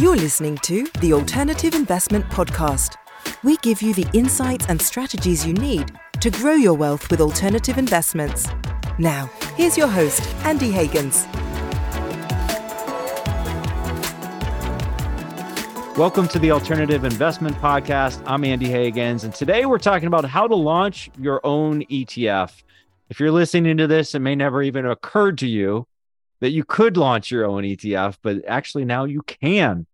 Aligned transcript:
You're 0.00 0.14
listening 0.14 0.56
to 0.58 0.86
the 1.00 1.12
Alternative 1.12 1.74
Investment 1.74 2.24
Podcast. 2.26 2.94
We 3.42 3.56
give 3.56 3.82
you 3.82 3.92
the 3.92 4.06
insights 4.12 4.66
and 4.68 4.80
strategies 4.80 5.44
you 5.44 5.52
need 5.54 5.90
to 6.20 6.30
grow 6.30 6.52
your 6.52 6.74
wealth 6.74 7.10
with 7.10 7.20
alternative 7.20 7.78
investments. 7.78 8.46
Now, 9.00 9.28
here's 9.56 9.76
your 9.76 9.88
host, 9.88 10.22
Andy 10.44 10.70
Hagans. 10.70 11.26
Welcome 15.96 16.28
to 16.28 16.38
the 16.38 16.52
Alternative 16.52 17.02
Investment 17.02 17.56
Podcast. 17.56 18.22
I'm 18.24 18.44
Andy 18.44 18.68
Hagans, 18.68 19.24
and 19.24 19.34
today 19.34 19.66
we're 19.66 19.78
talking 19.78 20.06
about 20.06 20.24
how 20.24 20.46
to 20.46 20.54
launch 20.54 21.10
your 21.18 21.44
own 21.44 21.82
ETF. 21.86 22.62
If 23.10 23.18
you're 23.18 23.32
listening 23.32 23.76
to 23.78 23.88
this, 23.88 24.14
it 24.14 24.20
may 24.20 24.36
never 24.36 24.62
even 24.62 24.86
occurred 24.86 25.38
to 25.38 25.48
you 25.48 25.88
that 26.40 26.50
you 26.50 26.64
could 26.64 26.96
launch 26.96 27.30
your 27.30 27.44
own 27.44 27.64
ETF, 27.64 28.18
but 28.22 28.44
actually 28.46 28.84
now 28.84 29.04
you 29.04 29.22
can. 29.22 29.86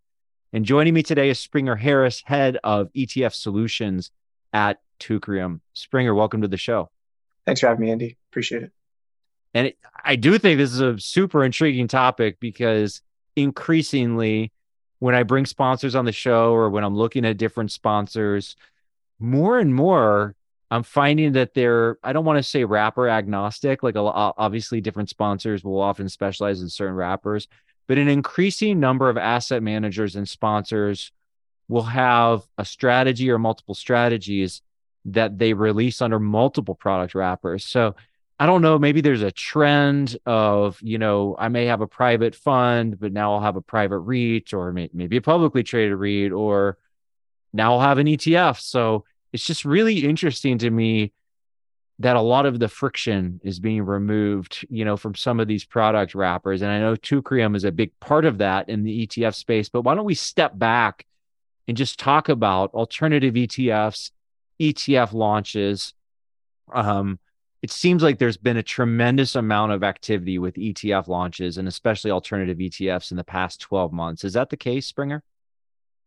And 0.53 0.65
joining 0.65 0.95
me 0.95 1.03
today 1.03 1.31
is 1.31 1.41
Springer 1.41 1.77
Harris, 1.77 2.23
head 2.25 2.59
of 2.63 2.93
ETF 2.93 3.35
solutions 3.35 4.11
at 4.53 4.81
Teucrium. 5.01 5.61
Springer, 5.73 6.15
welcome 6.15 6.43
to 6.43 6.49
the 6.49 6.57
show. 6.57 6.91
Thanks 7.45 7.61
for 7.61 7.69
having 7.69 7.85
me, 7.85 7.91
Andy. 7.91 8.17
Appreciate 8.31 8.65
it. 8.65 8.73
And 9.55 9.67
it, 9.69 9.79
I 10.05 10.17
do 10.17 10.39
think 10.39 10.59
this 10.59 10.73
is 10.73 10.81
a 10.81 10.99
super 10.99 11.45
intriguing 11.45 11.89
topic 11.89 12.39
because 12.41 13.03
increasingly, 13.37 14.53
when 14.99 15.15
I 15.15 15.23
bring 15.23 15.47
sponsors 15.47 15.95
on 15.95 16.05
the 16.05 16.13
show 16.13 16.53
or 16.53 16.71
when 16.71 16.85
I'm 16.85 16.97
looking 16.97 17.25
at 17.25 17.37
different 17.37 17.73
sponsors, 17.73 18.57
more 19.19 19.59
and 19.59 19.75
more 19.75 20.35
I'm 20.71 20.83
finding 20.83 21.33
that 21.33 21.55
they're, 21.55 21.99
I 22.03 22.13
don't 22.13 22.25
want 22.25 22.39
to 22.39 22.43
say 22.43 22.65
wrapper 22.65 23.09
agnostic. 23.09 23.83
Like 23.83 23.95
obviously, 23.97 24.81
different 24.81 25.11
sponsors 25.11 25.63
will 25.63 25.81
often 25.81 26.09
specialize 26.09 26.63
in 26.63 26.69
certain 26.69 26.95
wrappers, 26.95 27.49
but 27.87 27.99
an 27.99 28.09
increasing 28.09 28.81
number 28.81 29.09
of 29.09 29.17
asset 29.17 29.63
managers 29.63 30.17
and 30.17 30.29
sponsors 30.29 31.13
will 31.69 31.83
have 31.83 32.43
a 32.59 32.65
strategy 32.65 33.31
or 33.31 33.39
multiple 33.39 33.75
strategies 33.75 34.63
that 35.07 35.39
they 35.39 35.53
release 35.53 36.01
under 36.01 36.19
multiple 36.19 36.75
product 36.75 37.15
wrappers. 37.15 37.65
So 37.65 37.95
I 38.39 38.47
don't 38.47 38.63
know, 38.63 38.79
maybe 38.79 39.01
there's 39.01 39.23
a 39.23 39.31
trend 39.31 40.17
of, 40.27 40.79
you 40.83 40.99
know, 40.99 41.37
I 41.39 41.49
may 41.49 41.67
have 41.67 41.83
a 41.83 41.87
private 41.87 42.35
fund, 42.35 42.99
but 42.99 43.13
now 43.13 43.35
I'll 43.35 43.41
have 43.41 43.57
a 43.57 43.63
private 43.63 43.99
REIT 43.99 44.53
or 44.53 44.73
maybe 44.73 45.19
a 45.19 45.23
publicly 45.23 45.63
traded 45.63 45.97
REIT, 45.97 46.33
or 46.33 46.79
now 47.53 47.75
I'll 47.75 47.81
have 47.81 47.99
an 47.99 48.09
ETF. 48.09 48.61
So 48.61 49.05
it's 49.35 49.45
just 49.45 49.65
really 49.65 50.05
interesting 50.05 50.59
to 50.59 50.71
me 50.71 51.13
that 51.99 52.15
a 52.15 52.21
lot 52.21 52.47
of 52.47 52.61
the 52.61 52.69
friction 52.69 53.41
is 53.43 53.59
being 53.59 53.85
removed, 53.85 54.65
you 54.71 54.85
know, 54.85 54.97
from 54.97 55.17
some 55.17 55.41
of 55.41 55.49
these 55.49 55.65
product 55.65 56.15
wrappers. 56.15 56.63
And 56.63 56.71
I 56.71 56.79
know 56.79 56.95
Teucrium 56.95 57.57
is 57.57 57.65
a 57.65 57.73
big 57.73 57.99
part 57.99 58.25
of 58.27 58.39
that 58.39 58.69
in 58.69 58.85
the 58.85 59.07
ETF 59.07 59.35
space, 59.35 59.69
but 59.69 59.83
why 59.83 59.97
don't 59.97 60.05
we 60.05 60.15
step 60.15 60.57
back 60.57 61.05
and 61.67 61.77
just 61.77 61.99
talk 61.99 62.29
about 62.29 62.73
alternative 62.75 63.35
ETFs, 63.35 64.13
ETF 64.61 65.13
launches? 65.13 65.95
Um, 66.73 67.19
it 67.61 67.73
seems 67.73 68.05
like 68.05 68.21
there's 68.21 68.37
been 68.37 68.57
a 68.57 68.63
tremendous 68.63 69.35
amount 69.35 69.73
of 69.73 69.83
activity 69.83 70.39
with 70.39 70.55
ETF 70.55 71.09
launches 71.09 71.59
and 71.59 71.67
especially 71.67 72.13
alternative 72.13 72.59
ETFs 72.59 73.11
in 73.11 73.17
the 73.17 73.25
past 73.25 73.61
12 73.61 73.93
months. 73.93 74.23
Is 74.23 74.35
that 74.35 74.51
the 74.51 74.57
case, 74.57 74.87
Springer? 74.87 75.25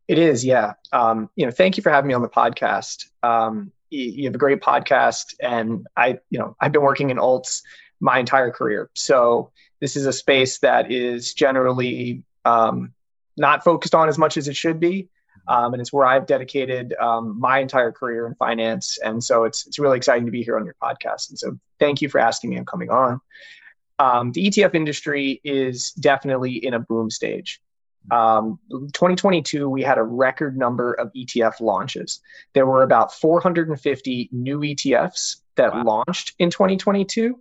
It 0.08 0.20
is, 0.20 0.46
yeah. 0.46 0.74
Um, 0.94 1.30
you 1.36 1.46
know, 1.46 1.52
thank 1.52 1.78
you 1.78 1.84
for 1.84 1.90
having 1.90 2.08
me 2.08 2.14
on 2.14 2.22
the 2.22 2.30
podcast. 2.30 3.08
Um, 3.24 3.72
you, 3.90 4.04
you, 4.04 4.26
have 4.26 4.36
a 4.36 4.38
great 4.38 4.62
podcast, 4.62 5.36
and 5.42 5.86
I, 5.98 6.20
you 6.30 6.40
know, 6.40 6.56
I've 6.60 6.72
been 6.72 6.82
working 6.82 7.10
in 7.10 7.18
alts 7.18 7.62
my 8.00 8.20
entire 8.20 8.52
career. 8.52 8.90
So 8.94 9.52
this 9.80 9.96
is 9.96 10.06
a 10.06 10.14
space 10.14 10.60
that 10.60 10.92
is 10.92 11.34
generally 11.34 12.24
um, 12.46 12.94
not 13.36 13.64
focused 13.64 13.96
on 13.96 14.08
as 14.08 14.18
much 14.18 14.38
as 14.38 14.48
it 14.48 14.56
should 14.56 14.80
be, 14.80 15.10
um, 15.48 15.74
and 15.74 15.82
it's 15.82 15.92
where 15.92 16.06
I've 16.06 16.26
dedicated 16.26 16.94
um, 17.00 17.40
my 17.40 17.60
entire 17.60 17.92
career 17.92 18.28
in 18.28 18.36
finance. 18.36 18.98
And 19.04 19.24
so 19.24 19.44
it's 19.44 19.68
it's 19.68 19.80
really 19.80 19.98
exciting 19.98 20.26
to 20.26 20.32
be 20.32 20.44
here 20.44 20.58
on 20.58 20.66
your 20.66 20.76
podcast. 20.82 21.30
And 21.30 21.40
so 21.40 21.58
thank 21.80 22.02
you 22.02 22.10
for 22.10 22.20
asking 22.20 22.50
me 22.50 22.58
and 22.58 22.68
coming 22.68 22.90
on. 22.90 23.20
Um, 24.00 24.32
the 24.32 24.48
ETF 24.48 24.76
industry 24.76 25.42
is 25.44 25.92
definitely 25.92 26.54
in 26.66 26.74
a 26.74 26.80
boom 26.80 27.10
stage. 27.10 27.62
Um, 28.12 28.60
2022, 28.70 29.70
we 29.70 29.84
had 29.84 29.98
a 29.98 30.04
record 30.04 30.58
number 30.58 30.94
of 30.94 31.12
ETF 31.14 31.60
launches. 31.60 32.22
There 32.54 32.66
were 32.66 32.84
about 32.84 33.14
450 33.14 34.30
new 34.32 34.60
ETFs 34.60 35.38
that 35.56 35.74
wow. 35.74 35.84
launched 35.84 36.34
in 36.40 36.50
2022. 36.50 37.40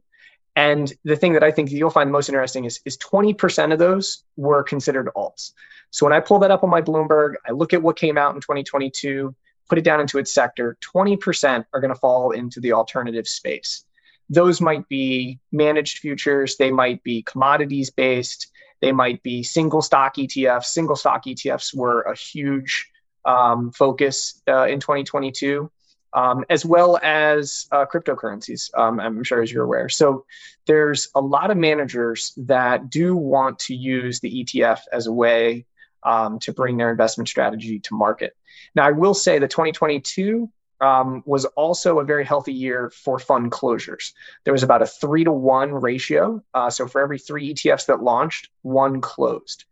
And 0.56 0.92
the 1.04 1.16
thing 1.16 1.34
that 1.34 1.44
I 1.44 1.50
think 1.50 1.70
you'll 1.70 1.90
find 1.90 2.10
most 2.10 2.28
interesting 2.28 2.64
is, 2.64 2.80
is 2.86 2.96
20% 2.96 3.72
of 3.72 3.78
those 3.78 4.24
were 4.36 4.62
considered 4.62 5.10
alts. 5.14 5.52
So 5.90 6.06
when 6.06 6.14
I 6.14 6.20
pull 6.20 6.38
that 6.40 6.50
up 6.50 6.64
on 6.64 6.70
my 6.70 6.80
Bloomberg, 6.82 7.34
I 7.46 7.52
look 7.52 7.74
at 7.74 7.82
what 7.82 7.96
came 7.96 8.16
out 8.16 8.34
in 8.34 8.40
2022, 8.40 9.34
put 9.68 9.78
it 9.78 9.84
down 9.84 10.00
into 10.00 10.18
its 10.18 10.32
sector, 10.32 10.78
20% 10.80 11.66
are 11.72 11.80
going 11.80 11.92
to 11.92 12.00
fall 12.00 12.30
into 12.30 12.60
the 12.60 12.72
alternative 12.72 13.28
space. 13.28 13.84
Those 14.28 14.60
might 14.60 14.88
be 14.88 15.38
managed 15.52 15.98
futures, 15.98 16.56
they 16.56 16.72
might 16.72 17.02
be 17.02 17.22
commodities 17.22 17.90
based, 17.90 18.50
they 18.80 18.92
might 18.92 19.22
be 19.22 19.42
single 19.42 19.82
stock 19.82 20.16
ETFs. 20.16 20.66
Single 20.66 20.96
stock 20.96 21.24
ETFs 21.24 21.74
were 21.74 22.02
a 22.02 22.16
huge 22.16 22.90
um, 23.24 23.72
focus 23.72 24.40
uh, 24.48 24.66
in 24.66 24.80
2022, 24.80 25.70
um, 26.12 26.44
as 26.48 26.64
well 26.64 26.98
as 27.02 27.66
uh, 27.72 27.84
cryptocurrencies, 27.86 28.70
um, 28.78 29.00
I'm 29.00 29.24
sure 29.24 29.42
as 29.42 29.52
you're 29.52 29.64
aware. 29.64 29.88
So 29.88 30.24
there's 30.66 31.08
a 31.14 31.20
lot 31.20 31.50
of 31.50 31.56
managers 31.56 32.32
that 32.36 32.90
do 32.90 33.16
want 33.16 33.58
to 33.60 33.74
use 33.74 34.20
the 34.20 34.44
ETF 34.44 34.80
as 34.92 35.06
a 35.06 35.12
way 35.12 35.66
um, 36.02 36.38
to 36.40 36.52
bring 36.52 36.76
their 36.76 36.90
investment 36.90 37.28
strategy 37.28 37.80
to 37.80 37.94
market. 37.94 38.36
Now, 38.74 38.86
I 38.86 38.92
will 38.92 39.14
say 39.14 39.38
that 39.38 39.50
2022 39.50 40.50
um, 40.80 41.22
was 41.26 41.44
also 41.44 41.98
a 42.00 42.04
very 42.04 42.24
healthy 42.24 42.52
year 42.52 42.90
for 42.90 43.18
fund 43.18 43.50
closures. 43.50 44.12
There 44.44 44.52
was 44.52 44.62
about 44.62 44.82
a 44.82 44.86
three 44.86 45.24
to 45.24 45.32
one 45.32 45.72
ratio. 45.72 46.42
Uh, 46.52 46.70
so 46.70 46.86
for 46.86 47.00
every 47.00 47.18
three 47.18 47.54
ETFs 47.54 47.86
that 47.86 48.02
launched, 48.02 48.50
one 48.62 49.00
closed. 49.00 49.64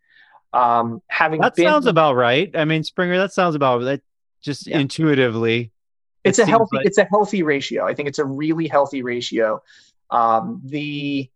Um, 0.52 1.02
having 1.08 1.40
that 1.40 1.56
been, 1.56 1.66
sounds 1.66 1.86
about 1.86 2.14
right. 2.14 2.50
I 2.54 2.64
mean, 2.64 2.84
Springer, 2.84 3.18
that 3.18 3.32
sounds 3.32 3.54
about 3.54 3.82
that. 3.82 4.02
Just 4.40 4.66
yeah. 4.66 4.78
intuitively, 4.78 5.72
it's 6.22 6.38
it 6.38 6.42
a 6.42 6.46
healthy. 6.46 6.76
Like... 6.76 6.86
It's 6.86 6.98
a 6.98 7.04
healthy 7.04 7.42
ratio. 7.42 7.86
I 7.86 7.94
think 7.94 8.08
it's 8.08 8.18
a 8.18 8.24
really 8.24 8.68
healthy 8.68 9.02
ratio. 9.02 9.62
Um, 10.10 10.60
the 10.64 11.30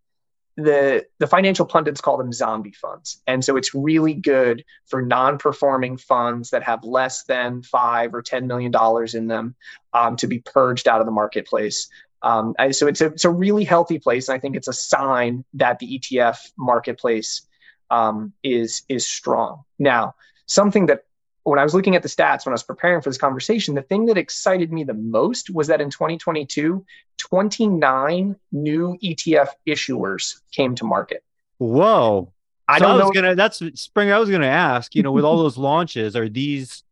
the 0.58 1.06
the 1.20 1.28
financial 1.28 1.64
pundits 1.64 2.00
call 2.00 2.16
them 2.16 2.32
zombie 2.32 2.72
funds. 2.72 3.22
And 3.28 3.44
so 3.44 3.56
it's 3.56 3.74
really 3.74 4.14
good 4.14 4.64
for 4.86 5.00
non-performing 5.00 5.98
funds 5.98 6.50
that 6.50 6.64
have 6.64 6.82
less 6.82 7.22
than 7.24 7.62
five 7.62 8.12
or 8.12 8.22
ten 8.22 8.48
million 8.48 8.72
dollars 8.72 9.14
in 9.14 9.28
them 9.28 9.54
um, 9.92 10.16
to 10.16 10.26
be 10.26 10.40
purged 10.40 10.88
out 10.88 11.00
of 11.00 11.06
the 11.06 11.12
marketplace. 11.12 11.88
Um, 12.22 12.56
so 12.72 12.88
it's 12.88 13.00
a, 13.00 13.06
it's 13.06 13.24
a 13.24 13.30
really 13.30 13.62
healthy 13.62 14.00
place 14.00 14.28
and 14.28 14.34
i 14.34 14.40
think 14.40 14.56
it's 14.56 14.66
a 14.66 14.72
sign 14.72 15.44
that 15.54 15.78
the 15.78 16.00
etf 16.00 16.50
marketplace 16.58 17.46
um, 17.90 18.32
is 18.42 18.82
is 18.88 19.06
strong. 19.06 19.62
Now 19.78 20.16
something 20.46 20.86
that 20.86 21.04
when 21.48 21.58
I 21.58 21.64
was 21.64 21.74
looking 21.74 21.96
at 21.96 22.02
the 22.02 22.08
stats 22.08 22.44
when 22.44 22.52
I 22.52 22.54
was 22.54 22.62
preparing 22.62 23.00
for 23.00 23.10
this 23.10 23.18
conversation, 23.18 23.74
the 23.74 23.82
thing 23.82 24.06
that 24.06 24.18
excited 24.18 24.72
me 24.72 24.84
the 24.84 24.94
most 24.94 25.50
was 25.50 25.68
that 25.68 25.80
in 25.80 25.90
2022, 25.90 26.84
29 27.16 28.36
new 28.52 28.98
ETF 29.02 29.48
issuers 29.66 30.40
came 30.52 30.74
to 30.76 30.84
market. 30.84 31.24
Whoa. 31.58 32.32
I 32.66 32.78
so 32.78 32.84
don't 32.84 32.90
I 32.90 32.94
was 32.96 33.04
know. 33.04 33.10
Gonna, 33.12 33.34
that's 33.34 33.62
Spring. 33.74 34.12
I 34.12 34.18
was 34.18 34.28
going 34.28 34.42
to 34.42 34.46
ask, 34.46 34.94
you 34.94 35.02
know, 35.02 35.12
with 35.12 35.24
all 35.24 35.38
those 35.42 35.56
launches, 35.56 36.16
are 36.16 36.28
these, 36.28 36.84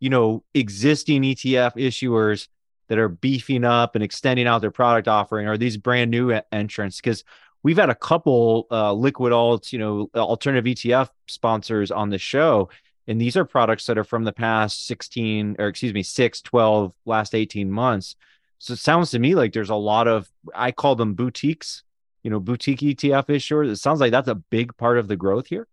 you 0.00 0.10
know, 0.10 0.42
existing 0.54 1.22
ETF 1.22 1.76
issuers 1.76 2.48
that 2.88 2.98
are 2.98 3.08
beefing 3.08 3.64
up 3.64 3.94
and 3.94 4.02
extending 4.02 4.46
out 4.46 4.60
their 4.60 4.70
product 4.72 5.08
offering? 5.08 5.46
Are 5.46 5.56
these 5.56 5.76
brand 5.76 6.10
new 6.10 6.38
entrants? 6.50 6.96
Because 6.96 7.22
we've 7.62 7.78
had 7.78 7.90
a 7.90 7.94
couple 7.94 8.66
uh, 8.70 8.92
liquid 8.92 9.32
alts, 9.32 9.72
you 9.72 9.78
know, 9.78 10.10
alternative 10.16 10.64
ETF 10.64 11.10
sponsors 11.28 11.90
on 11.90 12.10
the 12.10 12.18
show 12.18 12.68
and 13.10 13.20
these 13.20 13.36
are 13.36 13.44
products 13.44 13.86
that 13.86 13.98
are 13.98 14.04
from 14.04 14.22
the 14.22 14.32
past 14.32 14.86
16 14.86 15.56
or 15.58 15.66
excuse 15.66 15.92
me 15.92 16.04
6 16.04 16.40
12 16.42 16.92
last 17.04 17.34
18 17.34 17.68
months. 17.68 18.14
So 18.58 18.74
it 18.74 18.78
sounds 18.78 19.10
to 19.10 19.18
me 19.18 19.34
like 19.34 19.52
there's 19.52 19.70
a 19.70 19.74
lot 19.74 20.06
of 20.06 20.30
i 20.54 20.70
call 20.70 20.94
them 20.94 21.14
boutiques 21.14 21.82
you 22.22 22.30
know 22.30 22.38
boutique 22.38 22.80
etf 22.80 23.26
issuers. 23.26 23.68
It 23.68 23.76
sounds 23.76 24.00
like 24.00 24.12
that's 24.12 24.28
a 24.28 24.36
big 24.36 24.76
part 24.76 24.96
of 24.96 25.08
the 25.08 25.16
growth 25.16 25.48
here. 25.48 25.66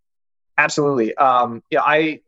Absolutely. 0.57 1.13
Um 1.16 1.62
yeah 1.69 1.84
i 1.84 2.22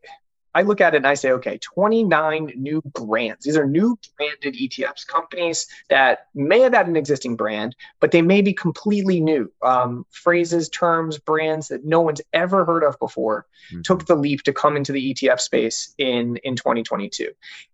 I 0.54 0.62
look 0.62 0.80
at 0.80 0.94
it 0.94 0.98
and 0.98 1.06
I 1.06 1.14
say, 1.14 1.30
okay, 1.32 1.58
29 1.58 2.52
new 2.56 2.82
brands. 2.82 3.44
These 3.44 3.56
are 3.56 3.66
new 3.66 3.98
branded 4.16 4.54
ETFs, 4.54 5.06
companies 5.06 5.66
that 5.88 6.26
may 6.34 6.60
have 6.60 6.74
had 6.74 6.88
an 6.88 6.96
existing 6.96 7.36
brand, 7.36 7.76
but 8.00 8.10
they 8.10 8.22
may 8.22 8.42
be 8.42 8.52
completely 8.52 9.20
new. 9.20 9.50
Um, 9.62 10.06
phrases, 10.10 10.68
terms, 10.68 11.18
brands 11.18 11.68
that 11.68 11.84
no 11.84 12.00
one's 12.00 12.20
ever 12.32 12.64
heard 12.64 12.82
of 12.82 12.98
before 12.98 13.46
mm-hmm. 13.70 13.82
took 13.82 14.06
the 14.06 14.16
leap 14.16 14.42
to 14.42 14.52
come 14.52 14.76
into 14.76 14.92
the 14.92 15.14
ETF 15.14 15.40
space 15.40 15.94
in, 15.98 16.36
in 16.38 16.56
2022. 16.56 17.30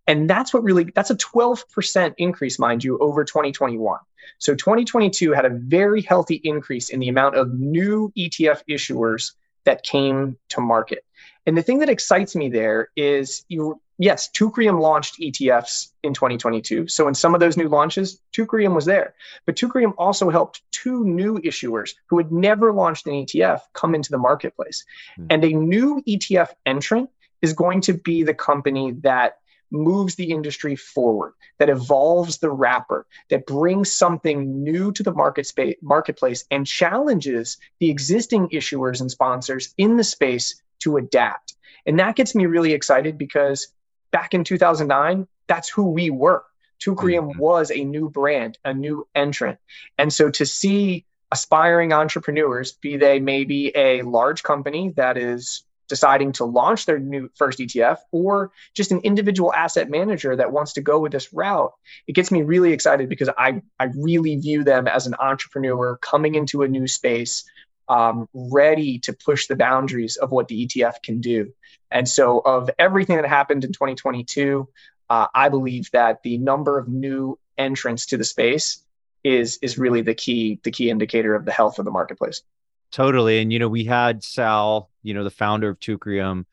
And 0.06 0.28
that's 0.28 0.52
what 0.52 0.62
really, 0.62 0.84
that's 0.94 1.10
a 1.10 1.16
12% 1.16 2.14
increase, 2.18 2.58
mind 2.58 2.84
you, 2.84 2.98
over 2.98 3.24
2021. 3.24 3.98
So 4.38 4.54
2022 4.54 5.32
had 5.32 5.44
a 5.44 5.50
very 5.50 6.02
healthy 6.02 6.40
increase 6.44 6.90
in 6.90 7.00
the 7.00 7.08
amount 7.08 7.36
of 7.36 7.54
new 7.54 8.12
ETF 8.16 8.62
issuers 8.68 9.32
that 9.64 9.82
came 9.82 10.36
to 10.50 10.60
market. 10.60 11.04
And 11.46 11.56
the 11.56 11.62
thing 11.62 11.78
that 11.78 11.88
excites 11.88 12.34
me 12.34 12.48
there 12.48 12.90
is 12.96 13.44
you 13.48 13.80
yes, 13.98 14.28
Teucrium 14.30 14.80
launched 14.80 15.20
ETFs 15.20 15.92
in 16.02 16.12
2022. 16.12 16.88
So 16.88 17.08
in 17.08 17.14
some 17.14 17.34
of 17.34 17.40
those 17.40 17.56
new 17.56 17.68
launches, 17.68 18.20
Teucrium 18.32 18.74
was 18.74 18.84
there. 18.84 19.14
But 19.46 19.56
Teucrium 19.56 19.94
also 19.96 20.30
helped 20.30 20.62
two 20.72 21.04
new 21.04 21.38
issuers 21.38 21.94
who 22.08 22.18
had 22.18 22.32
never 22.32 22.72
launched 22.72 23.06
an 23.06 23.14
ETF 23.14 23.60
come 23.72 23.94
into 23.94 24.10
the 24.10 24.18
marketplace. 24.18 24.84
Mm. 25.18 25.26
And 25.30 25.44
a 25.44 25.52
new 25.52 26.02
ETF 26.06 26.50
entrant 26.66 27.10
is 27.42 27.52
going 27.52 27.80
to 27.82 27.94
be 27.94 28.22
the 28.22 28.34
company 28.34 28.92
that 29.02 29.38
moves 29.72 30.14
the 30.14 30.30
industry 30.30 30.76
forward, 30.76 31.32
that 31.58 31.68
evolves 31.68 32.38
the 32.38 32.50
wrapper, 32.50 33.04
that 33.30 33.46
brings 33.46 33.92
something 33.92 34.62
new 34.62 34.92
to 34.92 35.02
the 35.02 35.12
market 35.12 35.44
space, 35.44 35.76
marketplace 35.82 36.44
and 36.52 36.66
challenges 36.66 37.58
the 37.80 37.90
existing 37.90 38.48
issuers 38.50 39.00
and 39.00 39.10
sponsors 39.10 39.74
in 39.76 39.96
the 39.96 40.04
space 40.04 40.62
to 40.80 40.96
adapt. 40.96 41.54
And 41.86 41.98
that 42.00 42.16
gets 42.16 42.34
me 42.34 42.46
really 42.46 42.72
excited 42.72 43.16
because 43.18 43.68
back 44.10 44.34
in 44.34 44.44
2009, 44.44 45.26
that's 45.46 45.68
who 45.68 45.90
we 45.90 46.10
were. 46.10 46.44
Teucrium 46.80 47.30
mm-hmm. 47.30 47.38
was 47.38 47.70
a 47.70 47.84
new 47.84 48.10
brand, 48.10 48.58
a 48.64 48.74
new 48.74 49.06
entrant. 49.14 49.58
And 49.98 50.12
so 50.12 50.30
to 50.30 50.44
see 50.44 51.04
aspiring 51.32 51.92
entrepreneurs, 51.92 52.72
be 52.72 52.96
they 52.96 53.20
maybe 53.20 53.74
a 53.74 54.02
large 54.02 54.42
company 54.42 54.92
that 54.96 55.16
is 55.16 55.64
deciding 55.88 56.32
to 56.32 56.44
launch 56.44 56.86
their 56.86 56.98
new 56.98 57.30
first 57.36 57.58
ETF 57.58 57.98
or 58.10 58.50
just 58.74 58.90
an 58.90 59.00
individual 59.00 59.52
asset 59.52 59.88
manager 59.88 60.34
that 60.36 60.52
wants 60.52 60.74
to 60.74 60.80
go 60.80 60.98
with 60.98 61.12
this 61.12 61.32
route, 61.32 61.72
it 62.06 62.12
gets 62.12 62.30
me 62.30 62.42
really 62.42 62.72
excited 62.72 63.08
because 63.08 63.30
I, 63.36 63.62
I 63.78 63.90
really 63.96 64.36
view 64.36 64.64
them 64.64 64.88
as 64.88 65.06
an 65.06 65.14
entrepreneur 65.18 65.96
coming 65.96 66.34
into 66.34 66.62
a 66.62 66.68
new 66.68 66.88
space, 66.88 67.44
um, 67.88 68.28
ready 68.34 68.98
to 69.00 69.12
push 69.12 69.46
the 69.46 69.56
boundaries 69.56 70.16
of 70.16 70.30
what 70.30 70.48
the 70.48 70.66
ETF 70.66 71.02
can 71.02 71.20
do. 71.20 71.52
And 71.90 72.08
so, 72.08 72.40
of 72.40 72.70
everything 72.78 73.16
that 73.16 73.28
happened 73.28 73.64
in 73.64 73.72
2022, 73.72 74.68
uh, 75.08 75.26
I 75.34 75.48
believe 75.48 75.90
that 75.92 76.22
the 76.22 76.38
number 76.38 76.78
of 76.78 76.88
new 76.88 77.38
entrants 77.56 78.06
to 78.06 78.16
the 78.16 78.24
space 78.24 78.82
is 79.24 79.58
is 79.62 79.78
really 79.78 80.02
the 80.02 80.14
key 80.14 80.60
the 80.62 80.70
key 80.70 80.90
indicator 80.90 81.34
of 81.34 81.44
the 81.44 81.52
health 81.52 81.78
of 81.78 81.84
the 81.84 81.90
marketplace. 81.90 82.42
Totally, 82.90 83.40
and 83.40 83.52
you 83.52 83.58
know 83.58 83.68
we 83.68 83.84
had 83.84 84.22
Sal, 84.22 84.90
you 85.02 85.14
know 85.14 85.24
the 85.24 85.30
founder 85.30 85.68
of 85.68 85.80
Teucrium, 85.80 86.44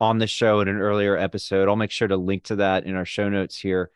on 0.00 0.18
the 0.18 0.26
show 0.26 0.60
in 0.60 0.68
an 0.68 0.78
earlier 0.78 1.16
episode. 1.16 1.68
I'll 1.68 1.76
make 1.76 1.90
sure 1.90 2.08
to 2.08 2.16
link 2.16 2.44
to 2.44 2.56
that 2.56 2.84
in 2.84 2.94
our 2.94 3.04
show 3.04 3.28
notes 3.28 3.58
here. 3.58 3.90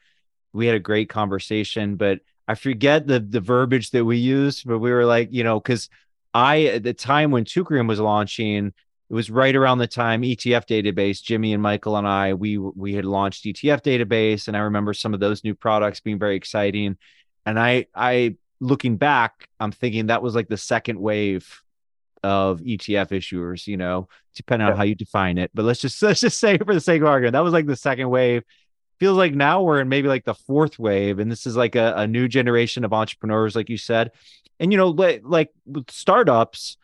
We 0.53 0.67
had 0.67 0.75
a 0.75 0.81
great 0.81 1.09
conversation, 1.09 1.97
but 1.97 2.21
I 2.49 2.55
forget 2.55 3.07
the 3.07 3.21
the 3.21 3.41
verbiage 3.41 3.91
that 3.91 4.05
we 4.05 4.19
used, 4.19 4.67
but 4.67 4.79
we 4.79 4.91
were 4.91 5.07
like, 5.07 5.29
you 5.33 5.45
know, 5.45 5.61
because 5.61 5.89
I 6.35 6.65
at 6.65 6.83
the 6.83 6.95
time 6.95 7.31
when 7.31 7.45
Teucrium 7.45 7.89
was 7.89 8.01
launching, 8.01 8.67
it 8.67 9.15
was 9.15 9.31
right 9.31 9.55
around 9.55 9.79
the 9.79 9.87
time 9.87 10.23
ETF 10.23 10.67
database. 10.67 11.23
Jimmy 11.23 11.53
and 11.53 11.63
Michael 11.63 11.97
and 11.97 12.09
I, 12.09 12.35
we 12.35 12.59
we 12.59 12.95
had 12.95 13.05
launched 13.05 13.45
ETF 13.45 13.83
database, 13.83 14.49
and 14.49 14.57
I 14.57 14.61
remember 14.61 14.95
some 14.95 15.13
of 15.13 15.21
those 15.21 15.45
new 15.45 15.55
products 15.55 16.01
being 16.01 16.19
very 16.19 16.37
exciting. 16.37 16.97
And 17.45 17.61
I 17.61 17.87
I 17.95 18.37
looking 18.61 18.97
back, 18.97 19.49
I'm 19.61 19.73
thinking 19.73 20.07
that 20.07 20.23
was 20.23 20.35
like 20.35 20.49
the 20.49 20.57
second 20.57 20.99
wave 20.99 21.63
of 22.23 22.61
ETF 22.61 23.09
issuers, 23.09 23.67
you 23.67 23.77
know, 23.77 24.09
depending 24.37 24.69
on 24.69 24.77
how 24.77 24.85
you 24.85 24.95
define 24.95 25.39
it. 25.39 25.51
But 25.53 25.65
let's 25.65 25.81
just 25.81 26.01
let's 26.03 26.21
just 26.21 26.39
say 26.39 26.57
for 26.59 26.73
the 26.73 26.81
sake 26.81 27.03
of 27.03 27.09
argument, 27.09 27.33
that 27.33 27.45
was 27.45 27.53
like 27.53 27.67
the 27.67 27.77
second 27.77 28.09
wave. 28.09 28.45
Feels 29.03 29.19
like 29.19 29.35
now 29.35 29.63
we're 29.63 29.81
in 29.81 29.89
maybe 29.89 30.07
like 30.07 30.25
the 30.25 30.33
fourth 30.33 30.79
wave, 30.79 31.19
and 31.19 31.29
this 31.29 31.45
is 31.45 31.57
like 31.57 31.75
a, 31.75 31.93
a 31.97 32.07
new 32.07 32.29
generation 32.29 32.85
of 32.85 32.93
entrepreneurs, 32.93 33.57
like 33.57 33.69
you 33.69 33.77
said. 33.77 34.13
And 34.61 34.71
you 34.71 34.79
know, 34.79 34.91
like, 34.91 35.23
like 35.25 35.51
with 35.67 35.91
startups, 35.91 36.77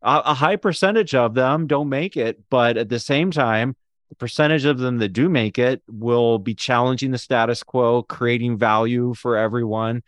a, 0.00 0.22
a 0.24 0.32
high 0.32 0.56
percentage 0.56 1.14
of 1.14 1.34
them 1.34 1.66
don't 1.66 1.90
make 1.90 2.16
it, 2.16 2.42
but 2.48 2.78
at 2.78 2.88
the 2.88 2.98
same 2.98 3.30
time, 3.30 3.76
the 4.08 4.14
percentage 4.14 4.64
of 4.64 4.78
them 4.78 4.96
that 5.00 5.10
do 5.10 5.28
make 5.28 5.58
it 5.58 5.82
will 5.86 6.38
be 6.38 6.54
challenging 6.54 7.10
the 7.10 7.18
status 7.18 7.62
quo, 7.62 8.02
creating 8.02 8.56
value 8.56 9.12
for 9.12 9.36
everyone. 9.36 10.02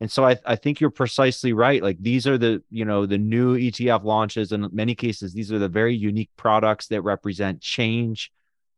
And 0.00 0.10
so 0.10 0.26
I, 0.26 0.38
I 0.44 0.56
think 0.56 0.80
you're 0.80 0.90
precisely 0.90 1.52
right. 1.52 1.80
Like 1.80 1.98
these 2.00 2.26
are 2.26 2.36
the, 2.36 2.64
you 2.68 2.84
know, 2.84 3.06
the 3.06 3.18
new 3.18 3.56
ETF 3.56 4.02
launches. 4.02 4.50
And 4.50 4.64
in 4.64 4.70
many 4.72 4.96
cases, 4.96 5.34
these 5.34 5.52
are 5.52 5.60
the 5.60 5.68
very 5.68 5.94
unique 5.94 6.30
products 6.36 6.88
that 6.88 7.02
represent 7.02 7.60
change, 7.60 8.32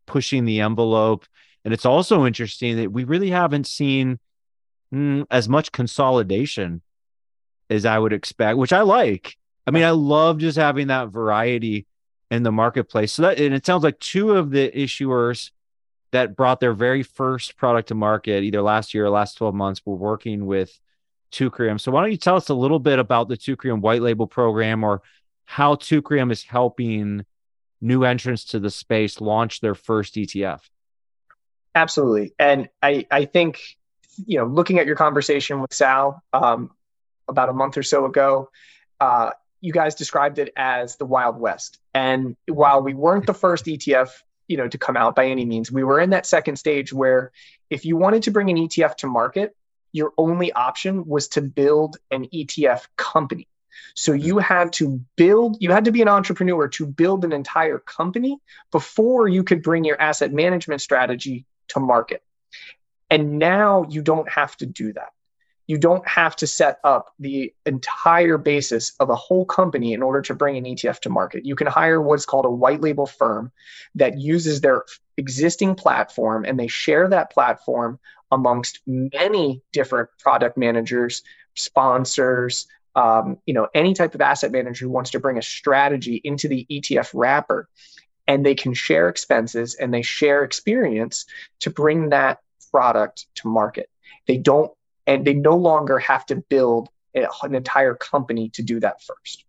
pushing 0.04 0.44
the 0.44 0.60
envelope. 0.60 1.24
And 1.64 1.72
it's 1.72 1.86
also 1.86 2.26
interesting 2.26 2.76
that 2.76 2.92
we 2.92 3.04
really 3.04 3.30
haven't 3.30 3.66
seen 3.66 4.18
mm, 4.92 5.26
as 5.30 5.48
much 5.48 5.72
consolidation 5.72 6.82
as 7.70 7.86
I 7.86 7.98
would 7.98 8.12
expect, 8.12 8.58
which 8.58 8.72
I 8.72 8.82
like. 8.82 9.36
I 9.66 9.70
mean, 9.70 9.84
I 9.84 9.90
love 9.90 10.38
just 10.38 10.58
having 10.58 10.88
that 10.88 11.08
variety 11.08 11.86
in 12.30 12.42
the 12.42 12.52
marketplace. 12.52 13.12
So 13.12 13.22
that, 13.22 13.38
and 13.40 13.54
it 13.54 13.64
sounds 13.64 13.82
like 13.82 13.98
two 13.98 14.32
of 14.32 14.50
the 14.50 14.70
issuers 14.70 15.50
that 16.12 16.36
brought 16.36 16.60
their 16.60 16.74
very 16.74 17.02
first 17.02 17.56
product 17.56 17.88
to 17.88 17.94
market, 17.94 18.44
either 18.44 18.62
last 18.62 18.94
year 18.94 19.06
or 19.06 19.10
last 19.10 19.34
12 19.38 19.54
months, 19.54 19.80
were 19.84 19.96
working 19.96 20.46
with 20.46 20.78
Teucrium. 21.32 21.80
So 21.80 21.90
why 21.90 22.02
don't 22.02 22.12
you 22.12 22.16
tell 22.16 22.36
us 22.36 22.50
a 22.50 22.54
little 22.54 22.78
bit 22.78 22.98
about 22.98 23.28
the 23.28 23.36
Teucrium 23.36 23.80
white 23.80 24.02
label 24.02 24.26
program 24.26 24.84
or 24.84 25.02
how 25.46 25.74
Teucrium 25.74 26.30
is 26.30 26.44
helping 26.44 27.24
new 27.80 28.04
entrants 28.04 28.44
to 28.46 28.60
the 28.60 28.70
space 28.70 29.20
launch 29.20 29.60
their 29.60 29.74
first 29.74 30.14
ETF? 30.14 30.60
Absolutely. 31.74 32.32
And 32.38 32.68
I, 32.82 33.06
I 33.10 33.24
think, 33.24 33.60
you 34.26 34.38
know, 34.38 34.46
looking 34.46 34.78
at 34.78 34.86
your 34.86 34.96
conversation 34.96 35.60
with 35.60 35.74
Sal 35.74 36.22
um, 36.32 36.70
about 37.28 37.48
a 37.48 37.52
month 37.52 37.76
or 37.76 37.82
so 37.82 38.04
ago, 38.04 38.50
uh, 39.00 39.30
you 39.60 39.72
guys 39.72 39.94
described 39.94 40.38
it 40.38 40.52
as 40.56 40.96
the 40.96 41.06
Wild 41.06 41.38
West. 41.38 41.78
And 41.94 42.36
while 42.46 42.82
we 42.82 42.94
weren't 42.94 43.26
the 43.26 43.34
first 43.34 43.64
ETF, 43.64 44.10
you 44.46 44.56
know, 44.56 44.68
to 44.68 44.78
come 44.78 44.96
out 44.96 45.16
by 45.16 45.26
any 45.26 45.44
means, 45.44 45.72
we 45.72 45.82
were 45.82 46.00
in 46.00 46.10
that 46.10 46.26
second 46.26 46.56
stage 46.56 46.92
where 46.92 47.32
if 47.70 47.84
you 47.84 47.96
wanted 47.96 48.24
to 48.24 48.30
bring 48.30 48.50
an 48.50 48.56
ETF 48.56 48.96
to 48.96 49.06
market, 49.06 49.56
your 49.90 50.12
only 50.18 50.52
option 50.52 51.06
was 51.06 51.28
to 51.28 51.40
build 51.40 51.96
an 52.10 52.26
ETF 52.26 52.86
company. 52.96 53.48
So 53.94 54.12
you 54.12 54.38
had 54.38 54.72
to 54.74 55.00
build, 55.16 55.56
you 55.60 55.70
had 55.70 55.86
to 55.86 55.92
be 55.92 56.02
an 56.02 56.08
entrepreneur 56.08 56.68
to 56.68 56.86
build 56.86 57.24
an 57.24 57.32
entire 57.32 57.78
company 57.78 58.38
before 58.70 59.28
you 59.28 59.44
could 59.44 59.62
bring 59.62 59.84
your 59.84 60.00
asset 60.00 60.32
management 60.32 60.80
strategy 60.80 61.46
to 61.68 61.80
market. 61.80 62.22
And 63.10 63.38
now 63.38 63.86
you 63.88 64.02
don't 64.02 64.28
have 64.28 64.56
to 64.58 64.66
do 64.66 64.92
that 64.94 65.10
you 65.66 65.78
don't 65.78 66.06
have 66.06 66.36
to 66.36 66.46
set 66.46 66.78
up 66.84 67.14
the 67.18 67.52
entire 67.64 68.36
basis 68.36 68.92
of 69.00 69.08
a 69.08 69.14
whole 69.14 69.44
company 69.44 69.94
in 69.94 70.02
order 70.02 70.20
to 70.22 70.34
bring 70.34 70.56
an 70.56 70.64
ETF 70.64 71.00
to 71.00 71.10
market. 71.10 71.46
You 71.46 71.56
can 71.56 71.66
hire 71.66 72.00
what's 72.00 72.26
called 72.26 72.44
a 72.44 72.50
white 72.50 72.80
label 72.80 73.06
firm 73.06 73.50
that 73.94 74.18
uses 74.18 74.60
their 74.60 74.84
existing 75.16 75.74
platform 75.74 76.44
and 76.44 76.58
they 76.58 76.68
share 76.68 77.08
that 77.08 77.30
platform 77.30 77.98
amongst 78.30 78.80
many 78.86 79.62
different 79.72 80.10
product 80.18 80.58
managers, 80.58 81.22
sponsors, 81.54 82.66
um, 82.96 83.38
you 83.46 83.54
know, 83.54 83.68
any 83.74 83.94
type 83.94 84.14
of 84.14 84.20
asset 84.20 84.52
manager 84.52 84.84
who 84.84 84.90
wants 84.90 85.10
to 85.10 85.20
bring 85.20 85.38
a 85.38 85.42
strategy 85.42 86.20
into 86.22 86.46
the 86.46 86.66
ETF 86.70 87.10
wrapper. 87.14 87.68
And 88.26 88.44
they 88.44 88.54
can 88.54 88.74
share 88.74 89.08
expenses 89.08 89.74
and 89.74 89.92
they 89.92 90.02
share 90.02 90.44
experience 90.44 91.26
to 91.60 91.70
bring 91.70 92.10
that 92.10 92.40
product 92.70 93.26
to 93.36 93.48
market. 93.48 93.90
They 94.26 94.38
don't 94.38 94.72
and 95.06 95.26
they 95.26 95.34
no 95.34 95.56
longer 95.56 95.98
have 95.98 96.24
to 96.26 96.36
build 96.36 96.88
an 97.14 97.54
entire 97.54 97.94
company 97.94 98.48
to 98.50 98.62
do 98.62 98.80
that 98.80 99.02
first. 99.02 99.44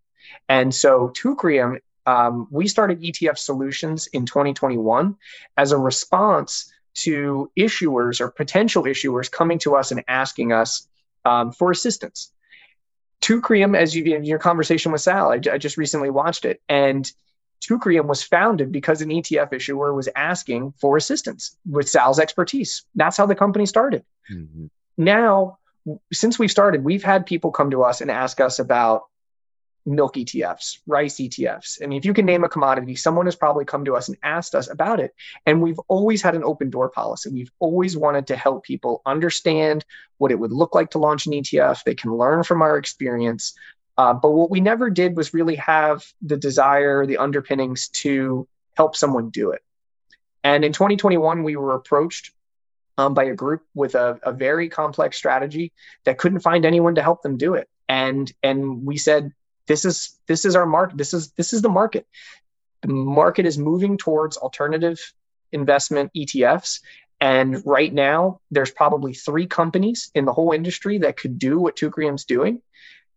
And 0.48 0.74
so 0.74 1.08
Teucrium, 1.08 1.80
um, 2.04 2.46
we 2.50 2.68
started 2.68 3.00
ETF 3.00 3.38
Solutions 3.38 4.06
in 4.08 4.26
2021 4.26 5.16
as 5.56 5.72
a 5.72 5.78
response 5.78 6.72
to 6.94 7.50
issuers 7.58 8.20
or 8.20 8.30
potential 8.30 8.84
issuers 8.84 9.30
coming 9.30 9.58
to 9.60 9.76
us 9.76 9.90
and 9.90 10.04
asking 10.08 10.52
us 10.52 10.86
um, 11.24 11.52
for 11.52 11.70
assistance. 11.70 12.30
Teucrium, 13.20 13.76
as 13.76 13.94
you 13.94 14.14
in 14.14 14.24
your 14.24 14.38
conversation 14.38 14.92
with 14.92 15.00
Sal, 15.00 15.32
I, 15.32 15.40
I 15.50 15.58
just 15.58 15.76
recently 15.76 16.10
watched 16.10 16.44
it, 16.44 16.60
and 16.68 17.10
Teucrium 17.60 18.06
was 18.06 18.22
founded 18.22 18.70
because 18.70 19.02
an 19.02 19.08
ETF 19.08 19.52
issuer 19.52 19.94
was 19.94 20.08
asking 20.14 20.74
for 20.78 20.96
assistance 20.96 21.56
with 21.68 21.88
Sal's 21.88 22.18
expertise. 22.18 22.84
That's 22.94 23.16
how 23.16 23.26
the 23.26 23.34
company 23.34 23.66
started. 23.66 24.04
Mm-hmm 24.30 24.66
now, 24.96 25.58
since 26.12 26.38
we've 26.38 26.50
started, 26.50 26.84
we've 26.84 27.04
had 27.04 27.26
people 27.26 27.50
come 27.50 27.70
to 27.70 27.82
us 27.82 28.00
and 28.00 28.10
ask 28.10 28.40
us 28.40 28.58
about 28.58 29.04
milk 29.88 30.16
ETFs, 30.16 30.78
rice 30.86 31.16
ETFs. 31.16 31.80
I 31.80 31.86
mean, 31.86 31.98
if 31.98 32.04
you 32.04 32.12
can 32.12 32.26
name 32.26 32.42
a 32.42 32.48
commodity, 32.48 32.96
someone 32.96 33.26
has 33.26 33.36
probably 33.36 33.64
come 33.64 33.84
to 33.84 33.94
us 33.94 34.08
and 34.08 34.16
asked 34.22 34.56
us 34.56 34.68
about 34.68 34.98
it. 34.98 35.14
And 35.44 35.62
we've 35.62 35.78
always 35.86 36.22
had 36.22 36.34
an 36.34 36.42
open 36.42 36.70
door 36.70 36.88
policy. 36.88 37.30
We've 37.30 37.52
always 37.60 37.96
wanted 37.96 38.26
to 38.28 38.36
help 38.36 38.64
people 38.64 39.00
understand 39.06 39.84
what 40.18 40.32
it 40.32 40.40
would 40.40 40.50
look 40.50 40.74
like 40.74 40.90
to 40.90 40.98
launch 40.98 41.26
an 41.26 41.34
ETF. 41.34 41.84
They 41.84 41.94
can 41.94 42.12
learn 42.12 42.42
from 42.42 42.62
our 42.62 42.78
experience. 42.78 43.54
Uh, 43.98 44.12
but 44.12 44.30
what 44.30 44.50
we 44.50 44.60
never 44.60 44.90
did 44.90 45.16
was 45.16 45.32
really 45.32 45.56
have 45.56 46.04
the 46.20 46.36
desire, 46.36 47.06
the 47.06 47.16
underpinnings 47.16 47.88
to 47.88 48.46
help 48.76 48.94
someone 48.94 49.30
do 49.30 49.50
it. 49.52 49.62
And 50.44 50.64
in 50.64 50.72
2021, 50.72 51.42
we 51.42 51.56
were 51.56 51.74
approached 51.74 52.32
um, 52.98 53.14
by 53.14 53.24
a 53.24 53.34
group 53.34 53.62
with 53.74 53.94
a, 53.94 54.18
a 54.22 54.32
very 54.32 54.68
complex 54.68 55.16
strategy 55.16 55.72
that 56.04 56.18
couldn't 56.18 56.40
find 56.40 56.64
anyone 56.64 56.94
to 56.96 57.02
help 57.02 57.22
them 57.22 57.36
do 57.36 57.54
it. 57.54 57.68
And 57.88 58.30
and 58.42 58.84
we 58.84 58.96
said, 58.96 59.32
this 59.66 59.84
is 59.84 60.18
this 60.26 60.44
is 60.44 60.56
our 60.56 60.66
market. 60.66 60.98
This 60.98 61.14
is 61.14 61.32
this 61.32 61.52
is 61.52 61.62
the 61.62 61.68
market. 61.68 62.06
the 62.82 62.88
market 62.88 63.46
is 63.46 63.58
moving 63.58 63.96
towards 63.98 64.36
alternative 64.36 65.00
investment 65.52 66.10
ETFs. 66.16 66.80
And 67.20 67.64
right 67.64 67.92
now, 67.92 68.40
there's 68.50 68.70
probably 68.70 69.14
three 69.14 69.46
companies 69.46 70.10
in 70.14 70.26
the 70.26 70.32
whole 70.32 70.52
industry 70.52 70.98
that 70.98 71.16
could 71.16 71.38
do 71.38 71.58
what 71.58 71.76
Teucrium's 71.76 72.24
doing 72.24 72.60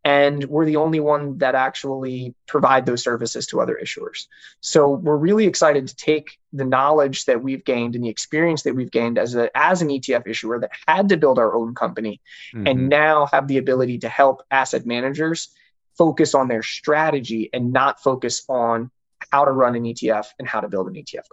and 0.03 0.45
we're 0.45 0.65
the 0.65 0.77
only 0.77 0.99
one 0.99 1.37
that 1.39 1.55
actually 1.55 2.33
provide 2.47 2.85
those 2.85 3.03
services 3.03 3.45
to 3.47 3.59
other 3.59 3.77
issuers 3.81 4.27
so 4.61 4.89
we're 4.89 5.17
really 5.17 5.45
excited 5.45 5.87
to 5.87 5.95
take 5.95 6.39
the 6.53 6.65
knowledge 6.65 7.25
that 7.25 7.43
we've 7.43 7.65
gained 7.65 7.95
and 7.95 8.03
the 8.03 8.09
experience 8.09 8.63
that 8.63 8.75
we've 8.75 8.91
gained 8.91 9.17
as 9.17 9.35
a 9.35 9.55
as 9.57 9.81
an 9.81 9.89
etf 9.89 10.25
issuer 10.27 10.59
that 10.59 10.71
had 10.87 11.09
to 11.09 11.17
build 11.17 11.37
our 11.37 11.53
own 11.53 11.75
company 11.75 12.21
mm-hmm. 12.53 12.67
and 12.67 12.89
now 12.89 13.25
have 13.27 13.47
the 13.47 13.57
ability 13.57 13.97
to 13.97 14.09
help 14.09 14.41
asset 14.51 14.85
managers 14.85 15.49
focus 15.97 16.33
on 16.33 16.47
their 16.47 16.63
strategy 16.63 17.49
and 17.51 17.73
not 17.73 18.01
focus 18.01 18.43
on 18.47 18.89
how 19.31 19.43
to 19.43 19.51
run 19.51 19.75
an 19.75 19.83
etf 19.83 20.27
and 20.39 20.47
how 20.47 20.61
to 20.61 20.69
build 20.69 20.87
an 20.87 20.93
etf 20.93 21.25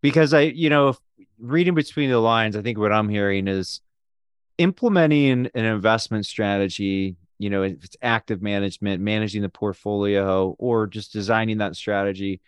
because 0.00 0.34
i 0.34 0.40
you 0.40 0.68
know 0.68 0.94
reading 1.38 1.74
between 1.74 2.10
the 2.10 2.18
lines 2.18 2.56
i 2.56 2.62
think 2.62 2.78
what 2.78 2.92
i'm 2.92 3.08
hearing 3.08 3.46
is 3.46 3.80
implementing 4.58 5.48
an 5.54 5.64
investment 5.64 6.26
strategy 6.26 7.16
you 7.42 7.50
know, 7.50 7.64
if 7.64 7.82
it's 7.82 7.96
active 8.00 8.40
management, 8.40 9.02
managing 9.02 9.42
the 9.42 9.48
portfolio, 9.48 10.54
or 10.60 10.86
just 10.86 11.12
designing 11.12 11.58
that 11.58 11.74
strategy, 11.74 12.40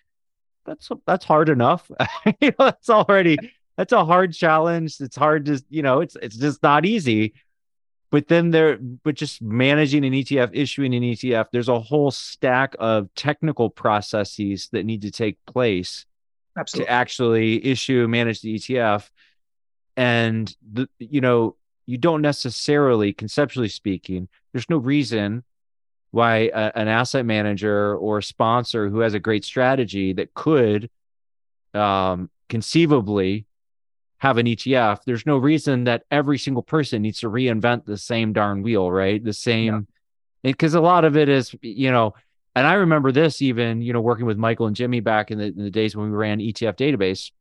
that's 0.64 0.88
that's 1.04 1.24
hard 1.24 1.48
enough. 1.48 1.90
you 2.40 2.50
know, 2.50 2.66
that's 2.66 2.88
already 2.88 3.36
that's 3.76 3.92
a 3.92 4.04
hard 4.04 4.32
challenge. 4.32 5.00
It's 5.00 5.16
hard 5.16 5.46
to, 5.46 5.60
you 5.68 5.82
know, 5.82 6.00
it's 6.00 6.16
it's 6.22 6.36
just 6.36 6.62
not 6.62 6.86
easy. 6.86 7.34
But 8.12 8.28
then 8.28 8.52
there, 8.52 8.78
but 8.78 9.16
just 9.16 9.42
managing 9.42 10.04
an 10.04 10.12
ETF, 10.12 10.50
issuing 10.52 10.94
an 10.94 11.02
ETF, 11.02 11.46
there's 11.50 11.68
a 11.68 11.80
whole 11.80 12.12
stack 12.12 12.76
of 12.78 13.12
technical 13.16 13.70
processes 13.70 14.68
that 14.70 14.86
need 14.86 15.02
to 15.02 15.10
take 15.10 15.44
place 15.46 16.06
Absolutely. 16.56 16.86
to 16.86 16.92
actually 16.92 17.66
issue, 17.66 18.06
manage 18.06 18.42
the 18.42 18.54
ETF. 18.54 19.10
And 19.96 20.54
the, 20.72 20.88
you 21.00 21.20
know, 21.20 21.56
you 21.86 21.98
don't 21.98 22.22
necessarily, 22.22 23.12
conceptually 23.12 23.68
speaking, 23.68 24.28
there's 24.52 24.70
no 24.70 24.78
reason 24.78 25.44
why 26.10 26.50
a, 26.54 26.72
an 26.74 26.88
asset 26.88 27.26
manager 27.26 27.96
or 27.96 28.22
sponsor 28.22 28.88
who 28.88 29.00
has 29.00 29.14
a 29.14 29.18
great 29.18 29.44
strategy 29.44 30.12
that 30.12 30.32
could 30.34 30.88
um, 31.74 32.30
conceivably 32.48 33.46
have 34.18 34.38
an 34.38 34.46
ETF, 34.46 35.00
there's 35.04 35.26
no 35.26 35.36
reason 35.36 35.84
that 35.84 36.04
every 36.10 36.38
single 36.38 36.62
person 36.62 37.02
needs 37.02 37.20
to 37.20 37.28
reinvent 37.28 37.84
the 37.84 37.98
same 37.98 38.32
darn 38.32 38.62
wheel, 38.62 38.90
right? 38.90 39.22
The 39.22 39.34
same, 39.34 39.86
because 40.42 40.72
yeah. 40.72 40.80
a 40.80 40.82
lot 40.82 41.04
of 41.04 41.16
it 41.16 41.28
is, 41.28 41.54
you 41.60 41.90
know, 41.90 42.14
and 42.54 42.66
I 42.66 42.74
remember 42.74 43.12
this 43.12 43.42
even, 43.42 43.82
you 43.82 43.92
know, 43.92 44.00
working 44.00 44.24
with 44.24 44.38
Michael 44.38 44.66
and 44.66 44.76
Jimmy 44.76 45.00
back 45.00 45.30
in 45.30 45.38
the, 45.38 45.46
in 45.46 45.58
the 45.58 45.70
days 45.70 45.96
when 45.96 46.10
we 46.10 46.16
ran 46.16 46.38
ETF 46.38 46.76
database 46.76 47.32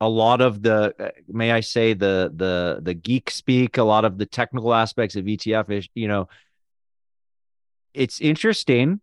a 0.00 0.08
lot 0.08 0.40
of 0.40 0.62
the 0.62 0.94
uh, 0.98 1.10
may 1.28 1.52
I 1.52 1.60
say 1.60 1.94
the 1.94 2.30
the 2.34 2.80
the 2.82 2.94
geek 2.94 3.30
speak, 3.30 3.78
a 3.78 3.82
lot 3.82 4.04
of 4.04 4.18
the 4.18 4.26
technical 4.26 4.74
aspects 4.74 5.16
of 5.16 5.24
ETF 5.24 5.70
is, 5.70 5.88
you 5.94 6.08
know, 6.08 6.28
it's 7.94 8.20
interesting, 8.20 9.00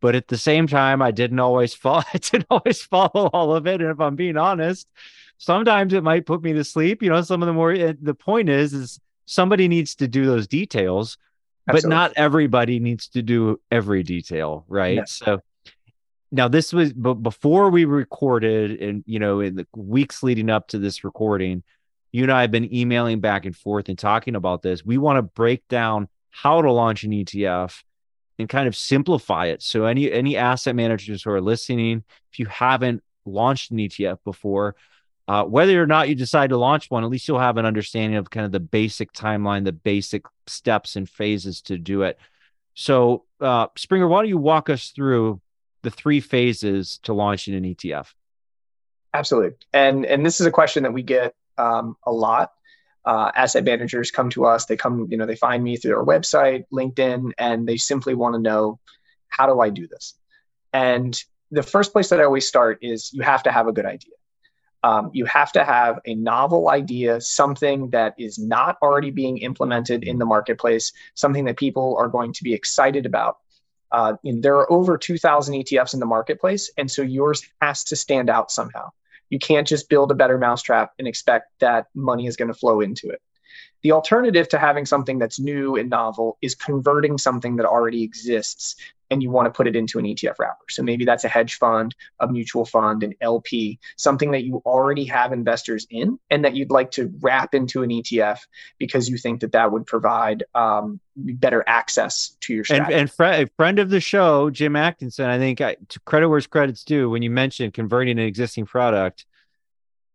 but 0.00 0.14
at 0.14 0.28
the 0.28 0.36
same 0.38 0.66
time, 0.66 1.00
I 1.00 1.12
didn't 1.12 1.38
always 1.38 1.74
follow 1.84 2.02
I 2.12 2.18
didn't 2.18 2.46
always 2.50 2.82
follow 2.82 3.30
all 3.32 3.54
of 3.54 3.66
it. 3.66 3.80
And 3.80 3.90
if 3.90 4.00
I'm 4.00 4.16
being 4.16 4.36
honest, 4.36 4.88
sometimes 5.38 5.92
it 5.92 6.02
might 6.02 6.26
put 6.26 6.42
me 6.42 6.52
to 6.54 6.64
sleep. 6.64 7.02
You 7.02 7.10
know, 7.10 7.22
some 7.22 7.42
of 7.42 7.46
the 7.46 7.52
more 7.52 7.72
eh, 7.72 7.94
the 8.00 8.14
point 8.14 8.48
is 8.48 8.72
is 8.72 9.00
somebody 9.26 9.68
needs 9.68 9.94
to 9.96 10.08
do 10.08 10.26
those 10.26 10.48
details, 10.48 11.18
Absolutely. 11.68 11.88
but 11.88 11.94
not 11.94 12.12
everybody 12.16 12.80
needs 12.80 13.08
to 13.08 13.22
do 13.22 13.60
every 13.70 14.02
detail, 14.02 14.64
right? 14.68 15.08
So 15.08 15.40
now 16.32 16.48
this 16.48 16.72
was 16.72 16.92
but 16.92 17.14
before 17.14 17.70
we 17.70 17.84
recorded 17.84 18.80
and 18.80 19.04
you 19.06 19.18
know 19.18 19.40
in 19.40 19.54
the 19.54 19.66
weeks 19.74 20.22
leading 20.22 20.50
up 20.50 20.68
to 20.68 20.78
this 20.78 21.04
recording 21.04 21.62
you 22.12 22.22
and 22.22 22.32
i 22.32 22.40
have 22.40 22.50
been 22.50 22.72
emailing 22.74 23.20
back 23.20 23.44
and 23.44 23.56
forth 23.56 23.88
and 23.88 23.98
talking 23.98 24.34
about 24.36 24.62
this. 24.62 24.84
We 24.84 24.98
want 24.98 25.18
to 25.18 25.22
break 25.22 25.66
down 25.68 26.08
how 26.30 26.62
to 26.62 26.72
launch 26.72 27.04
an 27.04 27.12
etf 27.12 27.82
and 28.38 28.48
kind 28.48 28.68
of 28.68 28.76
simplify 28.76 29.46
it. 29.46 29.62
So 29.62 29.84
any 29.84 30.10
any 30.10 30.36
asset 30.36 30.74
managers 30.74 31.22
who 31.22 31.30
are 31.30 31.40
listening 31.40 32.04
if 32.32 32.38
you 32.38 32.46
haven't 32.46 33.02
launched 33.24 33.70
an 33.70 33.78
etf 33.78 34.18
before 34.24 34.76
uh, 35.28 35.44
whether 35.44 35.82
or 35.82 35.86
not 35.86 36.08
you 36.08 36.14
decide 36.14 36.50
to 36.50 36.56
launch 36.56 36.90
one 36.90 37.04
at 37.04 37.10
least 37.10 37.26
you'll 37.26 37.38
have 37.38 37.56
an 37.56 37.66
understanding 37.66 38.16
of 38.16 38.30
kind 38.30 38.46
of 38.46 38.52
the 38.52 38.60
basic 38.60 39.12
timeline 39.12 39.64
the 39.64 39.72
basic 39.72 40.24
steps 40.46 40.96
and 40.96 41.08
phases 41.08 41.60
to 41.62 41.78
do 41.78 42.02
it. 42.02 42.18
So 42.74 43.24
uh, 43.40 43.66
springer 43.76 44.06
why 44.06 44.20
don't 44.20 44.28
you 44.28 44.38
walk 44.38 44.70
us 44.70 44.90
through 44.90 45.40
the 45.82 45.90
three 45.90 46.20
phases 46.20 46.98
to 47.04 47.12
launching 47.12 47.54
an 47.54 47.64
ETF? 47.64 48.08
Absolutely. 49.14 49.56
And 49.72 50.04
and 50.04 50.24
this 50.24 50.40
is 50.40 50.46
a 50.46 50.50
question 50.50 50.82
that 50.82 50.92
we 50.92 51.02
get 51.02 51.34
um, 51.58 51.96
a 52.04 52.12
lot. 52.12 52.52
Uh, 53.04 53.30
asset 53.34 53.64
managers 53.64 54.10
come 54.10 54.30
to 54.30 54.46
us. 54.46 54.66
They 54.66 54.76
come, 54.76 55.06
you 55.10 55.16
know, 55.16 55.26
they 55.26 55.36
find 55.36 55.62
me 55.62 55.76
through 55.76 55.96
our 55.96 56.04
website, 56.04 56.64
LinkedIn, 56.72 57.32
and 57.38 57.66
they 57.66 57.76
simply 57.76 58.14
want 58.14 58.34
to 58.34 58.40
know, 58.40 58.80
how 59.28 59.46
do 59.46 59.60
I 59.60 59.70
do 59.70 59.86
this? 59.86 60.14
And 60.72 61.16
the 61.52 61.62
first 61.62 61.92
place 61.92 62.08
that 62.08 62.20
I 62.20 62.24
always 62.24 62.48
start 62.48 62.78
is 62.82 63.12
you 63.12 63.22
have 63.22 63.44
to 63.44 63.52
have 63.52 63.68
a 63.68 63.72
good 63.72 63.86
idea. 63.86 64.14
Um, 64.82 65.10
you 65.12 65.24
have 65.24 65.52
to 65.52 65.64
have 65.64 66.00
a 66.04 66.14
novel 66.14 66.68
idea, 66.68 67.20
something 67.20 67.90
that 67.90 68.14
is 68.18 68.38
not 68.38 68.76
already 68.82 69.10
being 69.10 69.38
implemented 69.38 70.04
in 70.04 70.18
the 70.18 70.26
marketplace, 70.26 70.92
something 71.14 71.44
that 71.46 71.56
people 71.56 71.96
are 71.98 72.08
going 72.08 72.32
to 72.34 72.44
be 72.44 72.54
excited 72.54 73.06
about. 73.06 73.38
Uh, 73.90 74.14
there 74.24 74.56
are 74.56 74.70
over 74.70 74.98
2,000 74.98 75.54
ETFs 75.54 75.94
in 75.94 76.00
the 76.00 76.06
marketplace, 76.06 76.70
and 76.76 76.90
so 76.90 77.02
yours 77.02 77.46
has 77.60 77.84
to 77.84 77.96
stand 77.96 78.28
out 78.28 78.50
somehow. 78.50 78.90
You 79.30 79.38
can't 79.38 79.66
just 79.66 79.88
build 79.88 80.10
a 80.10 80.14
better 80.14 80.38
mousetrap 80.38 80.92
and 80.98 81.08
expect 81.08 81.50
that 81.60 81.86
money 81.94 82.26
is 82.26 82.36
going 82.36 82.52
to 82.52 82.58
flow 82.58 82.80
into 82.80 83.08
it. 83.08 83.20
The 83.82 83.92
alternative 83.92 84.48
to 84.48 84.58
having 84.58 84.86
something 84.86 85.18
that's 85.18 85.38
new 85.38 85.76
and 85.76 85.88
novel 85.88 86.38
is 86.42 86.54
converting 86.54 87.18
something 87.18 87.56
that 87.56 87.66
already 87.66 88.02
exists 88.02 88.76
and 89.10 89.22
you 89.22 89.30
want 89.30 89.46
to 89.46 89.50
put 89.50 89.66
it 89.66 89.76
into 89.76 89.98
an 89.98 90.04
ETF 90.04 90.38
wrapper. 90.38 90.64
So 90.68 90.82
maybe 90.82 91.04
that's 91.04 91.24
a 91.24 91.28
hedge 91.28 91.58
fund, 91.58 91.94
a 92.18 92.26
mutual 92.26 92.64
fund, 92.64 93.02
an 93.02 93.14
LP, 93.20 93.78
something 93.96 94.32
that 94.32 94.44
you 94.44 94.62
already 94.66 95.04
have 95.04 95.32
investors 95.32 95.86
in 95.90 96.18
and 96.30 96.44
that 96.44 96.56
you'd 96.56 96.70
like 96.70 96.90
to 96.92 97.12
wrap 97.20 97.54
into 97.54 97.82
an 97.82 97.90
ETF 97.90 98.40
because 98.78 99.08
you 99.08 99.16
think 99.16 99.40
that 99.40 99.52
that 99.52 99.70
would 99.70 99.86
provide 99.86 100.44
um, 100.54 101.00
better 101.16 101.62
access 101.66 102.36
to 102.40 102.54
your 102.54 102.64
strategy. 102.64 102.92
And, 102.92 103.00
and 103.02 103.10
fr- 103.10 103.24
a 103.24 103.46
friend 103.56 103.78
of 103.78 103.90
the 103.90 104.00
show, 104.00 104.50
Jim 104.50 104.76
Atkinson, 104.76 105.26
I 105.26 105.38
think 105.38 105.60
I, 105.60 105.76
to 105.88 106.00
credit 106.00 106.28
where 106.28 106.40
credit's 106.40 106.84
due, 106.84 107.08
when 107.08 107.22
you 107.22 107.30
mentioned 107.30 107.74
converting 107.74 108.18
an 108.18 108.26
existing 108.26 108.66
product, 108.66 109.26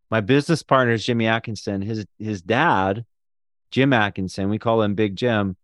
my 0.10 0.20
business 0.20 0.62
partner 0.62 0.94
is 0.94 1.06
Jimmy 1.06 1.26
Atkinson. 1.26 1.82
His 1.82 2.06
his 2.20 2.42
dad, 2.42 3.06
Jim 3.72 3.94
Atkinson, 3.94 4.50
we 4.50 4.60
call 4.60 4.82
him 4.82 4.96
Big 4.96 5.16
Jim 5.16 5.56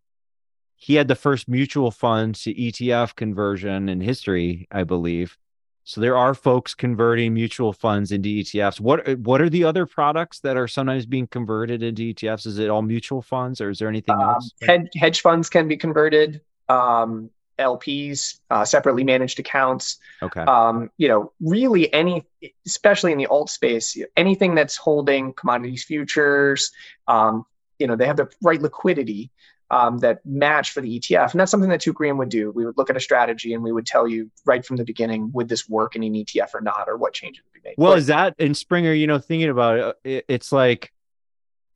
he 0.78 0.94
had 0.94 1.08
the 1.08 1.16
first 1.16 1.50
mutual 1.50 1.90
fund 1.92 2.36
to 2.36 2.54
ETF 2.54 3.16
conversion 3.16 3.90
in 3.90 4.00
history, 4.00 4.68
I 4.72 4.84
believe. 4.84 5.36
So 5.84 6.02
there 6.02 6.16
are 6.16 6.34
folks 6.34 6.76
converting 6.76 7.34
mutual 7.34 7.74
funds 7.74 8.12
into 8.12 8.30
ETFs. 8.30 8.80
What 8.80 9.18
what 9.20 9.42
are 9.42 9.50
the 9.50 9.64
other 9.64 9.86
products 9.86 10.40
that 10.42 10.56
are 10.56 10.68
sometimes 10.68 11.06
being 11.06 11.28
converted 11.28 11.82
into 11.82 12.14
ETFs? 12.14 12.46
Is 12.46 12.60
it 12.60 12.70
all 12.70 12.82
mutual 12.82 13.22
funds, 13.22 13.60
or 13.60 13.70
is 13.70 13.80
there 13.80 13.88
anything 13.88 14.16
um, 14.16 14.22
else? 14.22 14.52
Hedge, 14.62 14.90
hedge 14.96 15.22
funds 15.22 15.50
can 15.50 15.68
be 15.68 15.78
converted. 15.78 16.42
Um, 16.70 17.32
LPs, 17.58 18.40
uh, 18.52 18.66
separately 18.66 19.04
managed 19.04 19.40
accounts. 19.40 19.98
Okay. 20.22 20.42
Um, 20.42 20.92
you 20.98 21.08
know, 21.08 21.32
really 21.40 21.92
any, 21.92 22.24
especially 22.68 23.14
in 23.14 23.18
the 23.18 23.26
alt 23.28 23.50
space, 23.50 23.98
anything 24.16 24.54
that's 24.54 24.76
holding 24.76 25.34
commodities 25.34 25.84
futures. 25.86 26.72
Um, 27.08 27.46
you 27.80 27.88
know, 27.88 27.96
they 27.96 28.06
have 28.06 28.18
the 28.18 28.30
right 28.42 28.62
liquidity 28.62 29.32
um, 29.70 29.98
that 30.00 30.26
match 30.26 30.72
for 30.72 30.82
the 30.82 31.00
ETF. 31.00 31.32
And 31.32 31.40
that's 31.40 31.52
something 31.52 31.70
that 31.70 31.82
Teucrium 31.82 32.18
would 32.18 32.30
do. 32.30 32.52
We 32.52 32.66
would 32.66 32.78
look 32.78 32.90
at 32.90 32.96
a 32.96 33.00
strategy 33.00 33.54
and 33.54 33.62
we 33.62 33.72
would 33.72 33.86
tell 33.86 34.08
you 34.08 34.32
right 34.46 34.66
from 34.66 34.78
the 34.78 34.86
beginning, 34.86 35.32
would 35.34 35.50
this 35.50 35.68
work 35.68 35.96
in 35.96 36.04
an 36.04 36.14
ETF 36.14 36.54
or 36.54 36.62
not, 36.62 36.86
or 36.88 36.98
what 36.98 37.14
changes 37.14 37.44
would 37.44 37.62
be 37.62 37.70
made. 37.70 37.76
Well, 37.78 37.92
but, 37.92 38.00
is 38.00 38.08
that 38.08 38.36
in 38.38 38.54
Springer, 38.54 38.94
you 38.94 39.08
know, 39.08 39.20
thinking 39.20 39.50
about 39.50 39.98
it, 40.04 40.26
it's 40.28 40.52
like 40.52 40.94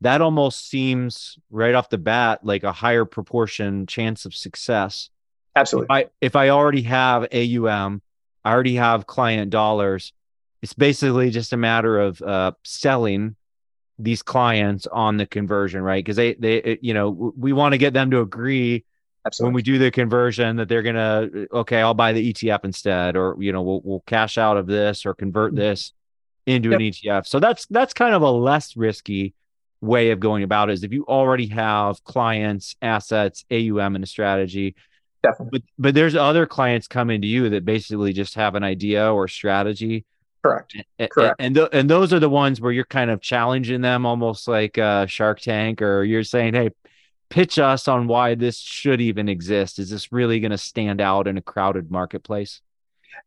that 0.00 0.20
almost 0.20 0.68
seems 0.68 1.38
right 1.50 1.74
off 1.74 1.90
the 1.90 1.98
bat 1.98 2.40
like 2.42 2.64
a 2.64 2.72
higher 2.72 3.04
proportion 3.04 3.86
chance 3.86 4.24
of 4.24 4.34
success. 4.34 5.10
Absolutely. 5.54 5.84
If 5.84 6.06
I, 6.06 6.10
if 6.20 6.36
I 6.36 6.48
already 6.48 6.82
have 6.82 7.28
AUM, 7.32 8.00
I 8.44 8.52
already 8.52 8.76
have 8.76 9.06
client 9.06 9.50
dollars. 9.50 10.12
It's 10.62 10.72
basically 10.72 11.30
just 11.30 11.52
a 11.52 11.56
matter 11.56 12.00
of 12.00 12.22
uh, 12.22 12.52
selling 12.64 13.36
these 13.98 14.22
clients 14.22 14.86
on 14.86 15.16
the 15.16 15.26
conversion, 15.26 15.82
right? 15.82 16.04
Because 16.04 16.16
they 16.16 16.34
they 16.34 16.78
you 16.82 16.94
know 16.94 17.32
we 17.36 17.52
want 17.52 17.72
to 17.72 17.78
get 17.78 17.92
them 17.92 18.10
to 18.10 18.20
agree 18.20 18.84
Absolutely. 19.26 19.48
when 19.48 19.54
we 19.54 19.62
do 19.62 19.78
the 19.78 19.90
conversion 19.90 20.56
that 20.56 20.68
they're 20.68 20.82
gonna 20.82 21.28
okay, 21.52 21.80
I'll 21.80 21.94
buy 21.94 22.12
the 22.12 22.32
ETF 22.32 22.64
instead, 22.64 23.16
or 23.16 23.36
you 23.38 23.52
know 23.52 23.62
we'll 23.62 23.80
we'll 23.84 24.04
cash 24.06 24.38
out 24.38 24.56
of 24.56 24.66
this 24.66 25.06
or 25.06 25.14
convert 25.14 25.52
mm-hmm. 25.52 25.60
this 25.60 25.92
into 26.46 26.70
yep. 26.70 26.80
an 26.80 26.86
ETF. 26.86 27.26
So 27.26 27.40
that's 27.40 27.66
that's 27.66 27.92
kind 27.92 28.14
of 28.14 28.22
a 28.22 28.30
less 28.30 28.76
risky 28.76 29.34
way 29.80 30.10
of 30.10 30.20
going 30.20 30.42
about 30.42 30.70
it. 30.70 30.74
Is 30.74 30.84
if 30.84 30.92
you 30.92 31.04
already 31.06 31.48
have 31.48 32.02
clients, 32.04 32.76
assets, 32.82 33.44
AUM, 33.50 33.94
and 33.94 34.04
a 34.04 34.06
strategy, 34.06 34.74
Definitely. 35.22 35.60
But 35.60 35.62
but 35.78 35.94
there's 35.94 36.16
other 36.16 36.46
clients 36.46 36.88
coming 36.88 37.20
to 37.20 37.26
you 37.26 37.48
that 37.50 37.64
basically 37.64 38.12
just 38.12 38.34
have 38.34 38.54
an 38.54 38.64
idea 38.64 39.12
or 39.12 39.28
strategy. 39.28 40.04
Correct. 40.42 40.76
And, 40.98 41.10
Correct. 41.10 41.36
And 41.38 41.54
th- 41.54 41.68
and 41.72 41.88
those 41.88 42.12
are 42.12 42.18
the 42.18 42.28
ones 42.28 42.60
where 42.60 42.72
you're 42.72 42.84
kind 42.84 43.10
of 43.10 43.20
challenging 43.20 43.80
them, 43.80 44.04
almost 44.04 44.48
like 44.48 44.76
uh, 44.76 45.06
Shark 45.06 45.40
Tank, 45.40 45.80
or 45.80 46.02
you're 46.02 46.24
saying, 46.24 46.54
"Hey, 46.54 46.70
pitch 47.28 47.58
us 47.58 47.86
on 47.86 48.08
why 48.08 48.34
this 48.34 48.58
should 48.58 49.00
even 49.00 49.28
exist. 49.28 49.78
Is 49.78 49.90
this 49.90 50.12
really 50.12 50.40
going 50.40 50.50
to 50.50 50.58
stand 50.58 51.00
out 51.00 51.28
in 51.28 51.38
a 51.38 51.42
crowded 51.42 51.90
marketplace?" 51.90 52.60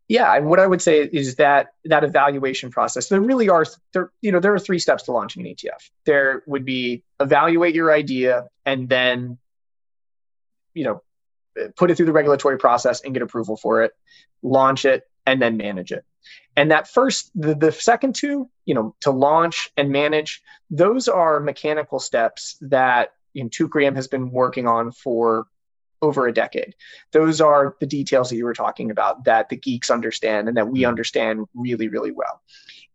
Yeah, 0.08 0.36
and 0.36 0.48
what 0.48 0.60
I 0.60 0.68
would 0.68 0.82
say 0.82 1.04
is 1.04 1.36
that 1.36 1.74
that 1.86 2.04
evaluation 2.04 2.70
process. 2.70 3.08
There 3.08 3.22
really 3.22 3.48
are 3.48 3.66
there 3.94 4.12
you 4.22 4.34
know 4.34 4.40
there 4.42 4.54
are 4.54 4.60
three 4.60 4.80
steps 4.80 5.04
to 5.04 5.14
launching 5.14 5.48
an 5.48 5.54
ETF. 5.54 5.90
There 6.06 6.44
would 6.48 6.66
be 6.66 7.04
evaluate 7.20 7.76
your 7.76 7.94
idea 7.94 8.48
and 8.66 8.90
then 8.90 9.38
you 10.74 10.84
know 10.84 11.02
put 11.78 11.90
it 11.90 11.96
through 11.96 12.08
the 12.08 12.12
regulatory 12.12 12.58
process 12.58 13.02
and 13.02 13.14
get 13.14 13.24
approval 13.24 13.56
for 13.56 13.84
it, 13.84 13.94
launch 14.44 14.84
it 14.84 15.08
and 15.26 15.42
then 15.42 15.58
manage 15.58 15.92
it. 15.92 16.06
And 16.56 16.72
that 16.72 16.88
first 16.88 17.32
the, 17.36 17.56
the 17.56 17.72
second 17.72 18.16
two, 18.16 18.50
you 18.66 18.74
know, 18.74 18.96
to 19.02 19.12
launch 19.12 19.72
and 19.78 19.90
manage, 19.90 20.42
those 20.70 21.08
are 21.08 21.40
mechanical 21.40 22.00
steps 22.00 22.58
that 22.62 23.14
you 23.34 23.44
know, 23.44 23.50
Teucrium 23.50 23.96
has 23.96 24.08
been 24.08 24.32
working 24.32 24.68
on 24.68 24.92
for 24.92 25.48
over 26.02 26.28
a 26.28 26.34
decade. 26.34 26.76
Those 27.12 27.42
are 27.42 27.76
the 27.80 27.86
details 27.86 28.30
that 28.30 28.38
you 28.38 28.46
were 28.46 28.54
talking 28.54 28.92
about 28.92 29.26
that 29.26 29.50
the 29.50 29.56
geeks 29.58 29.90
understand 29.90 30.48
and 30.48 30.58
that 30.58 30.68
we 30.68 30.82
mm-hmm. 30.82 30.90
understand 30.90 31.46
really, 31.54 31.88
really 31.88 32.12
well. 32.12 32.42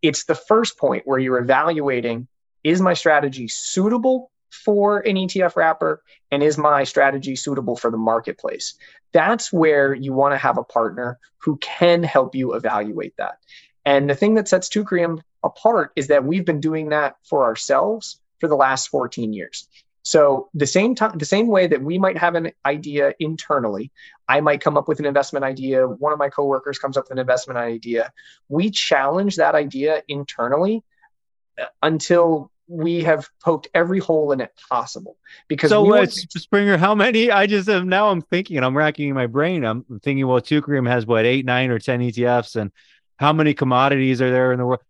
It's 0.01 0.23
the 0.25 0.35
first 0.35 0.77
point 0.77 1.05
where 1.05 1.19
you're 1.19 1.39
evaluating 1.39 2.27
is 2.63 2.81
my 2.81 2.93
strategy 2.93 3.47
suitable 3.47 4.30
for 4.51 4.99
an 4.99 5.15
ETF 5.15 5.55
wrapper 5.55 6.03
and 6.29 6.43
is 6.43 6.57
my 6.57 6.83
strategy 6.83 7.35
suitable 7.35 7.75
for 7.75 7.89
the 7.89 7.97
marketplace? 7.97 8.75
That's 9.11 9.51
where 9.51 9.93
you 9.93 10.13
want 10.13 10.33
to 10.33 10.37
have 10.37 10.57
a 10.57 10.63
partner 10.63 11.19
who 11.39 11.57
can 11.57 12.03
help 12.03 12.35
you 12.35 12.53
evaluate 12.53 13.15
that. 13.17 13.39
And 13.85 14.09
the 14.09 14.15
thing 14.15 14.35
that 14.35 14.47
sets 14.47 14.69
Teucrium 14.69 15.21
apart 15.43 15.91
is 15.95 16.07
that 16.07 16.23
we've 16.23 16.45
been 16.45 16.61
doing 16.61 16.89
that 16.89 17.15
for 17.23 17.43
ourselves 17.43 18.19
for 18.39 18.47
the 18.47 18.55
last 18.55 18.89
14 18.89 19.33
years. 19.33 19.67
So 20.03 20.49
the 20.53 20.67
same 20.67 20.95
time, 20.95 21.17
the 21.17 21.25
same 21.25 21.47
way 21.47 21.67
that 21.67 21.81
we 21.81 21.99
might 21.99 22.17
have 22.17 22.35
an 22.35 22.51
idea 22.65 23.13
internally, 23.19 23.91
I 24.27 24.41
might 24.41 24.61
come 24.61 24.77
up 24.77 24.87
with 24.87 24.99
an 24.99 25.05
investment 25.05 25.45
idea. 25.45 25.87
One 25.87 26.11
of 26.11 26.19
my 26.19 26.29
coworkers 26.29 26.79
comes 26.79 26.97
up 26.97 27.05
with 27.05 27.11
an 27.11 27.19
investment 27.19 27.57
idea. 27.59 28.11
We 28.49 28.71
challenge 28.71 29.35
that 29.35 29.53
idea 29.53 30.01
internally 30.07 30.83
uh, 31.59 31.65
until 31.83 32.51
we 32.71 33.03
have 33.03 33.29
poked 33.43 33.67
every 33.73 33.99
hole 33.99 34.31
in 34.31 34.39
it 34.39 34.53
possible. 34.69 35.17
Because 35.47 35.69
so, 35.69 35.83
we 35.83 35.99
uh, 35.99 36.05
Springer, 36.05 36.77
how 36.77 36.95
many? 36.95 37.29
I 37.29 37.45
just 37.45 37.67
am 37.67 37.89
now. 37.89 38.09
I'm 38.09 38.21
thinking, 38.21 38.57
and 38.57 38.65
I'm 38.65 38.75
racking 38.75 39.13
my 39.13 39.27
brain. 39.27 39.65
I'm 39.65 39.83
thinking, 40.01 40.25
well, 40.25 40.41
Teucrium 40.41 40.87
has 40.87 41.05
what 41.05 41.25
eight, 41.25 41.45
nine, 41.45 41.69
or 41.69 41.79
ten 41.79 41.99
ETFs, 41.99 42.55
and 42.55 42.71
how 43.17 43.33
many 43.33 43.53
commodities 43.53 44.21
are 44.21 44.31
there 44.31 44.53
in 44.53 44.59
the 44.59 44.65
world? 44.65 44.81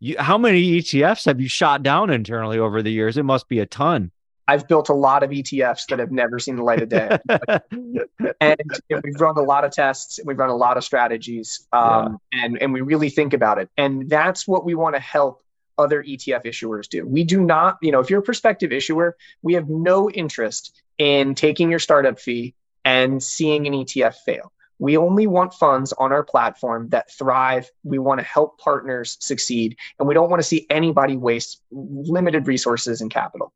You, 0.00 0.16
how 0.18 0.38
many 0.38 0.80
ETFs 0.80 1.26
have 1.26 1.40
you 1.40 1.48
shot 1.48 1.82
down 1.82 2.10
internally 2.10 2.58
over 2.58 2.82
the 2.82 2.90
years? 2.90 3.16
It 3.16 3.24
must 3.24 3.48
be 3.48 3.60
a 3.60 3.66
ton. 3.66 4.10
I've 4.48 4.66
built 4.66 4.88
a 4.88 4.94
lot 4.94 5.22
of 5.22 5.30
ETFs 5.30 5.86
that 5.88 5.98
have 5.98 6.10
never 6.10 6.38
seen 6.38 6.56
the 6.56 6.62
light 6.62 6.80
of 6.80 6.88
day. 6.88 7.18
and 8.40 8.60
we've 9.04 9.20
run 9.20 9.36
a 9.36 9.42
lot 9.42 9.64
of 9.64 9.72
tests, 9.72 10.18
we've 10.24 10.38
run 10.38 10.48
a 10.48 10.56
lot 10.56 10.78
of 10.78 10.84
strategies, 10.84 11.66
um, 11.72 12.18
yeah. 12.32 12.44
and, 12.44 12.62
and 12.62 12.72
we 12.72 12.80
really 12.80 13.10
think 13.10 13.34
about 13.34 13.58
it. 13.58 13.68
And 13.76 14.08
that's 14.08 14.48
what 14.48 14.64
we 14.64 14.74
want 14.74 14.94
to 14.94 15.00
help 15.00 15.42
other 15.78 16.02
ETF 16.02 16.44
issuers 16.44 16.88
do. 16.88 17.06
We 17.06 17.24
do 17.24 17.40
not, 17.40 17.78
you 17.80 17.92
know, 17.92 18.00
if 18.00 18.10
you're 18.10 18.20
a 18.20 18.22
prospective 18.22 18.72
issuer, 18.72 19.16
we 19.42 19.54
have 19.54 19.68
no 19.68 20.10
interest 20.10 20.80
in 20.98 21.34
taking 21.34 21.70
your 21.70 21.78
startup 21.78 22.18
fee 22.18 22.54
and 22.84 23.22
seeing 23.22 23.66
an 23.66 23.72
ETF 23.72 24.16
fail. 24.16 24.52
We 24.80 24.96
only 24.96 25.26
want 25.26 25.54
funds 25.54 25.92
on 25.92 26.12
our 26.12 26.22
platform 26.22 26.90
that 26.90 27.10
thrive. 27.10 27.68
We 27.82 27.98
want 27.98 28.20
to 28.20 28.26
help 28.26 28.58
partners 28.58 29.16
succeed, 29.20 29.76
and 29.98 30.06
we 30.06 30.14
don't 30.14 30.30
want 30.30 30.40
to 30.40 30.46
see 30.46 30.66
anybody 30.70 31.16
waste 31.16 31.60
limited 31.72 32.46
resources 32.46 33.00
and 33.00 33.10
capital. 33.10 33.52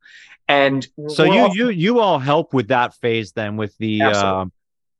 And 0.48 0.86
so 1.08 1.22
you 1.24 1.40
also- 1.40 1.54
you 1.54 1.68
you 1.68 2.00
all 2.00 2.18
help 2.18 2.52
with 2.52 2.68
that 2.68 2.94
phase 2.94 3.32
then 3.32 3.56
with 3.56 3.76
the 3.78 4.02
um, 4.02 4.52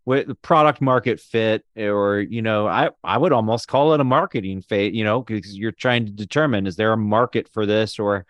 with 0.04 0.26
the 0.26 0.34
product 0.34 0.80
market 0.80 1.20
fit, 1.20 1.64
or 1.76 2.20
you 2.20 2.42
know, 2.42 2.66
I 2.66 2.90
I 3.04 3.18
would 3.18 3.32
almost 3.32 3.68
call 3.68 3.94
it 3.94 4.00
a 4.00 4.04
marketing 4.04 4.62
phase. 4.62 4.94
You 4.94 5.04
know, 5.04 5.22
because 5.22 5.56
you're 5.56 5.72
trying 5.72 6.06
to 6.06 6.12
determine 6.12 6.66
is 6.66 6.76
there 6.76 6.92
a 6.92 6.96
market 6.96 7.48
for 7.48 7.66
this, 7.66 7.98
or 7.98 8.26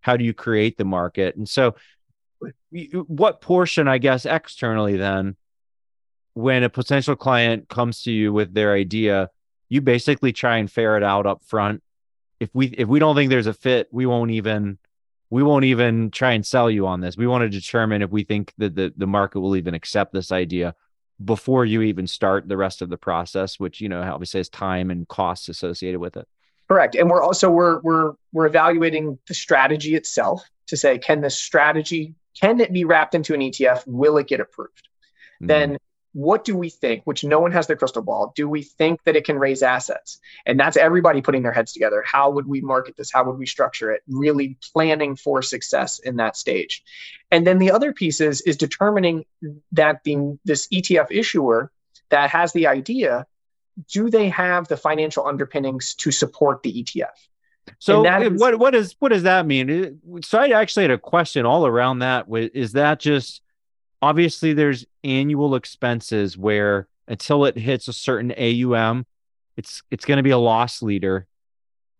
how 0.00 0.16
do 0.16 0.24
you 0.24 0.34
create 0.34 0.78
the 0.78 0.84
market? 0.84 1.36
And 1.36 1.48
so, 1.48 1.74
what 3.06 3.40
portion, 3.40 3.88
I 3.88 3.98
guess, 3.98 4.24
externally 4.24 4.96
then 4.96 5.36
when 6.36 6.62
a 6.62 6.68
potential 6.68 7.16
client 7.16 7.66
comes 7.66 8.02
to 8.02 8.12
you 8.12 8.30
with 8.30 8.52
their 8.52 8.74
idea, 8.74 9.30
you 9.70 9.80
basically 9.80 10.34
try 10.34 10.58
and 10.58 10.70
ferret 10.70 11.02
out 11.02 11.24
up 11.24 11.42
front. 11.42 11.82
If 12.38 12.50
we 12.52 12.66
if 12.66 12.86
we 12.86 12.98
don't 12.98 13.16
think 13.16 13.30
there's 13.30 13.46
a 13.46 13.54
fit, 13.54 13.88
we 13.90 14.04
won't 14.04 14.30
even 14.32 14.76
we 15.30 15.42
won't 15.42 15.64
even 15.64 16.10
try 16.10 16.32
and 16.32 16.44
sell 16.44 16.70
you 16.70 16.86
on 16.86 17.00
this. 17.00 17.16
We 17.16 17.26
want 17.26 17.42
to 17.42 17.48
determine 17.48 18.02
if 18.02 18.10
we 18.10 18.22
think 18.24 18.52
that 18.58 18.74
the, 18.74 18.92
the 18.94 19.06
market 19.06 19.40
will 19.40 19.56
even 19.56 19.72
accept 19.72 20.12
this 20.12 20.30
idea 20.30 20.74
before 21.24 21.64
you 21.64 21.82
even 21.82 22.06
start 22.06 22.48
the 22.48 22.56
rest 22.56 22.82
of 22.82 22.88
the 22.88 22.98
process, 22.98 23.58
which 23.58 23.80
you 23.80 23.88
know 23.88 24.02
obviously 24.02 24.38
has 24.40 24.48
time 24.48 24.90
and 24.90 25.08
costs 25.08 25.48
associated 25.48 26.00
with 26.00 26.16
it. 26.16 26.28
Correct. 26.68 26.94
And 26.94 27.08
we're 27.08 27.22
also 27.22 27.50
we're 27.50 27.80
we're 27.80 28.14
we're 28.32 28.46
evaluating 28.46 29.18
the 29.28 29.34
strategy 29.34 29.94
itself 29.94 30.48
to 30.66 30.76
say, 30.76 30.98
can 30.98 31.20
this 31.20 31.36
strategy 31.36 32.14
can 32.38 32.60
it 32.60 32.72
be 32.72 32.84
wrapped 32.84 33.14
into 33.14 33.34
an 33.34 33.40
ETF? 33.40 33.86
Will 33.86 34.18
it 34.18 34.28
get 34.28 34.40
approved? 34.40 34.88
Mm-hmm. 35.40 35.46
Then 35.46 35.78
what 36.16 36.46
do 36.46 36.56
we 36.56 36.70
think, 36.70 37.02
which 37.04 37.24
no 37.24 37.40
one 37.40 37.52
has 37.52 37.66
the 37.66 37.76
crystal 37.76 38.00
ball, 38.00 38.32
do 38.34 38.48
we 38.48 38.62
think 38.62 39.04
that 39.04 39.16
it 39.16 39.26
can 39.26 39.38
raise 39.38 39.62
assets? 39.62 40.18
And 40.46 40.58
that's 40.58 40.78
everybody 40.78 41.20
putting 41.20 41.42
their 41.42 41.52
heads 41.52 41.74
together. 41.74 42.02
How 42.06 42.30
would 42.30 42.46
we 42.46 42.62
market 42.62 42.96
this? 42.96 43.12
How 43.12 43.22
would 43.24 43.36
we 43.36 43.44
structure 43.44 43.92
it? 43.92 44.00
Really 44.08 44.56
planning 44.72 45.14
for 45.14 45.42
success 45.42 45.98
in 45.98 46.16
that 46.16 46.34
stage. 46.34 46.82
And 47.30 47.46
then 47.46 47.58
the 47.58 47.70
other 47.70 47.92
piece 47.92 48.22
is, 48.22 48.40
is 48.40 48.56
determining 48.56 49.26
that 49.72 50.04
the, 50.04 50.38
this 50.42 50.68
ETF 50.68 51.08
issuer 51.10 51.70
that 52.08 52.30
has 52.30 52.50
the 52.54 52.66
idea, 52.66 53.26
do 53.92 54.08
they 54.08 54.30
have 54.30 54.68
the 54.68 54.78
financial 54.78 55.26
underpinnings 55.26 55.94
to 55.96 56.10
support 56.10 56.62
the 56.62 56.82
ETF? 56.82 57.12
So 57.78 58.04
eh, 58.04 58.20
is, 58.22 58.40
what 58.40 58.58
what 58.58 58.74
is 58.74 58.94
what 59.00 59.10
does 59.10 59.24
that 59.24 59.44
mean? 59.44 59.68
Eh, 59.68 59.90
so 60.22 60.38
I 60.38 60.48
actually 60.48 60.84
had 60.84 60.92
a 60.92 60.98
question 60.98 61.44
all 61.44 61.66
around 61.66 61.98
that. 61.98 62.26
Is 62.30 62.72
that 62.72 63.00
just 63.00 63.42
obviously 64.02 64.52
there's 64.52 64.86
annual 65.04 65.54
expenses 65.54 66.36
where 66.36 66.88
until 67.08 67.44
it 67.44 67.56
hits 67.56 67.88
a 67.88 67.92
certain 67.92 68.32
AUM, 68.32 69.06
it's 69.56 69.82
it's 69.90 70.04
going 70.04 70.16
to 70.16 70.22
be 70.22 70.30
a 70.30 70.38
loss 70.38 70.82
leader. 70.82 71.26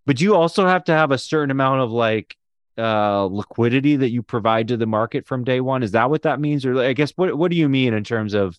But 0.05 0.21
you 0.21 0.35
also 0.35 0.67
have 0.67 0.85
to 0.85 0.93
have 0.93 1.11
a 1.11 1.19
certain 1.19 1.51
amount 1.51 1.81
of 1.81 1.91
like 1.91 2.37
uh 2.79 3.25
liquidity 3.25 3.97
that 3.97 4.11
you 4.11 4.23
provide 4.23 4.69
to 4.69 4.77
the 4.77 4.87
market 4.87 5.27
from 5.27 5.45
day 5.45 5.61
one. 5.61 5.83
Is 5.83 5.93
that 5.93 6.11
what 6.11 6.23
that 6.23 6.41
means? 6.41 6.67
Or 6.67 6.79
I 6.79 6.93
guess 6.93 7.13
what 7.17 7.37
what 7.37 7.51
do 7.51 7.57
you 7.57 7.69
mean 7.69 7.95
in 7.95 8.05
terms 8.05 8.35
of 8.35 8.59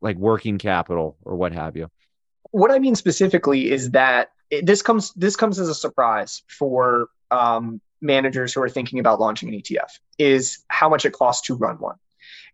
like 0.00 0.16
working 0.16 0.58
capital 0.58 1.16
or 1.24 1.36
what 1.36 1.52
have 1.52 1.76
you? 1.76 1.90
What 2.50 2.70
I 2.70 2.78
mean 2.78 2.94
specifically 2.94 3.70
is 3.70 3.90
that 3.90 4.30
it, 4.50 4.66
this 4.66 4.82
comes 4.82 5.12
this 5.14 5.36
comes 5.36 5.58
as 5.58 5.68
a 5.68 5.74
surprise 5.74 6.42
for 6.46 7.08
um, 7.30 7.80
managers 8.00 8.52
who 8.52 8.62
are 8.62 8.68
thinking 8.68 8.98
about 8.98 9.20
launching 9.20 9.48
an 9.48 9.60
ETF 9.60 9.98
is 10.18 10.58
how 10.68 10.88
much 10.88 11.06
it 11.06 11.12
costs 11.12 11.46
to 11.46 11.54
run 11.54 11.76
one. 11.76 11.96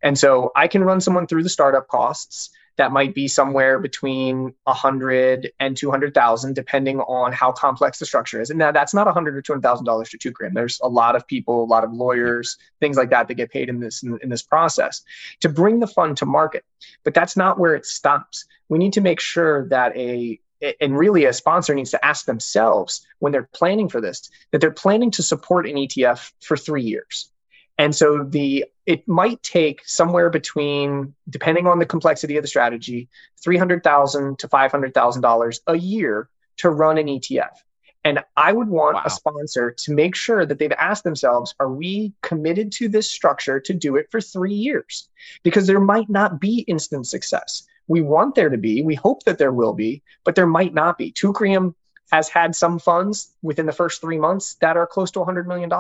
And 0.02 0.18
so 0.18 0.52
I 0.54 0.68
can 0.68 0.84
run 0.84 1.00
someone 1.00 1.26
through 1.26 1.42
the 1.42 1.48
startup 1.48 1.88
costs 1.88 2.50
that 2.78 2.92
might 2.92 3.12
be 3.12 3.26
somewhere 3.26 3.80
between 3.80 4.54
100 4.64 5.52
and 5.58 5.76
200,000 5.76 6.54
depending 6.54 7.00
on 7.00 7.32
how 7.32 7.50
complex 7.50 7.98
the 7.98 8.06
structure 8.06 8.40
is. 8.40 8.50
And 8.50 8.58
now 8.58 8.70
that's 8.70 8.94
not 8.94 9.06
100 9.06 9.37
or 9.37 9.42
200,000 9.42 9.84
dollars 9.84 10.08
to 10.11 10.18
Teucrium. 10.18 10.54
There's 10.54 10.80
a 10.82 10.88
lot 10.88 11.16
of 11.16 11.26
people, 11.26 11.62
a 11.62 11.66
lot 11.66 11.84
of 11.84 11.92
lawyers, 11.92 12.56
things 12.80 12.96
like 12.96 13.11
that 13.11 13.26
that 13.28 13.34
get 13.34 13.50
paid 13.50 13.68
in 13.68 13.80
this 13.80 14.02
in, 14.02 14.18
in 14.22 14.28
this 14.30 14.42
process 14.42 15.02
to 15.40 15.48
bring 15.48 15.80
the 15.80 15.88
fund 15.88 16.16
to 16.18 16.26
market. 16.26 16.64
But 17.02 17.14
that's 17.14 17.37
not 17.37 17.58
where 17.58 17.74
it 17.74 17.84
stops. 17.84 18.46
We 18.68 18.78
need 18.78 18.92
to 18.92 19.00
make 19.00 19.20
sure 19.20 19.68
that 19.68 19.96
a 19.96 20.40
and 20.80 20.96
really 20.96 21.24
a 21.24 21.32
sponsor 21.32 21.74
needs 21.74 21.90
to 21.92 22.04
ask 22.04 22.26
themselves 22.26 23.06
when 23.18 23.32
they're 23.32 23.48
planning 23.52 23.88
for 23.88 24.00
this 24.00 24.30
that 24.52 24.61
they're 24.61 24.70
planning 24.70 25.11
to 25.12 25.22
support 25.22 25.68
an 25.68 25.76
ETF 25.76 26.32
for 26.40 26.56
3 26.56 26.82
years. 26.82 27.30
And 27.79 27.95
so 27.95 28.25
the 28.25 28.64
it 28.87 29.07
might 29.07 29.43
take 29.43 29.87
somewhere 29.87 30.31
between, 30.31 31.14
depending 31.31 31.67
on 31.67 31.79
the 31.79 31.87
complexity 31.87 32.37
of 32.37 32.43
the 32.43 32.49
strategy, 32.49 33.09
three 33.43 33.57
hundred 33.57 33.85
thousand 33.85 34.38
to 34.41 34.49
five 34.49 34.71
hundred 34.71 34.95
thousand 34.95 35.23
dollars 35.23 35.61
a 35.67 35.77
year 35.77 36.29
to 36.59 36.71
run 36.71 36.99
an 36.99 37.07
ETF. 37.07 37.57
And 38.05 38.21
I 38.37 38.53
would 38.53 38.69
want 38.69 38.95
wow. 38.95 39.03
a 39.05 39.11
sponsor 39.11 39.71
to 39.71 39.93
make 39.93 40.14
sure 40.14 40.47
that 40.47 40.59
they've 40.59 40.73
asked 40.73 41.05
themselves, 41.05 41.55
are 41.61 41.71
we 41.71 42.12
committed 42.23 42.73
to 42.73 42.88
this 42.88 43.11
structure 43.11 43.61
to 43.61 43.75
do 43.75 43.97
it 43.97 44.09
for 44.11 44.21
three 44.21 44.55
years? 44.55 45.09
Because 45.43 45.67
there 45.67 45.81
might 45.81 46.09
not 46.09 46.41
be 46.41 46.61
instant 46.61 47.07
success. 47.07 47.67
We 47.87 48.01
want 48.01 48.35
there 48.35 48.51
to 48.51 48.59
be, 48.59 48.83
we 48.83 48.95
hope 48.95 49.25
that 49.25 49.38
there 49.38 49.53
will 49.53 49.73
be, 49.73 50.03
but 50.25 50.35
there 50.35 50.47
might 50.47 50.75
not 50.75 50.97
be. 50.97 51.12
Teucrium 51.12 51.75
has 52.11 52.29
had 52.29 52.55
some 52.55 52.79
funds 52.79 53.31
within 53.42 53.66
the 53.66 53.73
first 53.73 54.01
three 54.01 54.18
months 54.18 54.55
that 54.61 54.77
are 54.77 54.87
close 54.87 55.11
to 55.12 55.18
$100 55.18 55.47
million. 55.47 55.71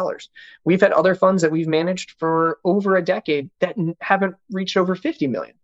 We've 0.64 0.80
had 0.80 0.92
other 0.92 1.14
funds 1.14 1.42
that 1.42 1.50
we've 1.50 1.68
managed 1.68 2.12
for 2.12 2.58
over 2.64 2.96
a 2.96 3.04
decade 3.04 3.50
that 3.60 3.76
haven't 4.00 4.36
reached 4.50 4.76
over 4.76 4.94
50 4.94 5.26
million. 5.26 5.54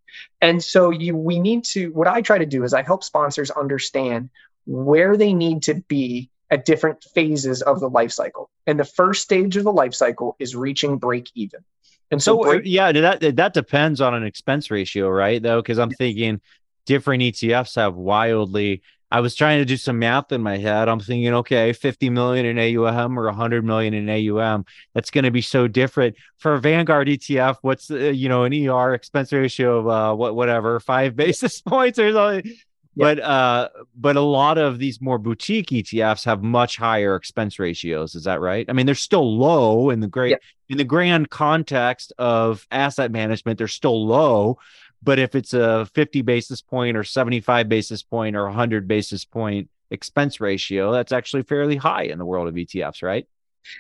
And 0.41 0.63
so 0.63 0.91
you 0.91 1.17
we 1.17 1.41
need 1.41 1.65
to 1.65 1.89
what 1.89 2.07
I 2.07 2.23
try 2.23 2.39
to 2.39 2.47
do 2.47 2.63
is 2.63 2.73
I 2.73 2.83
help 2.83 3.03
sponsors 3.03 3.51
understand 3.51 4.31
where 4.65 5.17
they 5.17 5.33
need 5.33 5.65
to 5.65 5.75
be 5.75 6.31
at 6.51 6.65
different 6.65 7.03
phases 7.03 7.63
of 7.63 7.81
the 7.81 7.89
life 7.89 8.13
cycle. 8.13 8.49
And 8.67 8.79
the 8.79 8.85
first 8.85 9.23
stage 9.23 9.57
of 9.57 9.65
the 9.65 9.73
life 9.73 9.95
cycle 9.95 10.37
is 10.39 10.55
reaching 10.55 10.99
break 10.99 11.31
even. 11.35 11.65
And 12.11 12.23
so, 12.23 12.37
so 12.37 12.43
uh, 12.43 12.53
break- 12.53 12.63
yeah, 12.67 12.93
that 12.93 13.37
that 13.37 13.55
depends 13.55 14.01
on 14.01 14.15
an 14.15 14.25
expense 14.25 14.71
ratio, 14.71 15.09
right? 15.09 15.43
Though, 15.43 15.61
because 15.61 15.79
I'm 15.79 15.91
thinking 15.91 16.41
different 16.87 17.23
ETFs 17.23 17.77
have 17.77 17.97
wildly. 17.97 18.83
I 19.15 19.21
was 19.21 19.37
trying 19.37 19.61
to 19.61 19.65
do 19.65 19.77
some 19.77 20.01
math 20.01 20.33
in 20.33 20.43
my 20.43 20.59
head. 20.59 20.89
I'm 20.89 20.99
thinking, 20.99 21.33
okay, 21.35 21.73
50 21.73 22.11
million 22.11 22.47
in 22.47 22.59
AUM 22.59 23.17
or 23.17 23.27
100 23.27 23.65
million 23.65 23.95
in 23.95 24.11
AUM. 24.11 24.67
That's 24.93 25.13
going 25.13 25.23
to 25.23 25.31
be 25.31 25.41
so 25.41 25.69
different 25.69 26.17
for 26.39 26.55
a 26.55 26.61
Vanguard 26.61 27.07
ETF. 27.07 27.59
What's 27.63 27.93
uh, 27.93 27.97
you 27.97 28.29
know 28.29 28.43
an 28.43 28.53
ER 28.53 28.93
expense 28.93 29.33
ratio 29.33 29.79
of 29.79 29.87
uh, 29.87 30.17
what 30.17 30.35
whatever 30.35 30.81
five 30.81 31.15
basis 31.25 31.61
points 31.61 32.01
or 32.01 32.13
something. 32.13 32.55
But 32.97 33.21
uh, 33.21 33.69
but 33.95 34.17
a 34.17 34.21
lot 34.21 34.59
of 34.59 34.81
these 34.81 35.01
more 35.01 35.19
boutique 35.19 35.69
ETFs 35.69 36.25
have 36.25 36.43
much 36.43 36.77
higher 36.77 37.15
expense 37.15 37.61
ratios. 37.61 38.17
Is 38.17 38.25
that 38.25 38.41
right? 38.41 38.67
I 38.69 38.73
mean, 38.73 38.87
they're 38.87 38.97
still 38.97 39.39
low 39.39 39.91
in 39.91 40.01
the 40.01 40.09
great 40.09 40.39
in 40.69 40.77
the 40.77 40.85
grand 40.85 41.31
context 41.31 42.13
of 42.19 42.67
asset 42.73 43.13
management. 43.13 43.59
They're 43.59 43.69
still 43.69 44.07
low, 44.07 44.59
but 45.05 45.19
if 45.19 45.35
it's 45.35 45.53
a 45.53 45.87
50 45.95 46.23
basis 46.23 46.63
point 46.63 46.97
or 46.97 47.05
75 47.05 47.69
basis 47.69 48.03
point 48.03 48.37
or 48.37 48.45
100 48.45 48.89
basis 48.89 49.25
point 49.25 49.69
expense 49.91 50.41
ratio, 50.41 50.93
that's 50.93 51.13
actually 51.13 51.43
fairly 51.43 51.77
high 51.77 52.05
in 52.05 52.19
the 52.19 52.25
world 52.25 52.49
of 52.49 52.55
ETFs, 52.55 53.03
right? 53.03 53.27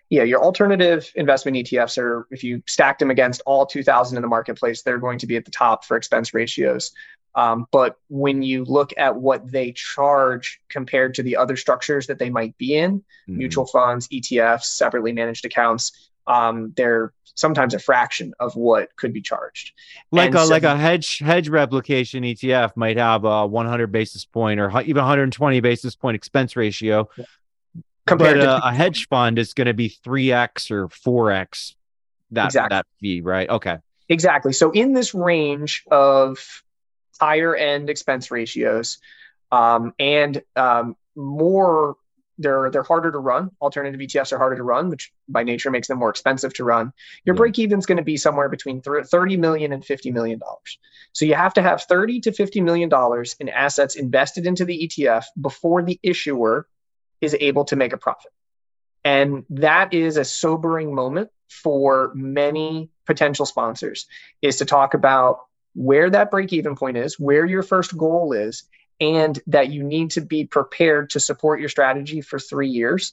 Yeah, 0.08 0.22
your 0.22 0.42
alternative 0.42 1.10
investment 1.14 1.56
ETFs 1.58 1.98
are, 1.98 2.26
if 2.30 2.42
you 2.42 2.62
stacked 2.66 3.00
them 3.00 3.10
against 3.10 3.42
all 3.44 3.66
2000 3.66 4.16
in 4.16 4.22
the 4.22 4.28
marketplace, 4.28 4.82
they're 4.82 4.98
going 4.98 5.18
to 5.18 5.26
be 5.26 5.36
at 5.36 5.44
the 5.44 5.50
top 5.50 5.84
for 5.84 5.96
expense 5.96 6.32
ratios. 6.32 6.92
Um, 7.34 7.66
but 7.70 7.96
when 8.08 8.42
you 8.42 8.64
look 8.64 8.92
at 8.96 9.16
what 9.16 9.50
they 9.50 9.72
charge 9.72 10.60
compared 10.68 11.14
to 11.14 11.22
the 11.22 11.36
other 11.36 11.56
structures 11.56 12.06
that 12.06 12.18
they 12.18 12.30
might 12.30 12.56
be 12.58 12.76
in, 12.76 13.00
mm-hmm. 13.00 13.38
mutual 13.38 13.66
funds, 13.66 14.08
ETFs, 14.08 14.64
separately 14.64 15.12
managed 15.12 15.44
accounts, 15.44 16.10
um, 16.26 16.72
they're 16.76 17.12
sometimes 17.34 17.74
a 17.74 17.78
fraction 17.78 18.32
of 18.38 18.54
what 18.54 18.94
could 18.96 19.12
be 19.12 19.20
charged. 19.20 19.72
Like 20.10 20.28
and 20.28 20.36
a 20.36 20.44
so, 20.44 20.50
like 20.50 20.62
a 20.62 20.76
hedge 20.76 21.18
hedge 21.18 21.48
replication 21.48 22.22
ETF 22.22 22.76
might 22.76 22.96
have 22.96 23.24
a 23.24 23.46
100 23.46 23.92
basis 23.92 24.24
point 24.24 24.60
or 24.60 24.68
even 24.82 24.96
120 24.96 25.60
basis 25.60 25.96
point 25.96 26.14
expense 26.14 26.56
ratio. 26.56 27.08
Compared 28.06 28.38
but 28.38 28.44
to 28.44 28.68
a 28.68 28.72
hedge 28.72 29.08
fund 29.08 29.38
is 29.38 29.54
going 29.54 29.66
to 29.66 29.74
be 29.74 29.88
3x 29.88 30.70
or 30.70 30.88
4x 30.88 31.74
that 32.32 32.46
exactly. 32.46 32.76
that 32.76 32.86
fee, 33.00 33.20
right? 33.20 33.48
Okay. 33.48 33.78
Exactly. 34.08 34.52
So 34.52 34.70
in 34.70 34.92
this 34.92 35.14
range 35.14 35.84
of 35.90 36.38
higher 37.18 37.54
end 37.54 37.88
expense 37.88 38.30
ratios 38.30 38.98
um, 39.50 39.94
and 39.98 40.42
um, 40.56 40.96
more 41.16 41.96
they're 42.38 42.70
they're 42.70 42.82
harder 42.82 43.12
to 43.12 43.18
run. 43.18 43.50
Alternative 43.60 44.00
etfs 44.00 44.32
are 44.32 44.38
harder 44.38 44.56
to 44.56 44.62
run 44.62 44.88
which 44.90 45.12
by 45.28 45.42
nature 45.42 45.70
makes 45.70 45.88
them 45.88 45.98
more 45.98 46.10
expensive 46.10 46.52
to 46.54 46.64
run. 46.64 46.92
Your 47.24 47.34
yeah. 47.34 47.38
break 47.38 47.58
even 47.58 47.78
is 47.78 47.86
going 47.86 47.98
to 47.98 48.04
be 48.04 48.16
somewhere 48.16 48.48
between 48.48 48.82
30 48.82 49.36
million 49.36 49.72
and 49.72 49.84
50 49.84 50.10
million 50.10 50.38
dollars. 50.38 50.78
So 51.12 51.24
you 51.24 51.34
have 51.34 51.54
to 51.54 51.62
have 51.62 51.82
30 51.82 52.20
to 52.20 52.32
50 52.32 52.60
million 52.60 52.88
dollars 52.88 53.36
in 53.38 53.48
assets 53.48 53.96
invested 53.96 54.46
into 54.46 54.64
the 54.64 54.88
etf 54.88 55.24
before 55.40 55.82
the 55.82 55.98
issuer 56.02 56.66
is 57.20 57.36
able 57.38 57.64
to 57.66 57.76
make 57.76 57.92
a 57.92 57.98
profit. 57.98 58.32
And 59.04 59.44
that 59.50 59.92
is 59.92 60.16
a 60.16 60.24
sobering 60.24 60.94
moment 60.94 61.30
for 61.48 62.12
many 62.14 62.90
potential 63.06 63.46
sponsors 63.46 64.06
is 64.42 64.56
to 64.56 64.64
talk 64.64 64.94
about 64.94 65.40
where 65.74 66.08
that 66.08 66.30
break 66.30 66.52
even 66.52 66.76
point 66.76 66.96
is, 66.96 67.18
where 67.18 67.44
your 67.44 67.62
first 67.62 67.96
goal 67.96 68.32
is, 68.32 68.64
and 69.04 69.38
that 69.46 69.68
you 69.68 69.82
need 69.82 70.12
to 70.12 70.22
be 70.22 70.46
prepared 70.46 71.10
to 71.10 71.20
support 71.20 71.60
your 71.60 71.68
strategy 71.68 72.22
for 72.22 72.38
three 72.38 72.70
years 72.70 73.12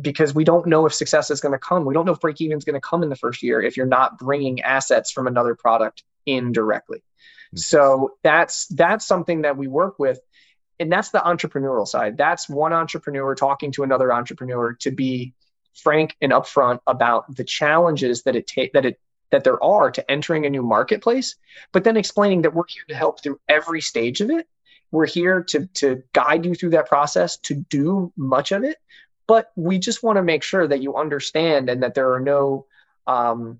because 0.00 0.32
we 0.32 0.44
don't 0.44 0.66
know 0.66 0.86
if 0.86 0.94
success 0.94 1.30
is 1.30 1.40
going 1.40 1.52
to 1.52 1.58
come. 1.58 1.84
We 1.84 1.94
don't 1.94 2.06
know 2.06 2.12
if 2.12 2.20
break 2.20 2.40
even 2.40 2.56
is 2.56 2.64
going 2.64 2.74
to 2.74 2.80
come 2.80 3.02
in 3.02 3.08
the 3.08 3.16
first 3.16 3.42
year 3.42 3.60
if 3.60 3.76
you're 3.76 3.86
not 3.86 4.18
bringing 4.18 4.60
assets 4.60 5.10
from 5.10 5.26
another 5.26 5.56
product 5.56 6.04
in 6.24 6.52
directly. 6.52 6.98
Mm-hmm. 6.98 7.58
So 7.58 8.14
that's 8.22 8.66
that's 8.68 9.06
something 9.06 9.42
that 9.42 9.56
we 9.56 9.66
work 9.66 9.98
with 9.98 10.20
and 10.78 10.90
that's 10.90 11.10
the 11.10 11.18
entrepreneurial 11.18 11.86
side. 11.86 12.16
That's 12.16 12.48
one 12.48 12.72
entrepreneur 12.72 13.34
talking 13.34 13.72
to 13.72 13.82
another 13.82 14.12
entrepreneur 14.12 14.74
to 14.80 14.90
be 14.90 15.34
frank 15.74 16.16
and 16.20 16.32
upfront 16.32 16.80
about 16.86 17.34
the 17.34 17.44
challenges 17.44 18.22
that 18.22 18.36
it 18.36 18.46
take 18.46 18.72
that 18.74 18.84
it 18.86 19.00
that 19.30 19.42
there 19.42 19.62
are 19.62 19.90
to 19.90 20.10
entering 20.10 20.46
a 20.46 20.50
new 20.50 20.62
marketplace, 20.62 21.34
but 21.72 21.82
then 21.82 21.96
explaining 21.96 22.42
that 22.42 22.54
we're 22.54 22.64
here 22.68 22.84
to 22.88 22.94
help 22.94 23.20
through 23.20 23.40
every 23.48 23.80
stage 23.80 24.20
of 24.20 24.30
it. 24.30 24.46
We're 24.94 25.06
here 25.06 25.42
to, 25.42 25.66
to 25.66 26.04
guide 26.12 26.44
you 26.44 26.54
through 26.54 26.70
that 26.70 26.86
process, 26.86 27.36
to 27.38 27.54
do 27.54 28.12
much 28.16 28.52
of 28.52 28.62
it, 28.62 28.76
but 29.26 29.50
we 29.56 29.80
just 29.80 30.04
want 30.04 30.18
to 30.18 30.22
make 30.22 30.44
sure 30.44 30.68
that 30.68 30.80
you 30.80 30.94
understand 30.94 31.68
and 31.68 31.82
that 31.82 31.94
there 31.94 32.12
are 32.14 32.20
no 32.20 32.66
um, 33.08 33.58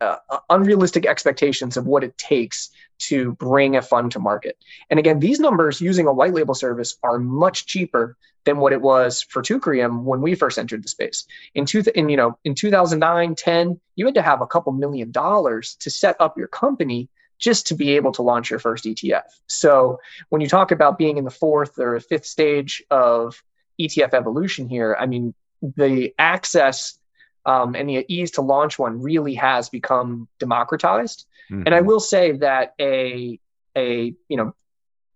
uh, 0.00 0.18
unrealistic 0.48 1.06
expectations 1.06 1.76
of 1.76 1.88
what 1.88 2.04
it 2.04 2.16
takes 2.16 2.70
to 2.98 3.32
bring 3.32 3.74
a 3.74 3.82
fund 3.82 4.12
to 4.12 4.20
market. 4.20 4.56
And 4.90 5.00
again, 5.00 5.18
these 5.18 5.40
numbers 5.40 5.80
using 5.80 6.06
a 6.06 6.12
white 6.12 6.34
label 6.34 6.54
service 6.54 6.98
are 7.02 7.18
much 7.18 7.66
cheaper 7.66 8.16
than 8.44 8.58
what 8.58 8.72
it 8.72 8.80
was 8.80 9.22
for 9.22 9.42
Teucrium 9.42 10.02
when 10.02 10.20
we 10.20 10.36
first 10.36 10.60
entered 10.60 10.84
the 10.84 10.88
space. 10.88 11.26
In 11.56 11.66
two, 11.66 11.82
in 11.96 12.08
you 12.08 12.16
know, 12.16 12.38
in 12.44 12.54
2009, 12.54 13.34
10, 13.34 13.80
you 13.96 14.06
had 14.06 14.14
to 14.14 14.22
have 14.22 14.40
a 14.40 14.46
couple 14.46 14.72
million 14.72 15.10
dollars 15.10 15.74
to 15.80 15.90
set 15.90 16.14
up 16.20 16.38
your 16.38 16.46
company 16.46 17.08
just 17.38 17.68
to 17.68 17.74
be 17.74 17.96
able 17.96 18.12
to 18.12 18.22
launch 18.22 18.50
your 18.50 18.58
first 18.58 18.84
ETF. 18.84 19.24
So 19.46 20.00
when 20.28 20.40
you 20.40 20.48
talk 20.48 20.70
about 20.70 20.98
being 20.98 21.18
in 21.18 21.24
the 21.24 21.30
fourth 21.30 21.78
or 21.78 21.98
fifth 22.00 22.26
stage 22.26 22.82
of 22.90 23.42
ETF 23.80 24.14
evolution 24.14 24.68
here, 24.68 24.96
I 24.98 25.06
mean, 25.06 25.34
the 25.62 26.14
access 26.18 26.98
um, 27.46 27.74
and 27.74 27.88
the 27.88 28.04
ease 28.08 28.32
to 28.32 28.40
launch 28.40 28.78
one 28.78 29.02
really 29.02 29.34
has 29.34 29.68
become 29.68 30.28
democratized. 30.38 31.26
Mm-hmm. 31.50 31.62
And 31.66 31.74
I 31.74 31.80
will 31.82 32.00
say 32.00 32.32
that 32.32 32.74
a 32.80 33.38
a 33.76 34.14
you 34.28 34.36
know 34.36 34.54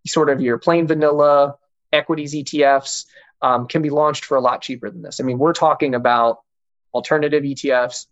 sort 0.06 0.30
of 0.30 0.40
your 0.40 0.58
plain 0.58 0.86
vanilla 0.86 1.56
equities 1.92 2.34
ETFs 2.34 3.06
um, 3.40 3.66
can 3.66 3.82
be 3.82 3.90
launched 3.90 4.24
for 4.24 4.36
a 4.36 4.40
lot 4.40 4.62
cheaper 4.62 4.90
than 4.90 5.02
this. 5.02 5.20
I 5.20 5.24
mean, 5.24 5.38
we're 5.38 5.52
talking 5.52 5.94
about 5.94 6.40
alternative 6.92 7.44
ETFs, 7.44 8.06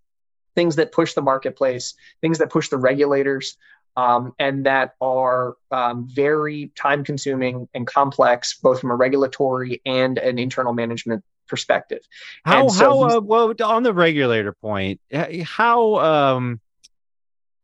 things 0.54 0.76
that 0.76 0.92
push 0.92 1.14
the 1.14 1.22
marketplace, 1.22 1.94
things 2.20 2.38
that 2.38 2.50
push 2.50 2.68
the 2.68 2.78
regulators, 2.78 3.56
um, 3.96 4.34
and 4.38 4.66
that 4.66 4.94
are 5.00 5.56
um, 5.70 6.06
very 6.08 6.72
time 6.74 7.04
consuming 7.04 7.68
and 7.74 7.86
complex, 7.86 8.54
both 8.54 8.80
from 8.80 8.90
a 8.90 8.96
regulatory 8.96 9.80
and 9.86 10.18
an 10.18 10.38
internal 10.38 10.72
management 10.72 11.24
perspective. 11.48 12.00
How, 12.44 12.68
so 12.68 13.08
how, 13.08 13.16
uh, 13.16 13.20
well, 13.20 13.54
on 13.62 13.82
the 13.82 13.94
regulator 13.94 14.52
point, 14.52 15.00
how, 15.44 15.96
um, 15.96 16.60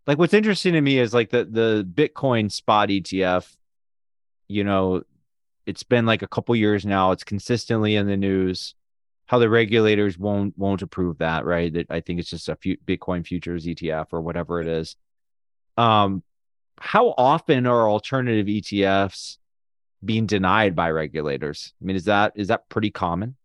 like 0.07 0.19
what's 0.19 0.35
interesting 0.35 0.73
to 0.73 0.81
me 0.81 0.99
is 0.99 1.13
like 1.13 1.31
the, 1.31 1.45
the 1.45 1.87
Bitcoin 1.89 2.51
spot 2.51 2.89
ETF, 2.89 3.55
you 4.49 4.65
know, 4.65 5.03
it's 5.67 5.83
been 5.83 6.07
like 6.07 6.23
a 6.23 6.29
couple 6.29 6.57
years 6.57 6.85
now. 6.85 7.13
It's 7.13 7.25
consistently 7.25 7.95
in 7.95 8.07
the 8.07 8.17
news 8.17 8.75
how 9.33 9.39
the 9.39 9.49
regulators 9.49 10.19
won't 10.19 10.59
won't 10.59 10.83
approve 10.83 11.17
that, 11.17 11.47
right? 11.47 11.73
That 11.73 11.87
I 11.91 12.01
think 12.01 12.21
it's 12.21 12.29
just 12.29 12.51
a 12.51 12.57
few 12.57 12.77
Bitcoin 12.77 13.27
futures 13.27 13.65
ETF 13.65 14.09
or 14.13 14.21
whatever 14.21 14.61
it 14.61 14.67
is. 14.67 14.95
Um, 15.77 16.23
how 16.79 17.15
often 17.17 17.67
are 17.67 17.89
alternative 17.89 18.47
ETFs 18.47 19.39
being 20.05 20.27
denied 20.27 20.75
by 20.75 20.91
regulators? 20.91 21.73
I 21.81 21.85
mean, 21.85 21.97
is 21.97 22.05
that 22.07 22.33
is 22.35 22.49
that 22.49 22.69
pretty 22.69 22.91
common? 22.91 23.37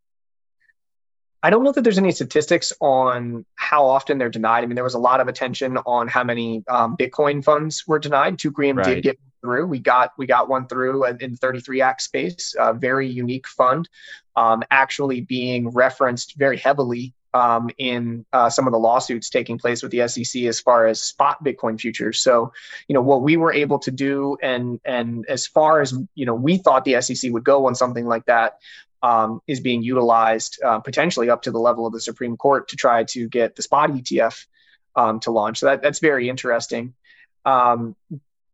I 1.43 1.49
don't 1.49 1.63
know 1.63 1.71
that 1.71 1.83
there's 1.83 1.99
any 1.99 2.11
statistics 2.11 2.73
on 2.81 3.45
how 3.55 3.85
often 3.85 4.17
they're 4.17 4.29
denied. 4.29 4.63
I 4.63 4.65
mean, 4.65 4.75
there 4.75 4.83
was 4.83 4.95
a 4.95 4.99
lot 4.99 5.21
of 5.21 5.27
attention 5.27 5.77
on 5.77 6.07
how 6.07 6.23
many 6.23 6.63
um, 6.67 6.97
Bitcoin 6.97 7.43
funds 7.43 7.87
were 7.87 7.99
denied. 7.99 8.37
Teucrium 8.37 8.77
right. 8.77 8.95
did 8.95 9.03
get 9.03 9.19
through. 9.41 9.67
We 9.67 9.79
got 9.79 10.11
we 10.17 10.25
got 10.25 10.49
one 10.49 10.67
through 10.67 11.05
in 11.05 11.35
33 11.35 11.81
Act 11.81 12.01
space, 12.01 12.55
a 12.59 12.73
very 12.73 13.07
unique 13.07 13.47
fund, 13.47 13.87
um, 14.35 14.63
actually 14.71 15.21
being 15.21 15.69
referenced 15.69 16.35
very 16.37 16.57
heavily 16.57 17.13
um, 17.38 17.69
in 17.78 18.26
uh, 18.34 18.50
some 18.50 18.65
of 18.65 18.73
the 18.73 18.80
lawsuits 18.80 19.30
taking 19.30 19.60
place 19.60 19.84
with 19.84 19.91
the 19.91 20.08
SEC 20.08 20.43
as 20.43 20.60
far 20.60 20.88
as 20.88 21.00
spot 21.00 21.43
Bitcoin 21.43 21.80
futures. 21.80 22.19
So, 22.19 22.52
you 22.88 22.95
know, 22.95 23.02
what 23.02 23.21
we 23.21 23.38
were 23.38 23.54
able 23.54 23.78
to 23.80 23.91
do, 23.91 24.38
and 24.41 24.80
and 24.84 25.23
as 25.30 25.45
far 25.45 25.82
as 25.82 25.93
you 26.15 26.26
know, 26.26 26.34
we 26.34 26.58
thought 26.58 26.84
the 26.84 27.00
SEC 27.00 27.32
would 27.32 27.43
go 27.43 27.67
on 27.67 27.76
something 27.76 28.08
like 28.08 28.26
that, 28.26 28.58
um, 29.04 29.41
is 29.45 29.60
being 29.60 29.84
utilized 29.84 30.60
uh, 30.63 30.80
potentially 30.80 31.30
up 31.30 31.43
to 31.43 31.52
the 31.52 31.60
level 31.60 31.86
of 31.86 31.93
the 31.93 32.02
Supreme 32.02 32.38
Court 32.38 32.69
to 32.69 32.76
try 32.76 33.04
to 33.04 33.28
get 33.30 33.56
the 33.56 33.62
spot 33.62 33.91
ETF 33.91 34.47
um, 34.95 35.19
to 35.19 35.32
launch. 35.32 35.60
So 35.60 35.67
that, 35.67 35.84
that's 35.84 36.00
very 36.00 36.30
interesting. 36.30 36.95
Um, 37.45 37.95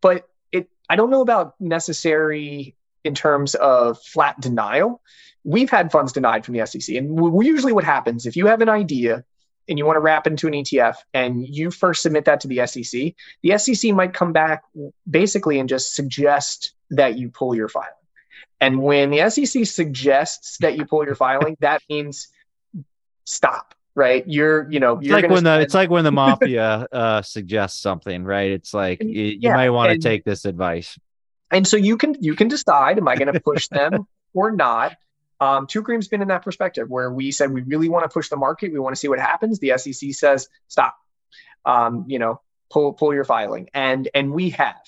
but 0.01 0.27
it, 0.51 0.69
I 0.89 0.97
don't 0.97 1.09
know 1.09 1.21
about 1.21 1.55
necessary 1.61 2.75
in 3.05 3.15
terms 3.15 3.55
of 3.55 4.01
flat 4.01 4.41
denial. 4.41 5.01
We've 5.43 5.69
had 5.69 5.91
funds 5.91 6.13
denied 6.13 6.45
from 6.45 6.55
the 6.55 6.65
SEC, 6.65 6.95
and 6.95 7.19
we, 7.19 7.45
usually 7.45 7.73
what 7.73 7.83
happens 7.83 8.25
if 8.25 8.35
you 8.35 8.47
have 8.47 8.61
an 8.61 8.69
idea 8.69 9.23
and 9.67 9.77
you 9.77 9.85
want 9.85 9.95
to 9.95 10.01
wrap 10.01 10.27
into 10.27 10.47
an 10.47 10.53
ETF 10.53 10.97
and 11.13 11.47
you 11.47 11.71
first 11.71 12.01
submit 12.01 12.25
that 12.25 12.41
to 12.41 12.47
the 12.47 12.65
SEC, 12.67 13.13
the 13.41 13.57
SEC 13.57 13.93
might 13.93 14.13
come 14.13 14.33
back 14.33 14.63
basically 15.09 15.59
and 15.59 15.69
just 15.69 15.95
suggest 15.95 16.73
that 16.89 17.17
you 17.17 17.29
pull 17.29 17.55
your 17.55 17.69
filing. 17.69 17.89
And 18.59 18.81
when 18.81 19.09
the 19.09 19.29
SEC 19.29 19.65
suggests 19.65 20.57
that 20.59 20.77
you 20.77 20.85
pull 20.85 21.05
your 21.05 21.15
filing, 21.15 21.57
that 21.59 21.81
means 21.89 22.29
stop, 23.25 23.75
right? 23.95 24.23
You're, 24.27 24.69
you 24.71 24.79
know, 24.79 24.99
you're 25.01 25.17
it's 25.17 25.23
like 25.23 25.31
when 25.31 25.43
spend... 25.43 25.47
the 25.47 25.61
it's 25.61 25.73
like 25.73 25.89
when 25.89 26.03
the 26.03 26.11
mafia 26.11 26.87
uh, 26.91 27.21
suggests 27.21 27.81
something, 27.81 28.23
right? 28.23 28.51
It's 28.51 28.73
like 28.73 29.01
you, 29.01 29.09
you 29.09 29.37
yeah, 29.41 29.55
might 29.55 29.69
want 29.69 29.91
to 29.91 29.97
take 29.97 30.23
this 30.23 30.45
advice. 30.45 30.97
And 31.51 31.67
so 31.67 31.77
you 31.77 31.97
can 31.97 32.15
you 32.19 32.35
can 32.35 32.47
decide, 32.47 32.97
am 32.97 33.07
I 33.07 33.15
going 33.15 33.31
to 33.33 33.39
push 33.39 33.67
them 33.67 34.07
or 34.33 34.51
not? 34.51 34.95
Um, 35.43 35.67
Teucrium's 35.67 36.07
been 36.07 36.21
in 36.21 36.29
that 36.29 36.41
perspective 36.41 36.89
where 36.89 37.11
we 37.11 37.31
said 37.31 37.51
we 37.51 37.63
really 37.63 37.89
want 37.89 38.09
to 38.09 38.09
push 38.09 38.29
the 38.29 38.37
market, 38.37 38.71
we 38.71 38.79
want 38.79 38.95
to 38.95 38.99
see 38.99 39.09
what 39.09 39.19
happens. 39.19 39.59
The 39.59 39.73
SEC 39.77 40.13
says 40.13 40.47
stop, 40.69 40.95
um, 41.65 42.05
you 42.07 42.17
know, 42.17 42.39
pull 42.71 42.93
pull 42.93 43.13
your 43.13 43.25
filing, 43.25 43.69
and 43.73 44.07
and 44.13 44.31
we 44.31 44.51
have. 44.51 44.81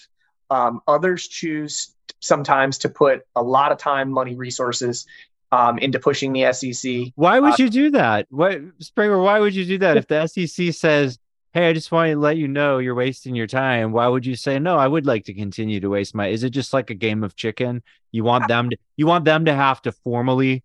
Um, 0.50 0.80
others 0.88 1.28
choose 1.28 1.94
sometimes 2.22 2.78
to 2.80 2.90
put 2.90 3.24
a 3.36 3.44
lot 3.44 3.74
of 3.74 3.80
time, 3.80 4.10
money, 4.10 4.36
resources 4.36 5.06
um, 5.52 5.78
into 5.78 6.00
pushing 6.00 6.32
the 6.32 6.54
SEC. 6.54 7.12
Why 7.16 7.42
would 7.42 7.54
uh, 7.54 7.58
you 7.60 7.70
do 7.70 7.92
that? 7.92 8.28
What 8.30 8.62
Springer? 8.80 9.20
Why 9.20 9.42
would 9.42 9.56
you 9.56 9.66
do 9.66 9.80
that 9.80 9.98
if 9.98 10.08
the 10.08 10.26
SEC 10.28 10.74
says 10.74 11.20
hey, 11.56 11.70
I 11.70 11.74
just 11.74 11.90
want 11.90 12.12
to 12.12 12.20
let 12.20 12.36
you 12.36 12.50
know 12.50 12.80
you're 12.80 12.94
wasting 12.94 13.34
your 13.34 13.48
time. 13.48 13.94
Why 13.94 14.10
would 14.10 14.26
you 14.26 14.36
say 14.36 14.60
no? 14.60 14.78
I 14.78 14.90
would 14.90 15.06
like 15.06 15.24
to 15.26 15.34
continue 15.34 15.80
to 15.80 15.90
waste 15.90 16.14
my. 16.14 16.28
Is 16.28 16.44
it 16.44 16.50
just 16.50 16.74
like 16.74 16.90
a 16.90 16.94
game 16.94 17.24
of 17.24 17.38
chicken? 17.38 17.82
You 18.12 18.26
want 18.26 18.50
them 18.50 18.70
to 18.72 18.78
you 18.98 19.08
want 19.08 19.24
them 19.24 19.46
to 19.46 19.56
have 19.56 19.82
to 19.84 19.94
formally 19.94 20.64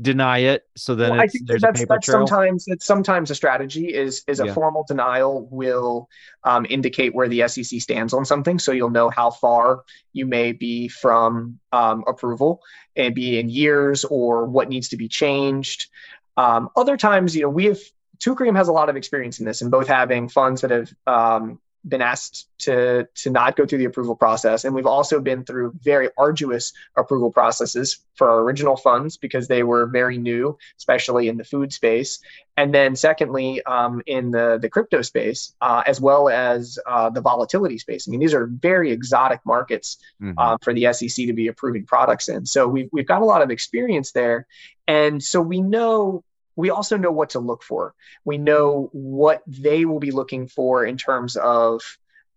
deny 0.00 0.38
it 0.38 0.64
so 0.76 0.94
then 0.94 1.10
well, 1.10 1.20
I 1.20 1.26
think 1.26 1.48
that's, 1.48 1.84
that's 1.84 2.06
sometimes 2.06 2.64
it's 2.68 2.86
sometimes 2.86 3.32
a 3.32 3.34
strategy 3.34 3.92
is 3.92 4.22
is 4.28 4.38
a 4.38 4.46
yeah. 4.46 4.54
formal 4.54 4.84
denial 4.86 5.48
will 5.50 6.08
um, 6.44 6.66
indicate 6.70 7.16
where 7.16 7.28
the 7.28 7.48
SEC 7.48 7.80
stands 7.80 8.12
on 8.12 8.24
something 8.24 8.60
so 8.60 8.70
you'll 8.70 8.90
know 8.90 9.10
how 9.10 9.32
far 9.32 9.82
you 10.12 10.24
may 10.24 10.52
be 10.52 10.86
from 10.86 11.58
um, 11.72 12.04
approval 12.06 12.62
and 12.94 13.12
be 13.12 13.40
in 13.40 13.48
years 13.48 14.04
or 14.04 14.46
what 14.46 14.68
needs 14.68 14.90
to 14.90 14.96
be 14.96 15.08
changed 15.08 15.88
um, 16.36 16.68
other 16.76 16.96
times 16.96 17.34
you 17.34 17.42
know 17.42 17.50
we 17.50 17.64
have 17.64 17.80
Teucrium 18.20 18.56
has 18.56 18.68
a 18.68 18.72
lot 18.72 18.88
of 18.88 18.96
experience 18.96 19.38
in 19.38 19.46
this, 19.46 19.62
in 19.62 19.70
both 19.70 19.88
having 19.88 20.28
funds 20.28 20.62
that 20.62 20.70
have 20.70 20.92
um, 21.06 21.60
been 21.86 22.02
asked 22.02 22.48
to 22.58 23.06
to 23.14 23.30
not 23.30 23.56
go 23.56 23.64
through 23.64 23.78
the 23.78 23.84
approval 23.84 24.16
process, 24.16 24.64
and 24.64 24.74
we've 24.74 24.86
also 24.86 25.20
been 25.20 25.44
through 25.44 25.72
very 25.80 26.08
arduous 26.18 26.72
approval 26.96 27.30
processes 27.30 27.98
for 28.14 28.28
our 28.28 28.40
original 28.40 28.76
funds 28.76 29.16
because 29.16 29.46
they 29.46 29.62
were 29.62 29.86
very 29.86 30.18
new, 30.18 30.58
especially 30.76 31.28
in 31.28 31.36
the 31.36 31.44
food 31.44 31.72
space, 31.72 32.18
and 32.56 32.74
then 32.74 32.96
secondly 32.96 33.62
um, 33.62 34.02
in 34.06 34.30
the 34.32 34.58
the 34.60 34.68
crypto 34.68 35.02
space 35.02 35.54
uh, 35.60 35.82
as 35.86 36.00
well 36.00 36.28
as 36.28 36.78
uh, 36.86 37.10
the 37.10 37.20
volatility 37.20 37.78
space. 37.78 38.08
I 38.08 38.10
mean, 38.10 38.20
these 38.20 38.34
are 38.34 38.46
very 38.46 38.90
exotic 38.90 39.40
markets 39.44 39.98
mm-hmm. 40.20 40.38
uh, 40.38 40.58
for 40.60 40.74
the 40.74 40.92
SEC 40.92 41.26
to 41.26 41.32
be 41.32 41.46
approving 41.46 41.86
products 41.86 42.28
in. 42.28 42.44
So 42.46 42.66
we've 42.66 42.88
we've 42.92 43.06
got 43.06 43.22
a 43.22 43.26
lot 43.26 43.42
of 43.42 43.50
experience 43.50 44.10
there, 44.12 44.46
and 44.88 45.22
so 45.22 45.40
we 45.40 45.60
know 45.60 46.24
we 46.58 46.70
also 46.70 46.96
know 46.96 47.12
what 47.12 47.30
to 47.30 47.38
look 47.38 47.62
for. 47.62 47.94
We 48.24 48.36
know 48.36 48.90
what 48.92 49.44
they 49.46 49.84
will 49.84 50.00
be 50.00 50.10
looking 50.10 50.48
for 50.48 50.84
in 50.84 50.96
terms 50.96 51.36
of 51.36 51.82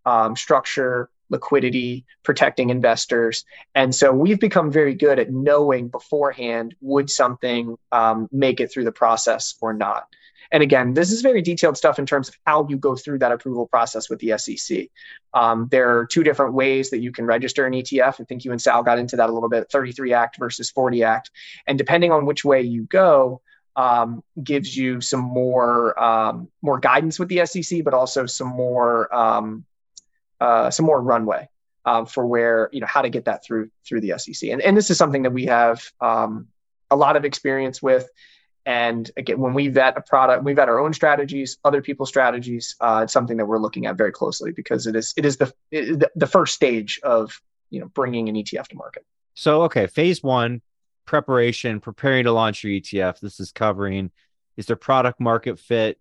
um, 0.06 0.36
structure, 0.36 1.10
liquidity, 1.32 2.06
protecting 2.22 2.70
investors. 2.70 3.46
And 3.74 3.96
so 3.96 4.14
we've 4.14 4.40
become 4.40 4.72
very 4.72 4.94
good 4.94 5.18
at 5.18 5.32
knowing 5.32 5.88
beforehand 5.88 6.76
would 6.82 7.10
something 7.10 7.78
um, 7.92 8.30
make 8.32 8.60
it 8.60 8.72
through 8.72 8.84
the 8.84 8.92
process 8.92 9.56
or 9.60 9.74
not. 9.74 10.08
And 10.52 10.62
again, 10.62 10.94
this 10.94 11.12
is 11.12 11.22
very 11.22 11.42
detailed 11.42 11.78
stuff 11.78 11.98
in 11.98 12.06
terms 12.06 12.30
of 12.30 12.38
how 12.46 12.68
you 12.70 12.78
go 12.78 12.96
through 12.96 13.20
that 13.20 13.32
approval 13.32 13.66
process 13.66 14.08
with 14.08 14.20
the 14.20 14.38
SEC. 14.38 14.90
Um, 15.34 15.68
there 15.72 15.98
are 15.98 16.06
two 16.06 16.24
different 16.24 16.54
ways 16.54 16.92
that 16.92 17.00
you 17.00 17.12
can 17.12 17.26
register 17.26 17.66
an 17.66 17.74
ETF. 17.74 18.22
I 18.22 18.24
think 18.26 18.46
you 18.46 18.52
and 18.52 18.62
Sal 18.62 18.84
got 18.84 19.00
into 19.00 19.16
that 19.16 19.30
a 19.30 19.34
little 19.34 19.50
bit 19.50 19.72
33 19.72 20.14
Act 20.14 20.38
versus 20.38 20.70
40 20.70 21.04
Act. 21.04 21.32
And 21.66 21.76
depending 21.78 22.12
on 22.12 22.28
which 22.28 22.46
way 22.46 22.62
you 22.62 22.84
go, 22.84 23.42
um, 23.76 24.24
gives 24.42 24.76
you 24.76 25.02
some 25.02 25.22
more 25.22 26.02
um, 26.02 26.50
more 26.62 26.80
guidance 26.80 27.20
with 27.20 27.30
the 27.30 27.46
SEC, 27.46 27.84
but 27.84 27.94
also 27.94 28.26
some 28.26 28.48
more 28.48 29.14
um, 29.14 29.66
uh, 30.40 30.70
some 30.70 30.86
more 30.86 31.02
runway 31.02 31.48
um, 31.86 32.06
for 32.06 32.26
where 32.26 32.70
you 32.72 32.82
know 32.82 32.88
how 32.88 33.02
to 33.02 33.10
get 33.10 33.26
that 33.26 33.44
through 33.44 33.70
through 33.88 34.02
the 34.02 34.18
SEC. 34.18 34.50
And 34.50 34.62
and 34.62 34.76
this 34.76 34.90
is 34.90 34.98
something 34.98 35.24
that 35.24 35.32
we 35.32 35.46
have 35.46 35.84
um, 36.00 36.48
a 36.90 36.96
lot 36.96 37.16
of 37.16 37.26
experience 37.26 37.82
with. 37.82 38.10
And 38.64 39.10
again, 39.18 39.40
when 39.40 39.56
we 39.56 39.70
vet 39.70 39.98
a 39.98 40.02
product, 40.02 40.44
we 40.44 40.54
vet 40.54 40.70
our 40.70 40.80
own 40.80 40.94
strategies, 40.94 41.58
other 41.66 41.82
people's 41.82 42.10
strategies. 42.10 42.76
Uh, 42.80 43.02
it's 43.04 43.14
something 43.14 43.38
that 43.38 43.46
we're 43.48 43.58
looking 43.58 43.88
at 43.88 43.98
very 43.98 44.12
closely 44.12 44.52
because 44.52 44.86
it 44.86 44.96
is 44.96 45.14
it 45.18 45.26
is 45.26 45.38
the 45.38 45.52
it, 45.72 46.04
the 46.16 46.28
first 46.28 46.54
stage 46.54 47.00
of 47.04 47.42
you 47.70 47.80
know 47.80 47.88
bringing 47.88 48.30
an 48.30 48.36
ETF 48.36 48.68
to 48.68 48.76
market. 48.76 49.04
So 49.34 49.64
okay, 49.64 49.88
phase 49.88 50.22
one, 50.22 50.62
preparation, 51.06 51.80
preparing 51.80 52.26
to 52.26 52.32
launch 52.32 52.64
your 52.64 52.74
ETF. 52.80 53.20
This 53.20 53.40
is 53.40 53.52
covering 53.52 54.12
is 54.58 54.66
there 54.66 54.76
product 54.76 55.20
market 55.20 55.60
fit. 55.60 56.00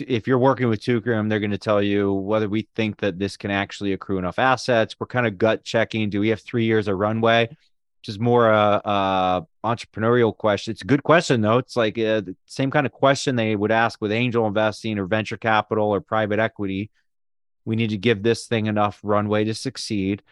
If 0.00 0.26
you're 0.26 0.38
working 0.38 0.68
with 0.68 0.82
Teucrium, 0.82 1.28
they're 1.28 1.40
going 1.40 1.52
to 1.52 1.58
tell 1.58 1.80
you 1.80 2.12
whether 2.12 2.48
we 2.48 2.68
think 2.74 2.98
that 3.00 3.18
this 3.18 3.36
can 3.36 3.50
actually 3.50 3.92
accrue 3.92 4.18
enough 4.18 4.38
assets. 4.38 4.96
We're 4.98 5.06
kind 5.06 5.26
of 5.26 5.38
gut 5.38 5.64
checking. 5.64 6.10
Do 6.10 6.20
we 6.20 6.28
have 6.28 6.40
three 6.40 6.64
years 6.64 6.88
of 6.88 6.98
runway? 6.98 7.48
Which 7.48 8.08
is 8.08 8.18
more 8.18 8.50
a, 8.50 8.82
a 8.84 9.46
entrepreneurial 9.64 10.36
question. 10.36 10.72
It's 10.72 10.82
a 10.82 10.86
good 10.86 11.02
question 11.02 11.40
though. 11.40 11.58
It's 11.58 11.76
like 11.76 11.96
uh, 11.98 12.20
the 12.20 12.36
same 12.46 12.70
kind 12.70 12.86
of 12.86 12.92
question 12.92 13.36
they 13.36 13.56
would 13.56 13.72
ask 13.72 14.00
with 14.00 14.12
angel 14.12 14.46
investing 14.46 14.98
or 14.98 15.06
venture 15.06 15.36
capital 15.36 15.88
or 15.88 16.00
private 16.00 16.38
equity. 16.38 16.90
We 17.64 17.76
need 17.76 17.90
to 17.90 17.98
give 17.98 18.22
this 18.22 18.46
thing 18.46 18.66
enough 18.66 19.00
runway 19.02 19.44
to 19.44 19.54
succeed. 19.54 20.22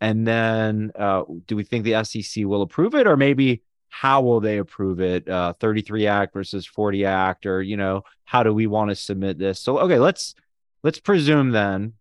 And 0.00 0.26
then 0.26 0.92
uh, 0.94 1.22
do 1.46 1.56
we 1.56 1.64
think 1.64 1.84
the 1.84 2.04
SEC 2.04 2.44
will 2.44 2.62
approve 2.62 2.94
it 2.94 3.06
or 3.06 3.16
maybe 3.16 3.62
how 3.88 4.20
will 4.20 4.40
they 4.40 4.58
approve 4.58 5.00
it? 5.00 5.28
Uh, 5.28 5.54
33 5.54 6.06
Act 6.06 6.34
versus 6.34 6.66
40 6.66 7.06
Act, 7.06 7.46
or 7.46 7.62
you 7.62 7.78
know, 7.78 8.02
how 8.24 8.42
do 8.42 8.52
we 8.52 8.66
want 8.66 8.90
to 8.90 8.94
submit 8.94 9.38
this? 9.38 9.58
So 9.58 9.78
okay, 9.78 9.98
let's 9.98 10.34
let's 10.82 11.00
presume 11.00 11.50
then 11.50 11.94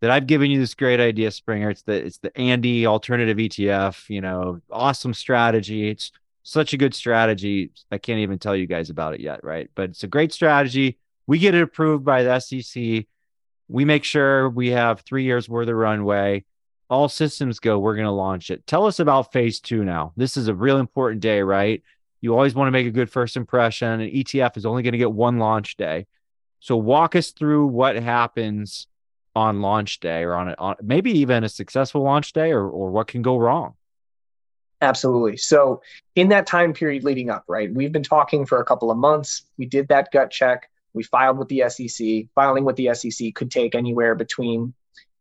that 0.00 0.10
I've 0.10 0.26
given 0.26 0.50
you 0.50 0.58
this 0.58 0.74
great 0.74 1.00
idea, 1.00 1.30
Springer. 1.30 1.70
It's 1.70 1.82
the 1.82 2.06
it's 2.06 2.18
the 2.18 2.36
Andy 2.36 2.86
alternative 2.86 3.36
ETF, 3.36 4.08
you 4.10 4.20
know, 4.20 4.60
awesome 4.70 5.14
strategy. 5.14 5.90
It's 5.90 6.10
such 6.42 6.72
a 6.72 6.76
good 6.76 6.94
strategy. 6.94 7.70
I 7.90 7.98
can't 7.98 8.18
even 8.20 8.38
tell 8.38 8.56
you 8.56 8.66
guys 8.66 8.90
about 8.90 9.14
it 9.14 9.20
yet, 9.20 9.44
right? 9.44 9.70
But 9.74 9.90
it's 9.90 10.04
a 10.04 10.08
great 10.08 10.32
strategy. 10.32 10.98
We 11.26 11.38
get 11.38 11.54
it 11.54 11.62
approved 11.62 12.04
by 12.04 12.24
the 12.24 12.38
SEC. 12.40 13.06
We 13.68 13.84
make 13.84 14.04
sure 14.04 14.48
we 14.48 14.70
have 14.70 15.00
three 15.00 15.24
years 15.24 15.48
worth 15.48 15.68
of 15.68 15.74
runway 15.74 16.44
all 16.88 17.08
systems 17.08 17.58
go, 17.58 17.78
we're 17.78 17.94
going 17.96 18.06
to 18.06 18.12
launch 18.12 18.50
it. 18.50 18.66
Tell 18.66 18.86
us 18.86 19.00
about 19.00 19.32
phase 19.32 19.60
two 19.60 19.84
now. 19.84 20.12
This 20.16 20.36
is 20.36 20.48
a 20.48 20.54
real 20.54 20.78
important 20.78 21.20
day, 21.20 21.42
right? 21.42 21.82
You 22.20 22.34
always 22.34 22.54
want 22.54 22.68
to 22.68 22.72
make 22.72 22.86
a 22.86 22.92
good 22.92 23.10
first 23.10 23.36
impression. 23.36 24.00
An 24.00 24.10
ETF 24.10 24.56
is 24.56 24.66
only 24.66 24.82
going 24.82 24.92
to 24.92 24.98
get 24.98 25.12
one 25.12 25.38
launch 25.38 25.76
day. 25.76 26.06
So 26.60 26.76
walk 26.76 27.16
us 27.16 27.30
through 27.30 27.66
what 27.66 27.96
happens 27.96 28.86
on 29.34 29.60
launch 29.60 30.00
day 30.00 30.22
or 30.22 30.34
on, 30.34 30.48
a, 30.48 30.54
on 30.58 30.76
maybe 30.82 31.10
even 31.18 31.44
a 31.44 31.48
successful 31.48 32.02
launch 32.02 32.32
day 32.32 32.52
or, 32.52 32.68
or 32.68 32.90
what 32.90 33.06
can 33.06 33.22
go 33.22 33.36
wrong. 33.36 33.74
Absolutely. 34.80 35.36
So 35.36 35.82
in 36.14 36.28
that 36.28 36.46
time 36.46 36.72
period 36.72 37.04
leading 37.04 37.30
up, 37.30 37.44
right, 37.48 37.72
we've 37.72 37.92
been 37.92 38.02
talking 38.02 38.46
for 38.46 38.60
a 38.60 38.64
couple 38.64 38.90
of 38.90 38.98
months. 38.98 39.44
We 39.58 39.66
did 39.66 39.88
that 39.88 40.10
gut 40.12 40.30
check. 40.30 40.70
We 40.92 41.02
filed 41.02 41.38
with 41.38 41.48
the 41.48 41.64
SEC. 41.68 42.26
Filing 42.34 42.64
with 42.64 42.76
the 42.76 42.94
SEC 42.94 43.34
could 43.34 43.50
take 43.50 43.74
anywhere 43.74 44.14
between 44.14 44.74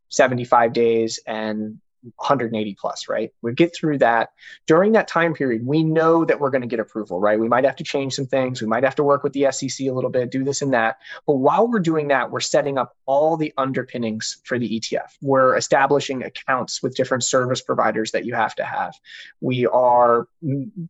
75 0.10 0.74
days 0.74 1.20
and 1.28 1.80
180 2.16 2.76
plus, 2.80 3.08
right? 3.10 3.32
We 3.42 3.54
get 3.54 3.76
through 3.76 4.00
that. 4.00 4.30
During 4.68 4.94
that 4.94 5.08
time 5.08 5.34
period, 5.34 5.66
we 5.66 5.84
know 5.84 6.26
that 6.26 6.40
we're 6.40 6.50
going 6.50 6.62
to 6.62 6.68
get 6.68 6.80
approval, 6.80 7.20
right? 7.20 7.40
We 7.40 7.48
might 7.48 7.66
have 7.66 7.76
to 7.78 7.84
change 7.84 8.14
some 8.14 8.26
things. 8.26 8.62
We 8.62 8.68
might 8.68 8.84
have 8.84 8.96
to 8.96 9.04
work 9.04 9.24
with 9.24 9.34
the 9.34 9.52
SEC 9.52 9.88
a 9.88 9.92
little 9.92 10.10
bit, 10.10 10.32
do 10.32 10.44
this 10.44 10.62
and 10.62 10.74
that. 10.74 11.00
But 11.26 11.36
while 11.36 11.68
we're 11.68 11.80
doing 11.80 12.10
that, 12.10 12.32
we're 12.32 12.40
setting 12.40 12.78
up 12.78 12.96
all 13.06 13.38
the 13.38 13.54
underpinnings 13.58 14.38
for 14.44 14.60
the 14.60 14.80
ETF. 14.80 15.16
We're 15.22 15.56
establishing 15.56 16.24
accounts 16.24 16.82
with 16.82 16.96
different 16.96 17.24
service 17.24 17.62
providers 17.62 18.12
that 18.12 18.26
you 18.26 18.34
have 18.36 18.56
to 18.56 18.64
have. 18.64 18.96
We 19.42 19.66
are 19.68 20.28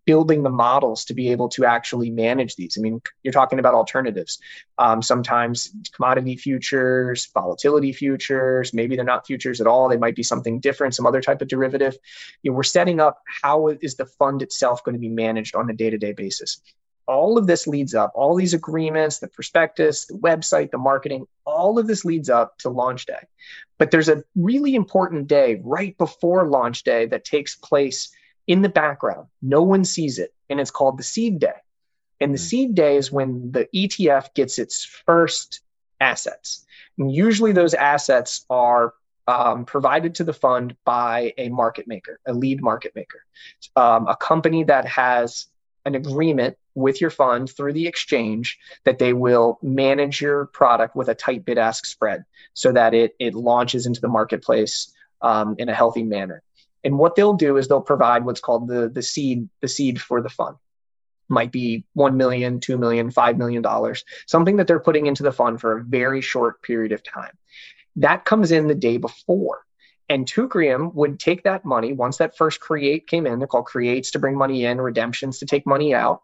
building 0.06 0.44
the 0.44 0.50
models 0.50 1.06
to 1.06 1.14
be 1.14 1.32
able 1.32 1.50
to 1.50 1.66
actually 1.66 2.10
manage 2.10 2.56
these. 2.56 2.78
I 2.78 2.82
mean, 2.82 3.02
you're 3.24 3.34
talking 3.34 3.60
about 3.60 3.74
alternatives. 3.74 4.40
Um, 4.78 5.02
sometimes 5.02 5.72
commodity 5.94 6.36
futures, 6.36 7.28
volatility 7.34 7.94
futures, 7.94 8.74
maybe 8.74 8.96
they're 8.96 9.06
not 9.06 9.26
futures 9.26 9.62
at 9.62 9.68
all. 9.68 9.88
They 9.88 9.98
might 9.98 10.16
be 10.16 10.24
something 10.24 10.60
different, 10.60 10.96
some 10.96 11.05
other 11.06 11.22
type 11.22 11.42
of 11.42 11.48
derivative. 11.48 11.98
You 12.44 12.52
know, 12.52 12.58
we're 12.58 12.64
setting 12.64 13.00
up 13.00 13.22
how 13.42 13.68
is 13.68 13.96
the 13.96 14.06
fund 14.06 14.42
itself 14.42 14.84
going 14.84 14.94
to 14.94 15.00
be 15.00 15.10
managed 15.10 15.56
on 15.56 15.70
a 15.70 15.74
day 15.74 15.90
to 15.90 15.98
day 15.98 16.14
basis. 16.14 16.62
All 17.08 17.38
of 17.38 17.46
this 17.46 17.68
leads 17.68 17.94
up, 17.94 18.12
all 18.16 18.36
these 18.36 18.56
agreements, 18.56 19.20
the 19.20 19.28
prospectus, 19.28 20.06
the 20.08 20.16
website, 20.16 20.72
the 20.72 20.80
marketing, 20.80 21.28
all 21.46 21.78
of 21.78 21.86
this 21.86 22.04
leads 22.04 22.30
up 22.30 22.58
to 22.60 22.70
launch 22.70 23.06
day. 23.06 23.28
But 23.78 23.92
there's 23.92 24.10
a 24.10 24.24
really 24.36 24.74
important 24.74 25.28
day 25.28 25.62
right 25.64 25.96
before 25.98 26.48
launch 26.48 26.84
day 26.84 27.06
that 27.08 27.24
takes 27.24 27.56
place 27.56 28.10
in 28.48 28.64
the 28.64 28.70
background. 28.70 29.28
No 29.42 29.62
one 29.62 29.86
sees 29.86 30.18
it, 30.18 30.34
and 30.50 30.60
it's 30.60 30.72
called 30.72 30.98
the 30.98 31.04
seed 31.04 31.40
day. 31.40 31.60
And 32.20 32.34
the 32.34 32.40
Mm. 32.40 32.50
seed 32.50 32.76
day 32.76 32.98
is 32.98 33.12
when 33.12 33.52
the 33.52 33.68
ETF 33.74 34.34
gets 34.34 34.58
its 34.58 34.84
first 34.84 35.62
assets. 36.00 36.66
And 36.98 37.12
usually 37.12 37.52
those 37.52 37.74
assets 37.74 38.46
are 38.50 38.94
um, 39.28 39.66
provided 39.66 40.16
to 40.16 40.24
the 40.24 40.34
fund 40.34 40.76
by 40.86 41.34
a 41.38 41.50
market 41.50 41.88
maker, 41.88 42.20
a 42.26 42.34
lead 42.34 42.62
market 42.62 42.94
maker, 42.96 43.26
um, 43.76 44.08
a 44.08 44.16
company 44.16 44.64
that 44.64 44.86
has 44.86 45.48
an 45.86 45.96
agreement 45.96 46.58
with 46.74 47.00
your 47.00 47.10
fund 47.10 47.50
through 47.50 47.74
the 47.74 47.88
exchange 47.88 48.60
that 48.84 49.00
they 49.00 49.14
will 49.14 49.58
manage 49.62 50.20
your 50.20 50.46
product 50.48 50.96
with 50.96 51.08
a 51.08 51.16
tight 51.16 51.46
bid 51.46 51.58
ask 51.58 51.86
spread 51.86 52.26
so 52.54 52.72
that 52.72 52.94
it, 52.94 53.16
it 53.20 53.34
launches 53.34 53.86
into 53.86 54.02
the 54.02 54.08
marketplace 54.08 54.94
um, 55.22 55.56
in 55.58 55.70
a 55.70 55.74
healthy 55.74 56.04
manner. 56.04 56.44
And 56.84 57.00
what 57.00 57.16
they'll 57.16 57.34
do 57.34 57.58
is 57.58 57.68
they'll 57.68 57.82
provide 57.82 58.26
what's 58.26 58.42
called 58.42 58.68
the, 58.68 58.90
the 58.90 59.02
seed, 59.02 59.50
the 59.62 59.68
seed 59.68 60.00
for 60.00 60.22
the 60.22 60.30
fund. 60.30 60.58
Might 61.28 61.52
be 61.52 61.86
$1 61.98 62.16
million, 62.16 62.60
$2 62.60 62.78
million, 62.78 63.12
$5 63.12 63.38
million, 63.38 63.96
something 64.28 64.58
that 64.58 64.68
they're 64.68 64.80
putting 64.80 65.08
into 65.08 65.24
the 65.24 65.32
fund 65.32 65.60
for 65.60 65.78
a 65.78 65.84
very 65.84 66.22
short 66.22 66.62
period 66.62 66.92
of 66.92 67.02
time. 67.02 67.32
That 67.98 68.26
comes 68.26 68.52
in 68.52 68.68
the 68.68 68.76
day 68.76 68.98
before. 68.98 69.62
And 70.08 70.28
Teucrium 70.28 70.94
would 70.94 71.20
take 71.20 71.44
that 71.44 71.66
money 71.66 71.94
once 71.94 72.18
that 72.18 72.38
first 72.38 72.60
create 72.60 73.08
came 73.08 73.26
in. 73.26 73.40
They're 73.40 73.48
called 73.48 73.66
creates 73.66 74.12
to 74.12 74.20
bring 74.20 74.38
money 74.38 74.66
in, 74.66 74.80
redemptions 74.80 75.40
to 75.40 75.46
take 75.46 75.66
money 75.66 75.94
out. 75.96 76.22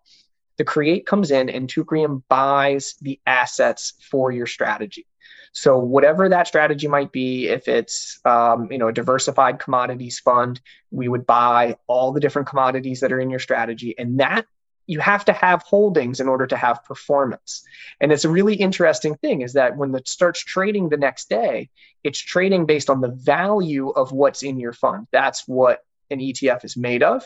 The 0.58 0.64
create 0.64 1.08
comes 1.08 1.32
in 1.32 1.50
and 1.50 1.68
Teucrium 1.68 2.22
buys 2.30 2.96
the 3.02 3.20
assets 3.26 3.94
for 4.12 4.32
your 4.32 4.46
strategy. 4.46 5.08
So 5.54 5.78
whatever 5.78 6.30
that 6.30 6.48
strategy 6.48 6.88
might 6.88 7.12
be, 7.12 7.48
if 7.48 7.68
it's 7.68 8.20
um, 8.26 8.72
you 8.72 8.78
know 8.78 8.88
a 8.88 8.94
diversified 8.94 9.60
commodities 9.60 10.20
fund, 10.20 10.62
we 10.92 11.08
would 11.08 11.26
buy 11.26 11.78
all 11.88 12.12
the 12.12 12.20
different 12.20 12.48
commodities 12.48 13.02
that 13.02 13.12
are 13.12 13.20
in 13.20 13.30
your 13.30 13.40
strategy, 13.40 13.96
and 13.98 14.20
that 14.20 14.46
you 14.88 15.00
have 15.00 15.26
to 15.26 15.34
have 15.34 15.62
holdings 15.64 16.20
in 16.20 16.28
order 16.28 16.48
to 16.48 16.58
have 16.58 16.84
performance. 16.84 17.64
And 18.00 18.12
it's 18.12 18.26
a 18.26 18.30
really 18.30 18.56
interesting 18.56 19.16
thing 19.16 19.42
is 19.42 19.54
that 19.54 19.78
when 19.78 19.94
it 19.96 20.08
starts 20.08 20.40
trading 20.40 20.90
the 20.90 20.98
next 20.98 21.30
day, 21.30 21.70
it's 22.04 22.20
trading 22.20 22.66
based 22.66 22.90
on 22.90 23.02
the 23.02 23.10
value 23.10 23.90
of 23.90 24.12
what's 24.12 24.44
in 24.44 24.60
your 24.60 24.74
fund. 24.74 25.08
That's 25.12 25.48
what 25.48 25.84
an 26.10 26.20
ETF 26.20 26.66
is 26.66 26.76
made 26.76 27.04
of. 27.04 27.24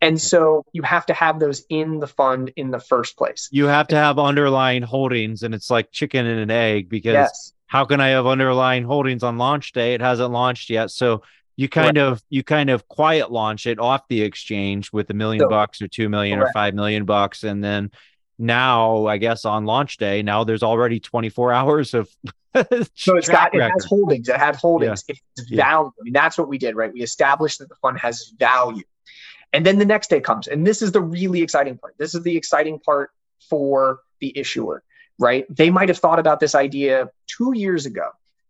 And 0.00 0.20
so 0.20 0.64
you 0.72 0.82
have 0.82 1.06
to 1.06 1.14
have 1.14 1.40
those 1.40 1.64
in 1.70 2.00
the 2.00 2.06
fund 2.06 2.52
in 2.56 2.70
the 2.70 2.78
first 2.78 3.16
place. 3.16 3.48
You 3.50 3.66
have 3.66 3.88
to 3.88 3.96
have 3.96 4.18
underlying 4.18 4.82
holdings, 4.82 5.42
and 5.42 5.54
it's 5.54 5.70
like 5.70 5.90
chicken 5.90 6.26
and 6.26 6.38
an 6.40 6.50
egg 6.50 6.88
because 6.88 7.14
Yes. 7.14 7.52
how 7.66 7.86
can 7.86 8.00
I 8.00 8.08
have 8.08 8.26
underlying 8.26 8.84
holdings 8.84 9.22
on 9.22 9.38
launch 9.38 9.72
day? 9.72 9.94
It 9.94 10.02
hasn't 10.02 10.30
launched 10.30 10.68
yet. 10.68 10.90
So 10.90 11.22
you 11.56 11.68
kind 11.68 11.96
of 11.98 12.22
you 12.28 12.42
kind 12.42 12.68
of 12.70 12.86
quiet 12.88 13.30
launch 13.32 13.66
it 13.66 13.78
off 13.78 14.06
the 14.08 14.22
exchange 14.22 14.92
with 14.92 15.08
a 15.10 15.14
million 15.14 15.40
So- 15.40 15.48
bucks 15.48 15.80
or 15.82 15.88
two 15.88 16.08
million 16.08 16.38
or 16.38 16.50
five 16.52 16.74
million 16.74 17.04
bucks, 17.04 17.44
and 17.44 17.62
then 17.64 17.90
now 18.38 19.06
I 19.06 19.16
guess 19.16 19.44
on 19.44 19.64
launch 19.64 19.96
day 19.96 20.22
now 20.22 20.44
there's 20.44 20.62
already 20.62 21.00
24 21.00 21.52
hours 21.58 21.94
of 21.94 22.08
So 22.94 23.16
it's 23.16 23.28
got 23.28 23.54
it 23.54 23.62
has 23.62 23.84
holdings. 23.84 24.28
It 24.28 24.36
had 24.36 24.56
holdings. 24.56 25.04
It's 25.08 25.20
Yeah. 25.50 25.64
value. 25.64 25.88
I 25.98 26.02
mean, 26.02 26.12
that's 26.12 26.38
what 26.38 26.48
we 26.48 26.58
did, 26.58 26.74
right? 26.76 26.92
We 26.92 27.02
established 27.02 27.58
that 27.58 27.68
the 27.68 27.74
fund 27.76 27.98
has 28.00 28.32
value. 28.38 28.84
And 29.52 29.64
then 29.64 29.78
the 29.78 29.84
next 29.86 30.10
day 30.10 30.20
comes. 30.20 30.48
And 30.48 30.66
this 30.66 30.82
is 30.82 30.92
the 30.92 31.00
really 31.00 31.40
exciting 31.42 31.78
part. 31.78 31.94
This 31.98 32.14
is 32.14 32.22
the 32.22 32.36
exciting 32.36 32.78
part 32.80 33.10
for 33.48 34.00
the 34.20 34.36
issuer, 34.38 34.82
right? 35.18 35.44
They 35.54 35.70
might 35.70 35.88
have 35.88 35.98
thought 35.98 36.18
about 36.18 36.40
this 36.40 36.54
idea 36.54 37.10
two 37.26 37.52
years 37.54 37.86
ago, 37.86 38.08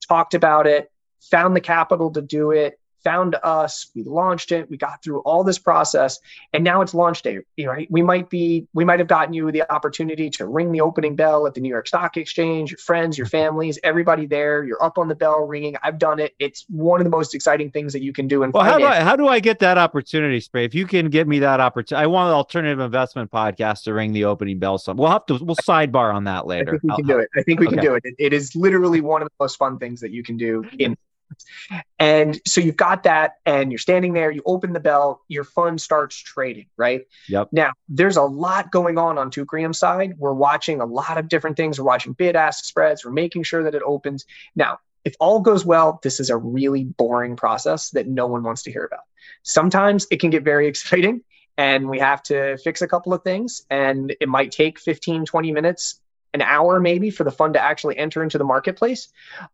talked 0.09 0.35
about 0.35 0.67
it, 0.67 0.91
found 1.31 1.55
the 1.55 1.61
capital 1.61 2.11
to 2.13 2.23
do 2.23 2.51
it, 2.53 2.79
found 3.07 3.37
us, 3.45 3.87
we 3.95 4.03
launched 4.03 4.51
it, 4.51 4.69
we 4.69 4.77
got 4.77 5.01
through 5.01 5.21
all 5.21 5.45
this 5.45 5.61
process, 5.61 6.19
and 6.53 6.65
now 6.65 6.81
it's 6.81 6.93
launch 6.93 7.23
day, 7.23 7.39
right? 7.65 7.87
We 7.89 8.03
might 8.03 8.29
be, 8.29 8.67
we 8.75 8.85
might 8.85 8.99
have 8.99 9.07
gotten 9.07 9.33
you 9.33 9.53
the 9.53 9.73
opportunity 9.73 10.29
to 10.31 10.47
ring 10.47 10.73
the 10.73 10.81
opening 10.81 11.15
bell 11.15 11.47
at 11.47 11.55
the 11.55 11.61
New 11.61 11.69
York 11.69 11.87
Stock 11.87 12.17
Exchange, 12.17 12.73
your 12.73 12.79
friends, 12.79 13.17
your 13.17 13.29
mm-hmm. 13.29 13.37
families, 13.37 13.79
everybody 13.85 14.27
there, 14.27 14.65
you're 14.65 14.83
up 14.83 14.99
on 14.99 15.07
the 15.07 15.15
bell 15.15 15.47
ringing. 15.47 15.77
I've 15.85 16.01
done 16.01 16.19
it. 16.19 16.35
It's 16.41 16.65
one 16.69 16.99
of 16.99 17.05
the 17.05 17.11
most 17.11 17.33
exciting 17.33 17.71
things 17.71 17.93
that 17.93 18.03
you 18.03 18.13
can 18.13 18.27
do 18.27 18.43
in 18.43 18.51
Well, 18.51 18.65
how 18.65 18.77
do. 18.77 18.85
I 18.85 19.01
how 19.01 19.15
do 19.15 19.29
I 19.29 19.39
get 19.39 19.61
that 19.61 19.79
opportunity, 19.79 20.41
Spray? 20.41 20.65
If 20.65 20.75
you 20.75 20.85
can 20.85 21.09
get 21.09 21.29
me 21.29 21.39
that 21.39 21.61
opportunity, 21.61 22.03
I 22.03 22.09
want 22.09 22.31
an 22.31 22.35
alternative 22.35 22.81
investment 22.81 23.31
podcast 23.31 23.85
to 23.85 23.95
ring 23.95 24.15
the 24.15 24.25
opening 24.25 24.59
bell. 24.59 24.79
Some 24.79 24.97
we'll 24.97 25.11
have 25.11 25.27
to 25.27 25.35
we'll 25.35 25.55
sidebar 25.57 26.13
on 26.13 26.25
that 26.25 26.43
I 26.43 26.47
later. 26.47 26.73
think 26.73 26.83
we 26.83 26.91
I'll- 26.91 26.97
can 26.97 27.07
do 27.07 27.19
it. 27.19 27.29
I 27.37 27.43
think 27.45 27.61
we 27.61 27.69
can 27.69 27.79
do 27.79 27.95
it. 27.95 28.03
it. 28.05 28.15
It 28.19 28.33
is 28.33 28.57
literally 28.57 29.01
one 29.01 29.23
of 29.23 29.29
the 29.29 29.35
most 29.39 29.59
fun 29.59 29.79
things 29.79 30.01
that 30.01 30.11
you 30.11 30.25
can 30.25 30.37
do 30.37 30.65
in. 30.81 30.97
And 31.99 32.41
so 32.47 32.61
you've 32.61 32.77
got 32.77 33.05
that, 33.05 33.35
and 33.45 33.73
you're 33.73 33.79
standing 33.79 34.13
there. 34.13 34.31
You 34.31 34.43
open 34.47 34.73
the 34.73 34.81
bell. 34.81 35.23
Your 35.29 35.45
fund 35.45 35.81
starts 35.81 36.17
trading, 36.17 36.67
right? 36.77 37.03
Yep. 37.29 37.49
Now 37.53 37.73
there's 37.89 38.17
a 38.17 38.23
lot 38.23 38.71
going 38.71 38.99
on 38.99 39.19
on 39.19 39.31
Teucrium's 39.31 39.79
side. 39.79 40.15
We're 40.19 40.33
watching 40.33 40.81
a 40.81 40.87
lot 40.87 41.19
of 41.19 41.29
different 41.29 41.57
things. 41.57 41.79
We're 41.79 41.87
watching 41.87 42.13
bid 42.13 42.37
ask 42.37 42.65
spreads. 42.65 43.05
We're 43.05 43.13
making 43.13 43.45
sure 43.45 43.63
that 43.65 43.75
it 43.75 43.83
opens. 43.85 44.25
Now, 44.55 44.79
if 45.05 45.15
all 45.21 45.41
goes 45.41 45.65
well, 45.65 46.01
this 46.03 46.19
is 46.19 46.31
a 46.31 46.37
really 46.37 46.85
boring 46.85 47.37
process 47.37 47.91
that 47.91 48.09
no 48.09 48.27
one 48.27 48.43
wants 48.43 48.65
to 48.65 48.73
hear 48.73 48.85
about. 48.85 49.05
Sometimes 49.43 50.07
it 50.11 50.21
can 50.21 50.31
get 50.31 50.43
very 50.43 50.67
exciting 50.73 51.23
and 51.57 51.89
we 51.89 51.99
have 51.99 52.23
to 52.25 52.59
fix 52.59 52.83
a 52.83 52.89
couple 52.89 53.15
of 53.15 53.23
things 53.23 53.63
and 53.71 54.15
it 54.21 54.29
might 54.29 54.51
take 54.51 54.79
15 54.79 55.25
20 55.25 55.53
minutes 55.53 56.01
an 56.37 56.43
hour 56.43 56.73
maybe 56.91 57.09
for 57.17 57.25
the 57.29 57.31
fund 57.41 57.53
to 57.55 57.61
actually 57.71 57.97
enter 58.05 58.23
into 58.25 58.39
the 58.39 58.45
marketplace 58.55 59.03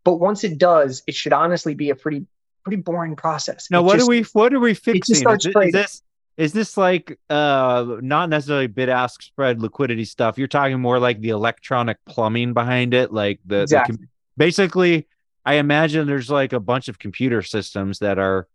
but 0.04 0.14
once 0.28 0.40
it 0.48 0.54
does 0.58 1.02
it 1.06 1.14
should 1.14 1.32
honestly 1.42 1.74
be 1.74 1.88
a 1.90 1.94
pretty 2.02 2.20
pretty 2.64 2.80
boring 2.88 3.16
process 3.16 3.60
Now, 3.70 3.80
It 3.80 3.84
what 3.88 3.94
just- 3.96 4.06
are 4.08 4.10
we 4.10 4.22
what 4.38 4.52
are 4.54 4.60
we 4.68 4.74
fixing? 4.74 5.14
Is, 5.14 5.20
starts 5.20 5.44
it- 5.46 5.50
is 5.50 5.52
trading. 5.54 5.72
this 5.80 6.02
is 6.44 6.52
this 6.58 6.76
like 6.76 7.18
uh 7.28 7.96
not 8.00 8.28
necessarily 8.30 8.66
bid 8.78 8.88
ask 8.88 9.20
spread 9.22 9.60
liquidity 9.60 10.04
stuff? 10.06 10.38
You're 10.38 10.48
talking 10.58 10.80
more 10.80 10.98
like 10.98 11.20
the 11.20 11.28
electronic 11.30 11.98
plumbing 12.06 12.54
behind 12.54 12.94
it, 12.94 13.12
like 13.12 13.38
the, 13.44 13.56
the 13.56 13.62
exactly. 13.62 13.96
com- 13.98 14.08
basically. 14.36 15.08
I 15.44 15.54
imagine 15.54 16.06
there's 16.06 16.30
like 16.30 16.52
a 16.54 16.60
bunch 16.72 16.86
of 16.88 16.98
computer 16.98 17.42
systems 17.42 17.98
that 17.98 18.18
are 18.18 18.46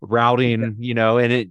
routing, 0.00 0.76
you 0.78 0.94
know, 0.94 1.18
and 1.18 1.32
it 1.32 1.50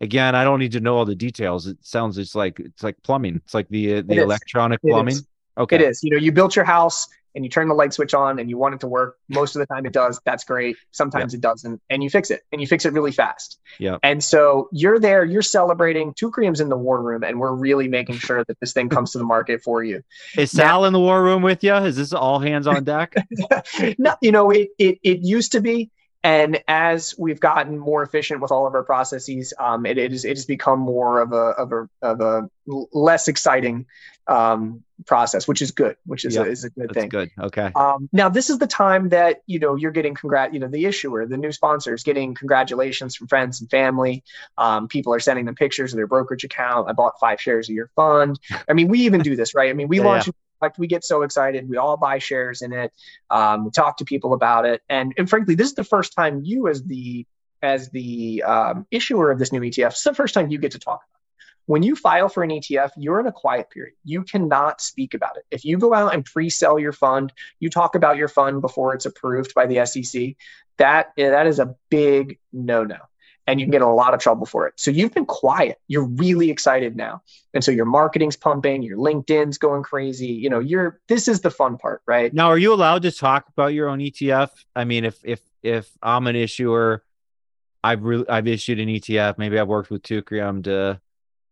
again, 0.00 0.34
I 0.34 0.44
don't 0.44 0.58
need 0.60 0.72
to 0.72 0.80
know 0.80 0.96
all 0.96 1.04
the 1.04 1.14
details. 1.14 1.66
It 1.66 1.78
sounds 1.80 2.18
it's 2.18 2.34
like 2.34 2.60
it's 2.60 2.82
like 2.82 2.96
plumbing. 3.02 3.36
It's 3.44 3.54
like 3.54 3.68
the 3.68 3.96
uh, 3.98 4.02
the 4.06 4.14
It 4.14 4.18
electronic 4.22 4.80
plumbing. 4.82 5.16
Okay. 5.60 5.76
It 5.76 5.82
is. 5.82 6.02
You 6.02 6.10
know, 6.10 6.16
you 6.16 6.32
built 6.32 6.56
your 6.56 6.64
house 6.64 7.06
and 7.34 7.44
you 7.44 7.50
turn 7.50 7.68
the 7.68 7.74
light 7.74 7.92
switch 7.92 8.12
on 8.12 8.38
and 8.40 8.50
you 8.50 8.58
want 8.58 8.74
it 8.74 8.80
to 8.80 8.88
work. 8.88 9.18
Most 9.28 9.54
of 9.54 9.60
the 9.60 9.66
time 9.66 9.86
it 9.86 9.92
does. 9.92 10.20
That's 10.24 10.42
great. 10.42 10.76
Sometimes 10.90 11.32
it 11.32 11.40
doesn't. 11.40 11.80
And 11.88 12.02
you 12.02 12.10
fix 12.10 12.30
it 12.30 12.42
and 12.50 12.60
you 12.60 12.66
fix 12.66 12.84
it 12.84 12.92
really 12.92 13.12
fast. 13.12 13.60
Yeah. 13.78 13.98
And 14.02 14.22
so 14.24 14.68
you're 14.72 14.98
there, 14.98 15.24
you're 15.24 15.42
celebrating. 15.42 16.12
Teucrium's 16.14 16.60
in 16.60 16.68
the 16.68 16.76
war 16.76 17.00
room 17.00 17.22
and 17.22 17.38
we're 17.38 17.54
really 17.54 17.86
making 17.86 18.18
sure 18.18 18.44
that 18.44 18.58
this 18.58 18.72
thing 18.72 18.88
comes 18.88 19.12
to 19.12 19.18
the 19.18 19.24
market 19.24 19.62
for 19.62 19.84
you. 19.84 20.02
Is 20.36 20.54
Now- 20.54 20.64
Sal 20.64 20.84
in 20.86 20.92
the 20.92 20.98
war 21.00 21.22
room 21.22 21.42
with 21.42 21.62
you? 21.62 21.74
Is 21.74 21.96
this 21.96 22.12
all 22.12 22.40
hands 22.40 22.66
on 22.66 22.82
deck? 22.82 23.14
no, 23.98 24.16
you 24.20 24.32
know, 24.32 24.50
it, 24.50 24.70
it 24.78 24.98
it 25.02 25.20
used 25.20 25.52
to 25.52 25.60
be, 25.60 25.90
and 26.22 26.60
as 26.68 27.14
we've 27.18 27.40
gotten 27.40 27.78
more 27.78 28.02
efficient 28.02 28.40
with 28.40 28.50
all 28.50 28.66
of 28.66 28.74
our 28.74 28.82
processes, 28.82 29.54
um, 29.58 29.86
it, 29.86 29.98
it 29.98 30.12
is 30.12 30.24
it 30.24 30.36
has 30.36 30.44
become 30.44 30.78
more 30.80 31.20
of 31.20 31.32
a 31.32 31.36
of 31.36 31.72
a 31.72 31.88
of 32.02 32.20
a 32.20 32.48
less 32.66 33.28
exciting 33.28 33.86
um, 34.26 34.84
process, 35.06 35.48
which 35.48 35.62
is 35.62 35.70
good, 35.70 35.96
which 36.06 36.24
is 36.24 36.36
Yeah, 36.36 36.42
a, 36.42 36.46
is 36.46 36.64
a 36.64 36.70
good 36.70 36.88
That's 36.88 36.94
thing. 36.94 37.08
good. 37.08 37.30
Okay. 37.38 37.72
Um, 37.74 38.08
now, 38.12 38.28
this 38.28 38.50
is 38.50 38.58
the 38.58 38.66
time 38.66 39.10
that 39.10 39.42
you 39.46 39.58
know 39.58 39.76
you're 39.76 39.92
getting 39.92 40.14
congrat, 40.14 40.52
you 40.52 40.60
know, 40.60 40.68
the 40.68 40.84
issuer, 40.86 41.24
the 41.26 41.36
new 41.36 41.52
sponsors, 41.52 42.02
getting 42.02 42.34
congratulations 42.34 43.16
from 43.16 43.28
friends 43.28 43.60
and 43.60 43.70
family. 43.70 44.22
Um, 44.58 44.88
people 44.88 45.14
are 45.14 45.20
sending 45.20 45.46
them 45.46 45.54
pictures 45.54 45.92
of 45.92 45.96
their 45.96 46.06
brokerage 46.08 46.44
account. 46.44 46.88
I 46.88 46.92
bought 46.92 47.18
five 47.20 47.40
shares 47.40 47.68
of 47.68 47.74
your 47.74 47.90
fund. 47.96 48.38
I 48.68 48.72
mean, 48.74 48.88
we 48.88 49.00
even 49.00 49.22
do 49.22 49.36
this, 49.36 49.54
right? 49.54 49.70
I 49.70 49.72
mean, 49.72 49.88
we 49.88 50.00
Yeah, 50.00 50.04
launch. 50.04 50.28
Like 50.60 50.78
we 50.78 50.86
get 50.86 51.04
so 51.04 51.22
excited, 51.22 51.68
we 51.68 51.76
all 51.76 51.96
buy 51.96 52.18
shares 52.18 52.62
in 52.62 52.72
it. 52.72 52.92
Um, 53.30 53.64
we 53.64 53.70
talk 53.70 53.96
to 53.98 54.04
people 54.04 54.32
about 54.32 54.66
it, 54.66 54.82
and 54.88 55.12
and 55.16 55.28
frankly, 55.28 55.54
this 55.54 55.68
is 55.68 55.74
the 55.74 55.84
first 55.84 56.14
time 56.14 56.42
you, 56.44 56.68
as 56.68 56.82
the 56.84 57.26
as 57.62 57.90
the 57.90 58.42
um, 58.42 58.86
issuer 58.90 59.30
of 59.30 59.38
this 59.38 59.52
new 59.52 59.60
ETF, 59.60 59.88
it's 59.88 60.02
the 60.02 60.14
first 60.14 60.34
time 60.34 60.50
you 60.50 60.58
get 60.58 60.72
to 60.72 60.78
talk 60.78 61.02
about. 61.02 61.20
it. 61.20 61.44
When 61.66 61.82
you 61.82 61.94
file 61.94 62.28
for 62.28 62.42
an 62.42 62.50
ETF, 62.50 62.90
you're 62.96 63.20
in 63.20 63.26
a 63.26 63.32
quiet 63.32 63.70
period. 63.70 63.94
You 64.04 64.24
cannot 64.24 64.80
speak 64.80 65.14
about 65.14 65.36
it. 65.36 65.44
If 65.50 65.64
you 65.64 65.78
go 65.78 65.94
out 65.94 66.14
and 66.14 66.24
pre-sell 66.24 66.78
your 66.78 66.92
fund, 66.92 67.32
you 67.60 67.70
talk 67.70 67.94
about 67.94 68.16
your 68.16 68.28
fund 68.28 68.60
before 68.60 68.94
it's 68.94 69.06
approved 69.06 69.54
by 69.54 69.66
the 69.66 69.84
SEC. 69.86 70.36
That 70.78 71.12
that 71.16 71.46
is 71.46 71.58
a 71.58 71.74
big 71.90 72.38
no-no, 72.52 72.96
and 73.50 73.58
you 73.58 73.66
can 73.66 73.72
get 73.72 73.82
a 73.82 73.88
lot 73.88 74.14
of 74.14 74.20
trouble 74.20 74.46
for 74.46 74.68
it. 74.68 74.74
So 74.76 74.92
you've 74.92 75.12
been 75.12 75.26
quiet. 75.26 75.80
You're 75.88 76.04
really 76.04 76.50
excited 76.50 76.94
now, 76.96 77.22
and 77.52 77.64
so 77.64 77.72
your 77.72 77.84
marketing's 77.84 78.36
pumping, 78.36 78.82
your 78.82 78.96
LinkedIn's 78.96 79.58
going 79.58 79.82
crazy. 79.82 80.28
You 80.28 80.48
know, 80.48 80.60
you're 80.60 81.00
this 81.08 81.26
is 81.26 81.40
the 81.40 81.50
fun 81.50 81.76
part, 81.76 82.00
right? 82.06 82.32
Now, 82.32 82.46
are 82.46 82.58
you 82.58 82.72
allowed 82.72 83.02
to 83.02 83.10
talk 83.10 83.48
about 83.48 83.74
your 83.74 83.88
own 83.88 83.98
ETF? 83.98 84.50
I 84.76 84.84
mean, 84.84 85.04
if 85.04 85.18
if 85.24 85.40
if 85.62 85.90
I'm 86.00 86.28
an 86.28 86.36
issuer, 86.36 87.02
I've 87.82 88.04
re- 88.04 88.24
I've 88.28 88.46
issued 88.46 88.78
an 88.78 88.88
ETF. 88.88 89.36
Maybe 89.36 89.58
I've 89.58 89.68
worked 89.68 89.90
with 89.90 90.02
Teucrium 90.02 90.62
to, 90.64 91.00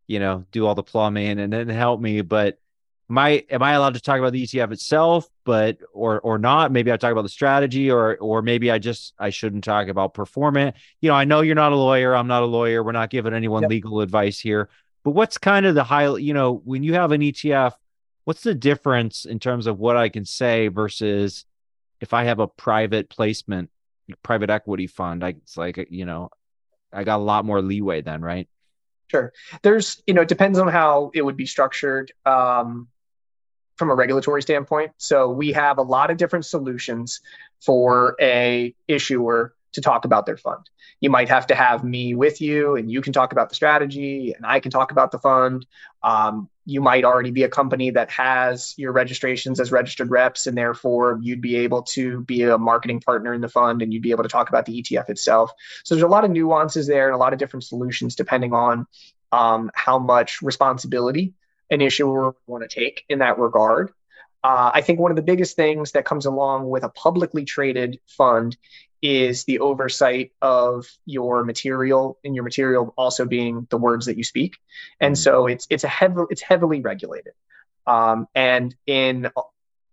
you 0.07 0.21
know, 0.21 0.45
do 0.53 0.67
all 0.67 0.77
the 0.77 0.85
plumbing 0.85 1.41
and 1.41 1.53
then 1.53 1.69
help 1.69 2.01
me. 2.01 2.21
But 2.21 2.61
my 3.09 3.45
am 3.51 3.63
I 3.63 3.73
allowed 3.73 3.95
to 3.95 4.01
talk 4.01 4.19
about 4.19 4.33
the 4.33 4.45
ETF 4.45 4.73
itself? 4.73 5.29
But 5.45 5.79
or 5.93 6.21
or 6.21 6.39
not? 6.39 6.73
Maybe 6.73 6.93
I 6.93 6.97
talk 6.97 7.13
about 7.13 7.23
the 7.23 7.29
strategy, 7.29 7.91
or 7.91 8.17
or 8.19 8.43
maybe 8.43 8.71
I 8.71 8.79
just 8.79 9.15
I 9.19 9.31
shouldn't 9.31 9.65
talk 9.65 9.89
about 9.89 10.15
performance. 10.15 10.77
You 11.01 11.09
know, 11.09 11.15
I 11.15 11.25
know 11.25 11.41
you're 11.41 11.55
not 11.55 11.73
a 11.73 11.77
lawyer. 11.77 12.15
I'm 12.15 12.27
not 12.27 12.43
a 12.43 12.47
lawyer. 12.47 12.83
We're 12.83 12.93
not 12.93 13.11
giving 13.11 13.33
anyone 13.33 13.63
Yep. 13.63 13.71
legal 13.71 14.01
advice 14.03 14.39
here. 14.39 14.69
But 15.05 15.13
what's 15.13 15.39
kind 15.39 15.65
of 15.65 15.75
the 15.75 15.85
high, 15.85 16.17
you 16.17 16.35
know, 16.35 16.61
when 16.65 16.83
you 16.83 16.95
have 16.95 17.13
an 17.13 17.23
ETF, 17.23 17.73
what's 18.25 18.43
the 18.43 18.55
difference 18.55 19.25
in 19.25 19.39
terms 19.39 19.67
of 19.67 19.79
what 19.79 19.97
I 19.97 20.11
can 20.11 20.27
say 20.27 20.69
versus 20.69 21.47
if 22.01 22.13
I 22.13 22.25
have 22.25 22.41
a 22.41 22.47
private 22.49 23.09
placement, 23.09 23.71
private 24.23 24.51
equity 24.51 24.87
fund? 24.87 25.25
I, 25.25 25.29
it's 25.29 25.57
like, 25.57 25.87
you 25.91 26.05
know, 26.05 26.29
I 26.93 27.05
got 27.05 27.17
a 27.17 27.23
lot 27.23 27.47
more 27.47 27.63
leeway 27.63 28.03
then, 28.03 28.21
right? 28.21 28.49
Sure. 29.07 29.33
There's, 29.63 30.03
you 30.07 30.13
know, 30.13 30.21
it 30.23 30.29
depends 30.29 30.59
on 30.59 30.69
how 30.69 31.11
it 31.15 31.23
would 31.23 31.37
be 31.37 31.47
structured 31.47 32.13
um, 32.27 32.89
from 33.79 33.91
a 33.91 33.95
regulatory 33.95 34.43
standpoint. 34.43 34.93
So 34.99 35.31
we 35.31 35.53
have 35.53 35.79
a 35.79 35.83
lot 35.83 36.11
of 36.11 36.17
different 36.17 36.45
solutions 36.45 37.21
for 37.61 38.17
a 38.21 38.75
issuer 38.87 39.55
to 39.73 39.81
talk 39.81 40.05
about 40.05 40.27
their 40.27 40.37
fund. 40.37 40.69
You 41.01 41.11
might 41.11 41.29
have 41.29 41.47
to 41.49 41.55
have 41.55 41.85
me 41.85 42.15
with 42.15 42.41
you, 42.41 42.75
and 42.75 42.91
you 42.91 43.01
can 43.01 43.13
talk 43.13 43.33
about 43.33 43.49
the 43.49 43.55
strategy, 43.55 44.35
and 44.35 44.45
I 44.45 44.59
can 44.61 44.73
talk 44.73 44.91
about 44.91 45.13
the 45.13 45.19
fund. 45.19 45.67
Um, 46.03 46.49
you 46.65 46.81
might 46.81 47.05
already 47.05 47.31
be 47.31 47.45
a 47.45 47.49
company 47.49 47.91
that 47.91 48.11
has 48.11 48.75
your 48.77 48.93
registrations 48.93 49.61
as 49.61 49.71
registered 49.71 50.11
reps, 50.11 50.47
and 50.47 50.57
therefore 50.57 51.19
you'd 51.23 51.41
be 51.41 51.57
able 51.57 51.83
to 51.83 52.23
be 52.23 52.43
a 52.43 52.59
marketing 52.59 53.01
partner 53.01 53.33
in 53.33 53.41
the 53.41 53.49
fund, 53.49 53.83
and 53.83 53.93
you'd 53.93 54.03
be 54.03 54.11
able 54.11 54.25
to 54.25 54.29
talk 54.29 54.49
about 54.49 54.67
the 54.67 54.83
ETF 54.83 55.09
itself. 55.09 55.53
So 55.85 55.95
there's 55.95 56.03
a 56.03 56.09
lot 56.09 56.25
of 56.25 56.31
nuances 56.31 56.87
there, 56.87 57.07
and 57.07 57.15
a 57.15 57.19
lot 57.19 57.33
of 57.33 57.39
different 57.39 57.65
solutions 57.65 58.17
depending 58.17 58.53
on 58.53 58.87
um, 59.31 59.71
how 59.75 59.99
much 59.99 60.43
responsibility 60.43 61.35
an 61.71 61.81
issuer 61.81 62.27
would 62.27 62.35
want 62.47 62.69
to 62.69 62.81
take 62.81 63.05
in 63.09 63.21
that 63.21 63.39
regard. 63.39 63.93
Uh, 64.43 64.71
I 64.73 64.83
think 64.83 65.01
one 65.01 65.11
of 65.11 65.17
the 65.17 65.23
biggest 65.23 65.57
things 65.57 65.93
that 65.93 66.05
comes 66.05 66.27
along 66.27 66.69
with 66.69 66.85
a 66.85 66.89
publicly 66.89 67.45
traded 67.45 67.99
fund 68.07 68.57
is 69.01 69.45
the 69.45 69.61
oversight 69.61 70.33
of 70.43 70.87
your 71.05 71.45
material 71.45 72.19
and 72.25 72.35
your 72.35 72.45
material 72.45 72.93
also 72.97 73.25
being 73.25 73.67
the 73.71 73.77
words 73.77 74.07
that 74.07 74.17
you 74.17 74.25
speak 74.25 74.57
and 75.01 75.15
mm-hmm. 75.15 75.23
so 75.23 75.47
it's 75.47 75.67
it's 75.71 75.85
a 75.85 75.89
heavy 75.89 76.23
it's 76.31 76.43
heavily 76.43 76.81
regulated 76.81 77.33
um, 77.87 78.27
and 78.35 78.75
in 78.87 79.31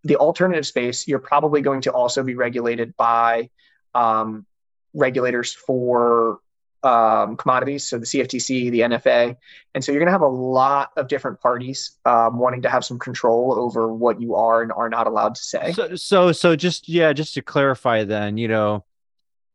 the 0.03 0.15
alternative 0.15 0.65
space 0.65 1.07
you're 1.07 1.19
probably 1.19 1.61
going 1.61 1.81
to 1.81 1.91
also 1.91 2.23
be 2.23 2.33
regulated 2.35 2.95
by 2.97 3.49
um, 3.93 4.45
regulators 4.93 5.53
for 5.53 6.39
um, 6.85 7.35
commodities, 7.35 7.83
so 7.83 7.97
the 7.97 8.05
CFTC, 8.05 8.71
the 8.71 8.81
NFA, 8.81 9.35
and 9.73 9.83
so 9.83 9.91
you're 9.91 9.99
going 9.99 10.07
to 10.07 10.11
have 10.11 10.21
a 10.21 10.27
lot 10.27 10.91
of 10.95 11.07
different 11.07 11.41
parties 11.41 11.97
um, 12.05 12.37
wanting 12.37 12.61
to 12.61 12.69
have 12.69 12.85
some 12.85 12.99
control 12.99 13.57
over 13.57 13.91
what 13.91 14.21
you 14.21 14.35
are 14.35 14.61
and 14.61 14.71
are 14.71 14.89
not 14.89 15.07
allowed 15.07 15.35
to 15.35 15.41
say. 15.41 15.73
So, 15.73 15.95
so, 15.95 16.31
so 16.31 16.55
just 16.55 16.87
yeah, 16.87 17.11
just 17.13 17.33
to 17.33 17.41
clarify, 17.41 18.03
then 18.03 18.37
you 18.37 18.47
know, 18.47 18.85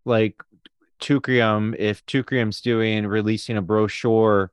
like 0.04 0.42
Teucrium, 1.00 1.76
if 1.78 2.04
Teucrium's 2.06 2.60
doing 2.60 3.06
releasing 3.06 3.56
a 3.56 3.62
brochure 3.62 4.52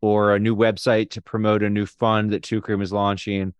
or 0.00 0.34
a 0.34 0.38
new 0.38 0.56
website 0.56 1.10
to 1.10 1.22
promote 1.22 1.62
a 1.62 1.70
new 1.70 1.86
fund 1.86 2.30
that 2.30 2.42
Teucrium 2.42 2.82
is 2.82 2.92
launching, 2.92 3.54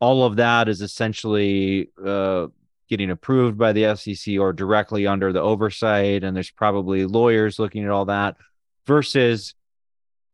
all 0.00 0.24
of 0.24 0.36
that 0.36 0.68
is 0.68 0.82
essentially 0.82 1.90
uh, 2.04 2.48
getting 2.88 3.10
approved 3.10 3.58
by 3.58 3.72
the 3.72 3.96
SEC 3.96 4.38
or 4.38 4.52
directly 4.52 5.06
under 5.06 5.32
the 5.32 5.40
oversight. 5.40 6.24
And 6.24 6.36
there's 6.36 6.50
probably 6.50 7.04
lawyers 7.04 7.58
looking 7.58 7.84
at 7.84 7.90
all 7.90 8.04
that 8.06 8.36
versus, 8.86 9.54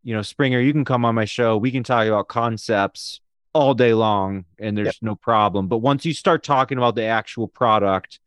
you 0.02 0.14
know, 0.14 0.22
Springer, 0.22 0.60
you 0.60 0.72
can 0.72 0.84
come 0.84 1.04
on 1.04 1.14
my 1.14 1.24
show. 1.24 1.56
We 1.56 1.70
can 1.70 1.82
talk 1.82 2.06
about 2.06 2.28
concepts 2.28 3.20
all 3.54 3.74
day 3.74 3.94
long 3.94 4.44
and 4.58 4.76
there's 4.76 4.86
yep. 4.86 4.96
no 5.02 5.14
problem. 5.14 5.68
But 5.68 5.78
once 5.78 6.04
you 6.04 6.14
start 6.14 6.42
talking 6.42 6.78
about 6.78 6.94
the 6.94 7.04
actual 7.04 7.48
product, 7.48 8.20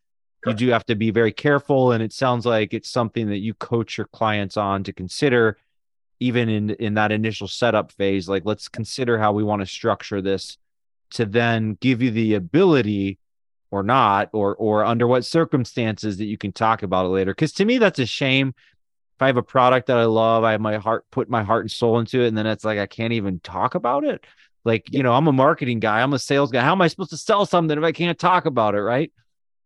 you 0.45 0.53
do 0.53 0.69
have 0.69 0.86
to 0.86 0.95
be 0.95 1.09
very 1.09 1.32
careful. 1.32 1.91
And 1.91 2.03
it 2.03 2.13
sounds 2.13 2.45
like 2.45 2.73
it's 2.73 2.89
something 2.89 3.30
that 3.30 3.39
you 3.39 3.55
coach 3.55 3.97
your 3.97 4.05
clients 4.07 4.57
on 4.57 4.84
to 4.84 4.93
consider 4.93 5.57
even 6.19 6.49
in 6.49 6.69
in 6.71 6.93
that 6.93 7.11
initial 7.11 7.47
setup 7.47 7.91
phase 7.91 8.30
like 8.30 8.43
let's 8.45 8.67
consider 8.67 9.17
how 9.17 9.34
we 9.34 9.43
want 9.43 9.61
to 9.61 9.65
structure 9.65 10.21
this 10.21 10.57
to 11.09 11.26
then 11.26 11.78
give 11.82 12.01
you 12.01 12.11
the 12.11 12.34
ability 12.36 13.19
or 13.72 13.84
not 13.84 14.30
or 14.34 14.55
or 14.55 14.86
under 14.86 15.07
what 15.07 15.26
circumstances 15.26 16.18
that 16.18 16.26
you 16.26 16.38
can 16.38 16.51
talk 16.51 16.84
about 16.84 17.05
it 17.05 17.09
later. 17.09 17.32
Because 17.32 17.53
to 17.53 17.66
me 17.66 17.78
that's 17.78 17.99
a 17.99 18.05
shame. 18.05 18.53
If 19.16 19.22
i 19.22 19.28
have 19.28 19.38
a 19.38 19.43
product 19.43 19.88
that 19.88 19.97
i 19.97 20.03
love 20.03 20.43
i 20.43 20.51
have 20.51 20.61
my 20.61 20.76
heart 20.76 21.05
put 21.09 21.30
my 21.30 21.43
heart 21.43 21.63
and 21.63 21.72
soul 21.72 21.99
into 21.99 22.22
it 22.22 22.28
and 22.28 22.38
then 22.38 22.45
it's 22.45 22.66
like 22.66 22.80
i 22.80 22.86
can't 22.86 23.13
even 23.13 23.39
talk 23.39 23.76
about 23.76 24.03
it. 24.03 24.24
Like 24.63 24.91
you 24.91 25.03
know 25.03 25.13
i'm 25.13 25.28
a 25.28 25.34
marketing 25.34 25.80
guy. 25.80 26.01
I'm 26.01 26.13
a 26.13 26.20
sales 26.20 26.51
guy. 26.51 26.61
How 26.61 26.74
am 26.74 26.82
i 26.82 26.88
supposed 26.88 27.11
to 27.11 27.18
sell 27.18 27.45
something 27.45 27.78
if 27.78 27.84
i 27.84 27.91
can't 27.91 28.20
talk 28.20 28.45
about 28.45 28.76
it 28.76 28.82
right? 28.82 29.11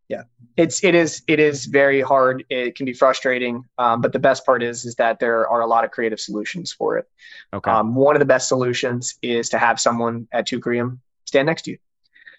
Yeah. 0.10 0.24
It's 0.58 0.84
it 0.84 0.96
is 0.96 1.22
it 1.28 1.40
is 1.40 1.66
very 1.66 2.02
hard. 2.02 2.44
It 2.50 2.76
can 2.76 2.86
be 2.86 2.94
frustrating. 2.94 3.64
Um, 3.78 4.02
but 4.02 4.12
the 4.12 4.20
best 4.20 4.46
part 4.46 4.64
is 4.64 4.84
is 4.84 4.96
that 4.96 5.20
there 5.20 5.48
are 5.48 5.62
a 5.62 5.68
lot 5.68 5.86
of 5.86 5.92
creative 5.92 6.20
solutions 6.20 6.74
for 6.74 6.98
it. 6.98 7.08
Okay. 7.54 7.72
Um, 7.72 7.96
one 7.96 8.16
of 8.16 8.20
the 8.20 8.26
best 8.26 8.50
solutions 8.50 9.18
is 9.22 9.50
to 9.50 9.60
have 9.60 9.80
someone 9.80 10.28
at 10.32 10.48
Teucrium 10.48 11.00
stand 11.26 11.46
next 11.46 11.62
to 11.64 11.72
you. 11.72 11.78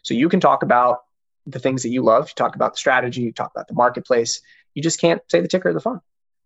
So 0.02 0.14
you 0.14 0.28
can 0.28 0.40
talk 0.40 0.62
about 0.62 1.04
the 1.53 1.59
things 1.59 1.82
that 1.82 1.90
you 1.90 2.03
love. 2.03 2.28
You 2.28 2.34
talk 2.34 2.55
about 2.55 2.74
the 2.74 2.78
strategy, 2.78 3.22
you 3.22 3.32
talk 3.32 3.51
about 3.55 3.68
the 3.68 3.74
marketplace. 3.74 4.40
You 4.74 4.82
just 4.82 5.01
can't 5.01 5.20
say 5.28 5.40
the 5.40 5.48
ticker 5.48 5.68
of 5.68 5.74
the 5.74 5.80
fund. 5.80 6.01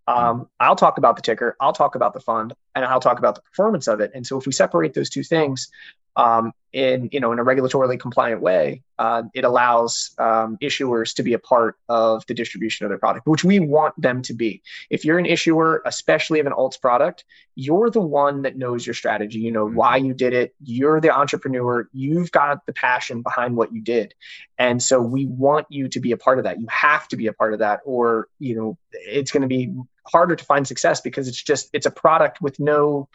Um, 0.07 0.49
I'll 0.61 0.77
talk 0.77 0.99
about 0.99 1.17
the 1.17 1.23
ticker, 1.23 1.57
I'll 1.61 1.73
talk 1.73 1.95
about 1.95 2.13
the 2.13 2.21
fund, 2.21 2.55
and 2.75 2.85
I'll 2.85 3.01
talk 3.01 3.19
about 3.19 3.37
the 3.37 3.41
performance 3.41 3.89
of 3.89 4.01
it. 4.01 4.11
And 4.15 4.27
so 4.27 4.39
if 4.39 4.45
we 4.45 4.53
separate 4.53 4.93
those 4.93 5.09
two 5.09 5.23
things, 5.23 5.69
um, 6.17 6.53
in 6.73 7.09
you 7.13 7.21
know 7.21 7.31
in 7.33 7.39
a 7.39 7.45
regulatorily 7.45 7.99
compliant 7.99 8.41
way, 8.41 8.83
uh, 8.99 9.23
it 9.33 9.45
allows 9.45 10.11
um, 10.19 10.59
issuers 10.61 11.15
to 11.15 11.23
be 11.23 11.33
a 11.33 11.39
part 11.39 11.77
of 11.89 12.27
the 12.27 12.35
distribution 12.35 12.85
of 12.85 12.91
their 12.91 12.99
product, 12.99 13.27
which 13.27 13.45
we 13.45 13.61
want 13.61 13.99
them 14.01 14.23
to 14.23 14.35
be. 14.35 14.61
If 14.91 15.05
you're 15.05 15.19
an 15.19 15.27
issuer, 15.27 15.83
especially 15.87 16.41
of 16.41 16.47
an 16.47 16.53
alts 16.53 16.81
product, 16.81 17.25
you're 17.55 17.91
the 17.91 18.01
one 18.01 18.43
that 18.43 18.57
knows 18.57 18.85
your 18.85 18.95
strategy. 18.95 19.39
You 19.39 19.53
know 19.53 19.69
why 19.69 19.97
you 19.97 20.15
did 20.15 20.33
it. 20.33 20.55
You're 20.63 21.01
the 21.01 21.17
entrepreneur. 21.17 21.89
You've 21.93 22.33
got 22.33 22.67
the 22.67 22.73
passion 22.73 23.23
behind 23.23 23.57
what 23.57 23.73
you 23.73 23.81
did, 23.81 24.15
and 24.59 24.83
so 24.83 25.01
we 25.01 25.27
want 25.27 25.67
you 25.71 25.89
to 25.89 26.01
be 26.01 26.11
a 26.11 26.17
part 26.17 26.39
of 26.39 26.45
that. 26.45 26.61
You 26.61 26.67
have 26.69 27.07
to 27.09 27.17
be 27.17 27.29
a 27.29 27.33
part 27.33 27.53
of 27.53 27.61
that, 27.61 27.81
or 27.85 28.29
you 28.41 28.57
know 28.57 28.79
it's 28.93 29.31
going 29.31 29.43
to 29.43 29.49
be 29.49 29.73
harder 30.07 30.37
to 30.37 30.45
find 30.45 30.67
success 30.67 31.01
because 31.01 31.29
it's 31.29 31.43
just 31.43 31.71
it's 31.73 31.87
a 31.87 31.91
product 31.91 32.43
with 32.43 32.59
no 32.59 33.09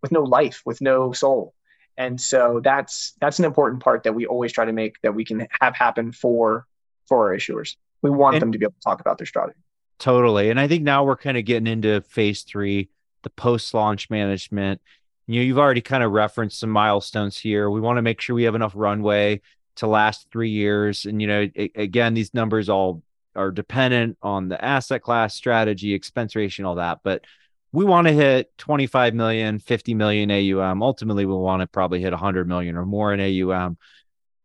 with 0.00 0.12
no 0.12 0.22
life, 0.22 0.62
with 0.64 0.80
no 0.80 1.12
soul. 1.12 1.54
And 1.96 2.20
so 2.20 2.60
that's 2.62 3.12
that's 3.20 3.38
an 3.38 3.44
important 3.44 3.82
part 3.82 4.04
that 4.04 4.14
we 4.14 4.26
always 4.26 4.52
try 4.52 4.64
to 4.64 4.72
make 4.72 5.00
that 5.02 5.14
we 5.14 5.24
can 5.24 5.46
have 5.60 5.74
happen 5.74 6.12
for 6.12 6.66
for 7.06 7.28
our 7.28 7.36
issuers. 7.36 7.76
We 8.00 8.10
want 8.10 8.36
and 8.36 8.42
them 8.42 8.52
to 8.52 8.58
be 8.58 8.64
able 8.64 8.74
to 8.74 8.80
talk 8.80 9.00
about 9.00 9.18
their 9.18 9.26
strategy. 9.26 9.58
Totally. 9.98 10.50
And 10.50 10.58
I 10.58 10.66
think 10.66 10.82
now 10.82 11.04
we're 11.04 11.16
kind 11.16 11.36
of 11.36 11.44
getting 11.44 11.66
into 11.66 12.00
phase 12.00 12.42
three, 12.42 12.88
the 13.22 13.30
post-launch 13.30 14.10
management. 14.10 14.80
You 15.26 15.40
know, 15.40 15.44
you've 15.44 15.58
already 15.58 15.80
kind 15.80 16.02
of 16.02 16.10
referenced 16.10 16.58
some 16.58 16.70
milestones 16.70 17.38
here. 17.38 17.70
We 17.70 17.80
want 17.80 17.98
to 17.98 18.02
make 18.02 18.20
sure 18.20 18.34
we 18.34 18.42
have 18.44 18.56
enough 18.56 18.72
runway 18.74 19.40
to 19.76 19.86
last 19.86 20.26
three 20.32 20.50
years. 20.50 21.06
And 21.06 21.20
you 21.20 21.28
know, 21.28 21.48
it, 21.54 21.70
again, 21.76 22.14
these 22.14 22.34
numbers 22.34 22.68
all 22.68 23.02
are 23.36 23.50
dependent 23.50 24.18
on 24.22 24.48
the 24.48 24.62
asset 24.62 25.02
class, 25.02 25.34
strategy, 25.34 25.94
expense 25.94 26.34
ratio, 26.34 26.62
and 26.64 26.68
all 26.68 26.74
that. 26.76 27.00
But 27.02 27.24
we 27.72 27.84
want 27.84 28.06
to 28.06 28.12
hit 28.12 28.56
25 28.58 29.14
million, 29.14 29.58
50 29.58 29.94
million 29.94 30.30
AUM. 30.30 30.82
Ultimately, 30.82 31.24
we 31.24 31.34
want 31.34 31.60
to 31.60 31.66
probably 31.66 32.00
hit 32.00 32.12
100 32.12 32.46
million 32.46 32.76
or 32.76 32.84
more 32.84 33.12
in 33.14 33.20
AUM. 33.20 33.78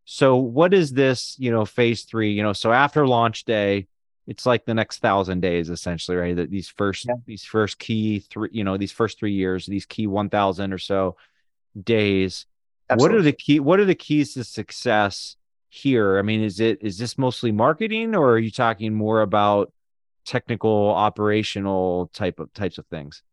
So, 0.05 0.37
what 0.37 0.73
is 0.73 0.93
this, 0.93 1.35
you 1.37 1.51
know, 1.51 1.65
phase 1.65 2.03
three? 2.03 2.31
You 2.31 2.43
know, 2.43 2.53
so 2.53 2.71
after 2.71 3.05
launch 3.05 3.43
day, 3.43 3.87
it's 4.25 4.45
like 4.45 4.65
the 4.65 4.73
next 4.73 4.99
thousand 4.99 5.41
days 5.41 5.69
essentially, 5.69 6.17
right? 6.17 6.35
That 6.35 6.49
these 6.49 6.69
first, 6.69 7.05
yeah. 7.05 7.15
these 7.25 7.43
first 7.43 7.79
key 7.79 8.19
three, 8.19 8.49
you 8.53 8.63
know, 8.63 8.77
these 8.77 8.91
first 8.91 9.19
three 9.19 9.33
years, 9.33 9.65
these 9.65 9.85
key 9.85 10.07
1,000 10.07 10.73
or 10.73 10.77
so 10.77 11.17
days. 11.81 12.45
Absolutely. 12.89 13.15
What 13.15 13.19
are 13.19 13.23
the 13.23 13.33
key? 13.33 13.59
What 13.59 13.79
are 13.81 13.85
the 13.85 13.95
keys 13.95 14.33
to 14.35 14.45
success 14.45 15.35
here? 15.67 16.17
I 16.17 16.21
mean, 16.21 16.41
is 16.41 16.61
it 16.61 16.79
is 16.81 16.97
this 16.97 17.17
mostly 17.17 17.51
marketing, 17.51 18.15
or 18.15 18.31
are 18.31 18.39
you 18.39 18.51
talking 18.51 18.93
more 18.93 19.21
about 19.21 19.73
technical 20.27 20.89
operational 20.89 22.07
type 22.13 22.39
of 22.39 22.53
types 22.53 22.77
of 22.77 22.85
things? 22.87 23.23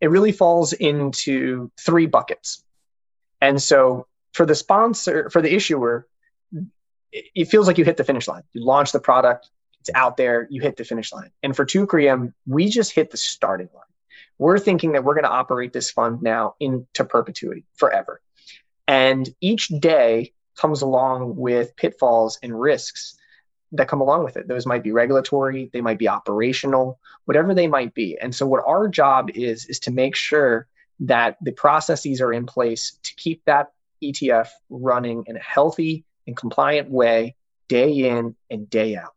It 0.00 0.10
really 0.10 0.32
falls 0.32 0.72
into 0.72 1.70
three 1.78 2.06
buckets. 2.06 2.64
And 3.40 3.60
so 3.60 4.06
for 4.32 4.46
the 4.46 4.54
sponsor 4.54 5.28
for 5.30 5.42
the 5.42 5.52
issuer 5.52 6.06
it 7.10 7.46
feels 7.46 7.66
like 7.66 7.78
you 7.78 7.84
hit 7.84 7.96
the 7.96 8.04
finish 8.04 8.28
line. 8.28 8.42
You 8.52 8.64
launch 8.64 8.92
the 8.92 9.00
product 9.00 9.50
it's 9.80 9.90
out 9.94 10.16
there 10.16 10.46
you 10.50 10.60
hit 10.62 10.76
the 10.76 10.84
finish 10.84 11.12
line. 11.12 11.30
And 11.42 11.54
for 11.54 11.66
Teucrium 11.66 12.32
we 12.46 12.68
just 12.68 12.92
hit 12.92 13.10
the 13.10 13.16
starting 13.16 13.68
line. 13.74 13.84
We're 14.38 14.60
thinking 14.60 14.92
that 14.92 15.02
we're 15.02 15.14
going 15.14 15.24
to 15.24 15.30
operate 15.30 15.72
this 15.72 15.90
fund 15.90 16.22
now 16.22 16.54
into 16.60 17.04
perpetuity 17.04 17.64
forever. 17.74 18.20
And 18.86 19.28
each 19.40 19.68
day 19.68 20.32
comes 20.56 20.82
along 20.82 21.36
with 21.36 21.74
pitfalls 21.76 22.38
and 22.42 22.58
risks 22.58 23.18
that 23.72 23.88
come 23.88 24.00
along 24.00 24.24
with 24.24 24.36
it. 24.36 24.48
Those 24.48 24.66
might 24.66 24.82
be 24.82 24.92
regulatory, 24.92 25.70
they 25.72 25.80
might 25.80 25.98
be 25.98 26.08
operational, 26.08 26.98
whatever 27.26 27.54
they 27.54 27.66
might 27.66 27.94
be. 27.94 28.18
And 28.18 28.34
so 28.34 28.46
what 28.46 28.64
our 28.66 28.88
job 28.88 29.30
is 29.34 29.66
is 29.66 29.80
to 29.80 29.90
make 29.90 30.16
sure 30.16 30.66
that 31.00 31.36
the 31.42 31.52
processes 31.52 32.20
are 32.20 32.32
in 32.32 32.46
place 32.46 32.98
to 33.02 33.14
keep 33.14 33.44
that 33.44 33.72
ETF 34.02 34.48
running 34.70 35.24
in 35.26 35.36
a 35.36 35.40
healthy 35.40 36.04
and 36.26 36.36
compliant 36.36 36.90
way 36.90 37.36
day 37.68 38.08
in 38.08 38.34
and 38.50 38.68
day 38.70 38.96
out. 38.96 39.14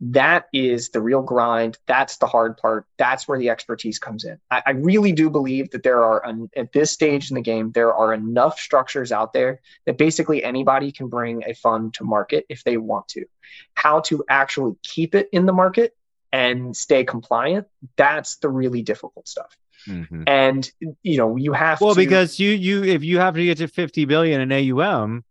That 0.00 0.48
is 0.52 0.88
the 0.88 1.00
real 1.00 1.22
grind. 1.22 1.78
That's 1.86 2.16
the 2.16 2.26
hard 2.26 2.56
part. 2.56 2.86
That's 2.96 3.28
where 3.28 3.38
the 3.38 3.50
expertise 3.50 3.98
comes 3.98 4.24
in. 4.24 4.38
I, 4.50 4.62
I 4.66 4.70
really 4.70 5.12
do 5.12 5.28
believe 5.28 5.70
that 5.70 5.82
there 5.82 6.02
are, 6.02 6.24
an, 6.24 6.48
at 6.56 6.72
this 6.72 6.90
stage 6.90 7.30
in 7.30 7.34
the 7.34 7.42
game, 7.42 7.70
there 7.72 7.92
are 7.92 8.14
enough 8.14 8.58
structures 8.58 9.12
out 9.12 9.32
there 9.32 9.60
that 9.84 9.98
basically 9.98 10.42
anybody 10.42 10.90
can 10.90 11.08
bring 11.08 11.44
a 11.46 11.52
fund 11.52 11.94
to 11.94 12.04
market 12.04 12.46
if 12.48 12.64
they 12.64 12.78
want 12.78 13.08
to. 13.08 13.26
How 13.74 14.00
to 14.00 14.24
actually 14.28 14.76
keep 14.82 15.14
it 15.14 15.28
in 15.32 15.44
the 15.44 15.52
market 15.52 15.94
and 16.32 16.76
stay 16.76 17.04
compliant, 17.04 17.66
that's 17.96 18.36
the 18.36 18.48
really 18.48 18.82
difficult 18.82 19.28
stuff. 19.28 19.56
Mm-hmm. 19.86 20.24
And 20.26 20.70
you 21.02 21.16
know, 21.16 21.36
you 21.36 21.52
have 21.52 21.80
well 21.80 21.94
to, 21.94 22.00
because 22.00 22.38
you 22.38 22.50
you 22.50 22.84
if 22.84 23.02
you 23.02 23.18
have 23.18 23.34
to 23.34 23.44
get 23.44 23.58
to 23.58 23.68
50 23.68 24.04
billion 24.04 24.40
in 24.40 24.52
AUM, 24.52 25.24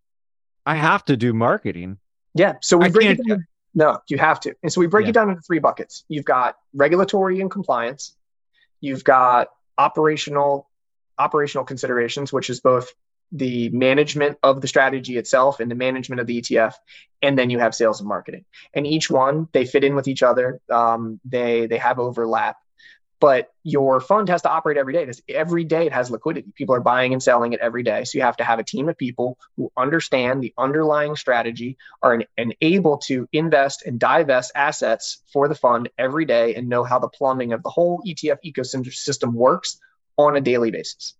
I 0.65 0.76
have 0.76 1.05
to 1.05 1.15
do 1.15 1.34
marketing. 1.34 1.99
Yeah. 2.34 2.55
So 2.61 2.78
we 2.78 2.86
I 2.86 2.89
it 2.89 3.20
down. 3.28 3.45
No, 3.74 3.99
you 4.07 4.17
have 4.17 4.39
to. 4.41 4.55
And 4.63 4.72
so 4.72 4.82
we 4.82 4.88
break 4.88 5.05
yeah. 5.05 5.11
it 5.11 5.13
down 5.13 5.30
into 5.30 5.41
three 5.41 5.59
buckets. 5.59 6.03
You've 6.07 6.26
got 6.26 6.55
regulatory 6.74 7.39
and 7.41 7.51
compliance. 7.51 8.15
You've 8.82 9.03
got 9.03 9.49
operational 9.78 10.67
operational 11.17 11.65
considerations, 11.65 12.32
which 12.32 12.49
is 12.49 12.61
both 12.61 12.91
the 13.32 13.70
management 13.70 14.38
of 14.41 14.61
the 14.61 14.67
strategy 14.67 15.17
itself 15.17 15.59
and 15.59 15.70
the 15.70 15.76
management 15.76 16.20
of 16.20 16.28
the 16.28 16.41
ETF, 16.41 16.74
and 17.22 17.38
then 17.38 17.49
you 17.49 17.59
have 17.59 17.76
sales 17.76 17.99
and 17.99 18.07
marketing. 18.07 18.45
And 18.74 18.88
each 18.88 19.09
one 19.09 19.47
they 19.51 19.65
fit 19.65 19.84
in 19.84 19.95
with 19.95 20.07
each 20.07 20.24
other. 20.24 20.61
Um, 20.70 21.20
they 21.26 21.67
they 21.67 21.78
have 21.78 21.99
overlap, 21.99 22.57
but 23.20 23.51
your 23.63 23.99
fund 23.99 24.30
has 24.30 24.41
to 24.43 24.49
operate 24.49 24.78
every 24.78 24.93
day. 24.93 25.11
every 25.30 25.63
day 25.63 25.86
it 25.86 25.91
has 25.91 26.09
liquidity. 26.09 26.51
People 26.55 26.76
are 26.76 26.80
buying 26.80 27.11
and 27.11 27.22
selling 27.22 27.53
it 27.53 27.59
every 27.59 27.84
day. 27.84 28.05
So 28.05 28.17
you 28.17 28.24
have 28.24 28.38
to 28.38 28.43
have 28.43 28.59
a 28.59 28.63
team 28.63 28.88
of 28.88 28.97
people 28.97 29.38
who 29.57 29.72
understand 29.76 30.41
the 30.41 30.53
underlying 30.57 31.15
strategy, 31.15 31.78
are 32.01 32.13
an, 32.13 32.24
and 32.38 32.55
able 32.61 32.97
to 32.99 33.28
invest 33.34 33.86
and 33.86 33.99
divest 33.99 34.53
assets 34.55 35.22
for 35.34 35.47
the 35.47 35.55
fund 35.55 35.89
every 35.97 36.26
day 36.26 36.55
and 36.55 36.70
know 36.70 36.84
how 36.84 36.99
the 36.99 37.09
plumbing 37.09 37.51
of 37.51 37.61
the 37.61 37.70
whole 37.70 38.01
ETF 38.07 38.38
ecosystem 38.45 39.34
works 39.34 39.80
on 40.17 40.38
a 40.38 40.41
daily 40.41 40.72
basis. 40.72 41.15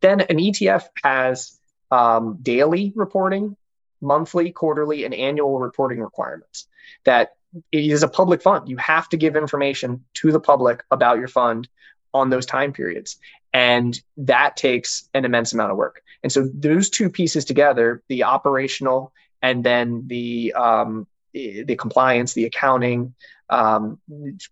Then 0.00 0.22
an 0.22 0.38
ETF 0.38 0.84
has 1.02 1.58
um, 1.90 2.38
daily 2.42 2.92
reporting, 2.94 3.56
monthly, 4.00 4.50
quarterly, 4.50 5.04
and 5.04 5.14
annual 5.14 5.58
reporting 5.58 6.00
requirements 6.00 6.66
that 7.04 7.36
it 7.72 7.84
is 7.90 8.02
a 8.02 8.08
public 8.08 8.42
fund. 8.42 8.68
You 8.68 8.76
have 8.78 9.08
to 9.10 9.16
give 9.16 9.36
information 9.36 10.04
to 10.14 10.32
the 10.32 10.40
public 10.40 10.82
about 10.90 11.18
your 11.18 11.28
fund 11.28 11.68
on 12.12 12.30
those 12.30 12.46
time 12.46 12.72
periods. 12.72 13.18
And 13.52 14.00
that 14.16 14.56
takes 14.56 15.08
an 15.14 15.24
immense 15.24 15.52
amount 15.52 15.72
of 15.72 15.76
work. 15.76 16.02
And 16.22 16.32
so 16.32 16.48
those 16.52 16.90
two 16.90 17.10
pieces 17.10 17.44
together, 17.44 18.02
the 18.08 18.24
operational 18.24 19.12
and 19.42 19.62
then 19.62 20.04
the 20.06 20.54
um, 20.54 21.06
the 21.32 21.76
compliance, 21.76 22.32
the 22.32 22.44
accounting, 22.44 23.14
um, 23.50 23.98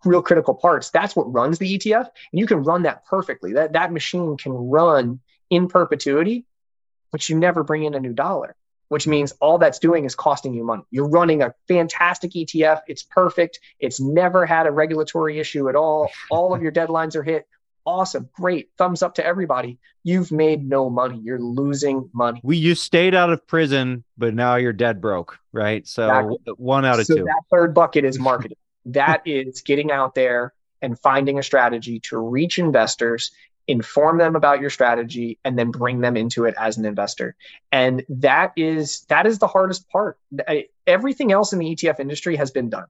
real 0.04 0.20
critical 0.20 0.54
parts. 0.54 0.90
That's 0.90 1.16
what 1.16 1.32
runs 1.32 1.58
the 1.58 1.78
ETF, 1.78 2.08
and 2.32 2.40
you 2.40 2.46
can 2.46 2.62
run 2.62 2.82
that 2.82 3.06
perfectly. 3.06 3.54
That 3.54 3.72
that 3.72 3.92
machine 3.92 4.36
can 4.36 4.52
run 4.52 5.20
in 5.48 5.68
perpetuity, 5.68 6.44
but 7.10 7.28
you 7.28 7.38
never 7.38 7.62
bring 7.62 7.84
in 7.84 7.94
a 7.94 8.00
new 8.00 8.12
dollar 8.12 8.56
which 8.92 9.06
means 9.06 9.32
all 9.40 9.56
that's 9.56 9.78
doing 9.78 10.04
is 10.04 10.14
costing 10.14 10.52
you 10.52 10.62
money. 10.64 10.82
You're 10.90 11.08
running 11.08 11.40
a 11.40 11.54
fantastic 11.66 12.32
ETF. 12.32 12.82
It's 12.86 13.02
perfect. 13.02 13.58
It's 13.80 13.98
never 13.98 14.44
had 14.44 14.66
a 14.66 14.70
regulatory 14.70 15.38
issue 15.38 15.70
at 15.70 15.76
all. 15.76 16.10
All 16.30 16.54
of 16.54 16.60
your 16.60 16.72
deadlines 16.72 17.16
are 17.16 17.22
hit. 17.22 17.48
Awesome. 17.86 18.28
Great. 18.34 18.68
Thumbs 18.76 19.02
up 19.02 19.14
to 19.14 19.24
everybody. 19.24 19.78
You've 20.04 20.30
made 20.30 20.68
no 20.68 20.90
money. 20.90 21.18
You're 21.24 21.40
losing 21.40 22.10
money. 22.12 22.42
We 22.44 22.58
you 22.58 22.74
stayed 22.74 23.14
out 23.14 23.32
of 23.32 23.46
prison, 23.46 24.04
but 24.18 24.34
now 24.34 24.56
you're 24.56 24.74
dead 24.74 25.00
broke, 25.00 25.38
right? 25.52 25.88
So 25.88 26.04
exactly. 26.04 26.52
one 26.58 26.84
out 26.84 27.00
of 27.00 27.06
so 27.06 27.16
two. 27.16 27.24
That 27.24 27.44
third 27.50 27.72
bucket 27.72 28.04
is 28.04 28.18
marketing. 28.30 28.58
that 28.84 29.22
is 29.24 29.62
getting 29.62 29.90
out 29.90 30.14
there 30.14 30.52
and 30.82 30.98
finding 30.98 31.38
a 31.38 31.42
strategy 31.42 31.98
to 32.00 32.18
reach 32.18 32.58
investors 32.58 33.30
inform 33.68 34.18
them 34.18 34.36
about 34.36 34.60
your 34.60 34.70
strategy 34.70 35.38
and 35.44 35.58
then 35.58 35.70
bring 35.70 36.00
them 36.00 36.16
into 36.16 36.44
it 36.44 36.54
as 36.58 36.76
an 36.78 36.84
investor. 36.84 37.36
And 37.70 38.04
that 38.08 38.52
is 38.56 39.02
that 39.08 39.26
is 39.26 39.38
the 39.38 39.46
hardest 39.46 39.88
part. 39.88 40.18
Everything 40.86 41.32
else 41.32 41.52
in 41.52 41.58
the 41.58 41.74
etf 41.74 42.00
industry 42.00 42.36
has 42.36 42.50
been 42.50 42.70
done. 42.70 42.86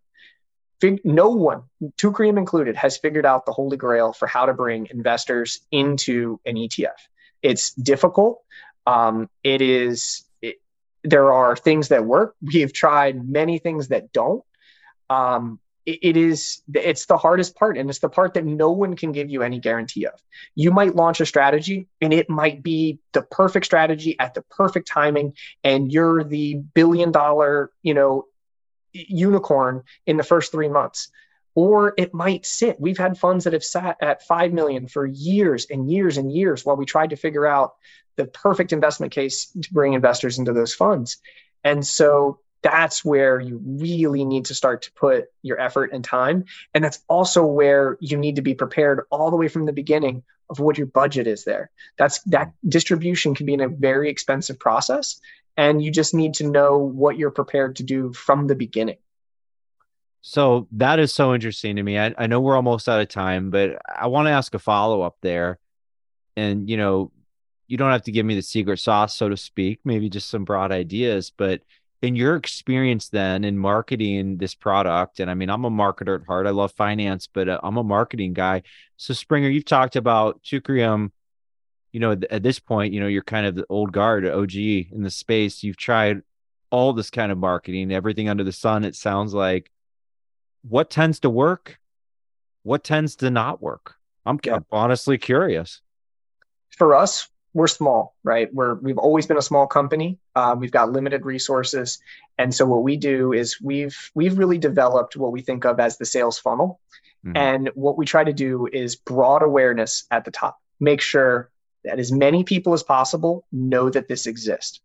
No 1.04 1.28
one 1.28 1.62
Teucrium 1.96 2.38
included 2.38 2.74
has 2.76 2.96
figured 2.96 3.24
out 3.24 3.46
the 3.46 3.52
holy 3.52 3.76
grail 3.76 4.12
for 4.12 4.26
how 4.26 4.46
to 4.46 4.54
bring 4.54 4.88
investors 4.90 5.60
into 5.70 6.40
an 6.44 6.56
etf 6.56 6.88
it's 7.42 7.72
difficult. 7.72 8.40
Um, 8.86 9.28
it 9.44 9.60
is 9.60 10.24
it, 10.40 10.56
there 11.02 11.32
are 11.32 11.56
things 11.56 11.88
that 11.88 12.04
work. 12.04 12.36
We've 12.40 12.72
tried 12.72 13.28
many 13.28 13.58
things 13.58 13.88
that 13.88 14.12
don't. 14.12 14.44
Um, 15.10 15.60
it 15.84 16.16
is 16.16 16.62
it's 16.74 17.06
the 17.06 17.16
hardest 17.16 17.56
part 17.56 17.76
and 17.76 17.90
it's 17.90 17.98
the 17.98 18.08
part 18.08 18.34
that 18.34 18.44
no 18.44 18.70
one 18.70 18.94
can 18.94 19.12
give 19.12 19.30
you 19.30 19.42
any 19.42 19.58
guarantee 19.58 20.06
of. 20.06 20.14
You 20.54 20.70
might 20.70 20.94
launch 20.94 21.20
a 21.20 21.26
strategy 21.26 21.88
and 22.00 22.12
it 22.12 22.30
might 22.30 22.62
be 22.62 23.00
the 23.12 23.22
perfect 23.22 23.66
strategy 23.66 24.16
at 24.18 24.34
the 24.34 24.42
perfect 24.42 24.88
timing 24.88 25.34
and 25.64 25.92
you're 25.92 26.22
the 26.24 26.54
billion 26.54 27.10
dollar 27.10 27.72
you 27.82 27.94
know 27.94 28.26
unicorn 28.92 29.82
in 30.06 30.16
the 30.16 30.22
first 30.22 30.52
three 30.52 30.68
months. 30.68 31.10
Or 31.54 31.92
it 31.98 32.14
might 32.14 32.46
sit. 32.46 32.80
We've 32.80 32.96
had 32.96 33.18
funds 33.18 33.44
that 33.44 33.52
have 33.52 33.64
sat 33.64 33.98
at 34.00 34.22
5 34.22 34.54
million 34.54 34.88
for 34.88 35.04
years 35.04 35.66
and 35.66 35.90
years 35.90 36.16
and 36.16 36.32
years 36.32 36.64
while 36.64 36.76
we 36.76 36.86
tried 36.86 37.10
to 37.10 37.16
figure 37.16 37.46
out 37.46 37.74
the 38.16 38.24
perfect 38.24 38.72
investment 38.72 39.12
case 39.12 39.46
to 39.60 39.72
bring 39.72 39.92
investors 39.92 40.38
into 40.38 40.54
those 40.54 40.72
funds. 40.74 41.18
And 41.62 41.86
so 41.86 42.40
that's 42.62 43.04
where 43.04 43.40
you 43.40 43.60
really 43.64 44.24
need 44.24 44.46
to 44.46 44.54
start 44.54 44.82
to 44.82 44.92
put 44.92 45.26
your 45.42 45.60
effort 45.60 45.90
and 45.92 46.04
time. 46.04 46.44
And 46.74 46.82
that's 46.82 47.02
also 47.08 47.44
where 47.44 47.98
you 48.00 48.16
need 48.16 48.36
to 48.36 48.42
be 48.42 48.54
prepared 48.54 49.02
all 49.10 49.30
the 49.30 49.36
way 49.36 49.48
from 49.48 49.66
the 49.66 49.72
beginning 49.72 50.22
of 50.48 50.60
what 50.60 50.78
your 50.78 50.86
budget 50.86 51.26
is 51.26 51.44
there. 51.44 51.70
That's 51.98 52.20
that 52.24 52.52
distribution 52.66 53.34
can 53.34 53.46
be 53.46 53.54
in 53.54 53.60
a 53.60 53.68
very 53.68 54.10
expensive 54.10 54.58
process. 54.58 55.20
And 55.56 55.82
you 55.82 55.90
just 55.90 56.14
need 56.14 56.34
to 56.34 56.48
know 56.48 56.78
what 56.78 57.18
you're 57.18 57.30
prepared 57.30 57.76
to 57.76 57.82
do 57.82 58.12
from 58.12 58.46
the 58.46 58.54
beginning. 58.54 58.98
So 60.22 60.68
that 60.72 61.00
is 61.00 61.12
so 61.12 61.34
interesting 61.34 61.76
to 61.76 61.82
me. 61.82 61.98
I, 61.98 62.14
I 62.16 62.26
know 62.28 62.40
we're 62.40 62.56
almost 62.56 62.88
out 62.88 63.00
of 63.00 63.08
time, 63.08 63.50
but 63.50 63.82
I 63.92 64.06
want 64.06 64.26
to 64.26 64.30
ask 64.30 64.54
a 64.54 64.58
follow 64.58 65.02
up 65.02 65.16
there. 65.20 65.58
And, 66.36 66.70
you 66.70 66.76
know, 66.76 67.10
you 67.66 67.76
don't 67.76 67.90
have 67.90 68.04
to 68.04 68.12
give 68.12 68.24
me 68.24 68.36
the 68.36 68.42
secret 68.42 68.78
sauce, 68.78 69.16
so 69.16 69.28
to 69.28 69.36
speak, 69.36 69.80
maybe 69.84 70.08
just 70.08 70.30
some 70.30 70.44
broad 70.44 70.70
ideas, 70.70 71.32
but 71.36 71.62
in 72.02 72.16
your 72.16 72.34
experience 72.34 73.08
then 73.08 73.44
in 73.44 73.56
marketing 73.56 74.36
this 74.36 74.54
product 74.54 75.20
and 75.20 75.30
i 75.30 75.34
mean 75.34 75.48
i'm 75.48 75.64
a 75.64 75.70
marketer 75.70 76.20
at 76.20 76.26
heart 76.26 76.46
i 76.46 76.50
love 76.50 76.72
finance 76.72 77.28
but 77.32 77.48
uh, 77.48 77.60
i'm 77.62 77.76
a 77.76 77.84
marketing 77.84 78.32
guy. 78.32 78.62
So 78.96 79.14
springer 79.14 79.48
you've 79.48 79.64
talked 79.64 79.96
about 79.96 80.42
Teucrium 80.42 81.12
you 81.92 82.00
know 82.00 82.12
at 82.30 82.42
this 82.42 82.58
point 82.58 82.92
you 82.92 83.00
know 83.00 83.06
you're 83.06 83.22
kind 83.22 83.46
of 83.46 83.54
the 83.54 83.66
old 83.68 83.92
guard 83.92 84.26
og 84.26 84.54
in 84.54 85.02
the 85.02 85.10
space. 85.10 85.62
You've 85.62 85.76
tried 85.76 86.22
all 86.70 86.92
this 86.92 87.10
kind 87.10 87.30
of 87.30 87.38
marketing 87.38 87.92
everything 87.92 88.28
under 88.28 88.44
the 88.44 88.52
sun 88.52 88.84
it 88.84 88.96
sounds 88.96 89.32
like. 89.32 89.70
What 90.62 90.90
tends 90.90 91.20
to 91.20 91.30
work? 91.30 91.78
What 92.62 92.84
tends 92.84 93.16
to 93.16 93.30
not 93.30 93.60
work? 93.60 93.96
I'm 94.24 94.38
yeah. 94.44 94.60
honestly 94.70 95.18
curious. 95.18 95.80
For 96.70 96.94
us 96.94 97.28
we're 97.54 97.66
small, 97.66 98.14
right? 98.22 98.52
We're 98.52 98.74
we've 98.74 98.98
always 98.98 99.26
been 99.26 99.36
a 99.36 99.42
small 99.42 99.66
company. 99.66 100.18
Um, 100.34 100.60
we've 100.60 100.70
got 100.70 100.90
limited 100.90 101.26
resources, 101.26 101.98
and 102.38 102.54
so 102.54 102.66
what 102.66 102.82
we 102.82 102.96
do 102.96 103.32
is 103.32 103.60
we've 103.60 104.10
we've 104.14 104.38
really 104.38 104.58
developed 104.58 105.16
what 105.16 105.32
we 105.32 105.42
think 105.42 105.64
of 105.64 105.80
as 105.80 105.98
the 105.98 106.06
sales 106.06 106.38
funnel. 106.38 106.80
Mm-hmm. 107.24 107.36
And 107.36 107.70
what 107.74 107.96
we 107.96 108.06
try 108.06 108.24
to 108.24 108.32
do 108.32 108.68
is 108.72 108.96
broad 108.96 109.42
awareness 109.42 110.04
at 110.10 110.24
the 110.24 110.30
top. 110.30 110.58
Make 110.80 111.00
sure 111.00 111.50
that 111.84 111.98
as 111.98 112.10
many 112.10 112.44
people 112.44 112.72
as 112.72 112.82
possible 112.82 113.44
know 113.52 113.90
that 113.90 114.08
this 114.08 114.26
exists. 114.26 114.80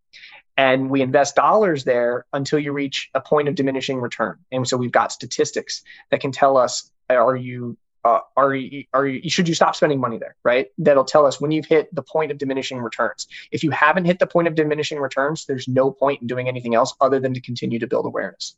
And 0.55 0.89
we 0.89 1.01
invest 1.01 1.35
dollars 1.35 1.83
there 1.83 2.25
until 2.33 2.57
you 2.57 2.71
reach 2.71 3.09
a 3.13 3.21
point 3.21 3.47
of 3.47 3.55
diminishing 3.55 4.01
return. 4.01 4.39
And 4.51 4.67
so 4.67 4.75
we've 4.75 4.91
got 4.91 5.11
statistics 5.11 5.83
that 6.09 6.19
can 6.19 6.31
tell 6.31 6.57
us 6.57 6.91
are 7.09 7.35
you 7.35 7.77
uh, 8.03 8.19
are 8.35 8.55
you, 8.55 8.85
are 8.93 9.05
you, 9.07 9.29
should 9.29 9.47
you 9.47 9.55
stop 9.55 9.75
spending 9.75 9.99
money 9.99 10.17
there, 10.17 10.35
right? 10.43 10.67
That'll 10.77 11.05
tell 11.05 11.25
us 11.25 11.41
when 11.41 11.51
you've 11.51 11.65
hit 11.65 11.93
the 11.93 12.01
point 12.01 12.31
of 12.31 12.37
diminishing 12.37 12.79
returns. 12.79 13.27
If 13.51 13.63
you 13.63 13.71
haven't 13.71 14.05
hit 14.05 14.19
the 14.19 14.27
point 14.27 14.47
of 14.47 14.55
diminishing 14.55 14.99
returns, 14.99 15.45
there's 15.45 15.67
no 15.67 15.91
point 15.91 16.21
in 16.21 16.27
doing 16.27 16.47
anything 16.47 16.75
else 16.75 16.93
other 17.01 17.19
than 17.19 17.33
to 17.33 17.41
continue 17.41 17.79
to 17.79 17.87
build 17.87 18.05
awareness. 18.05 18.55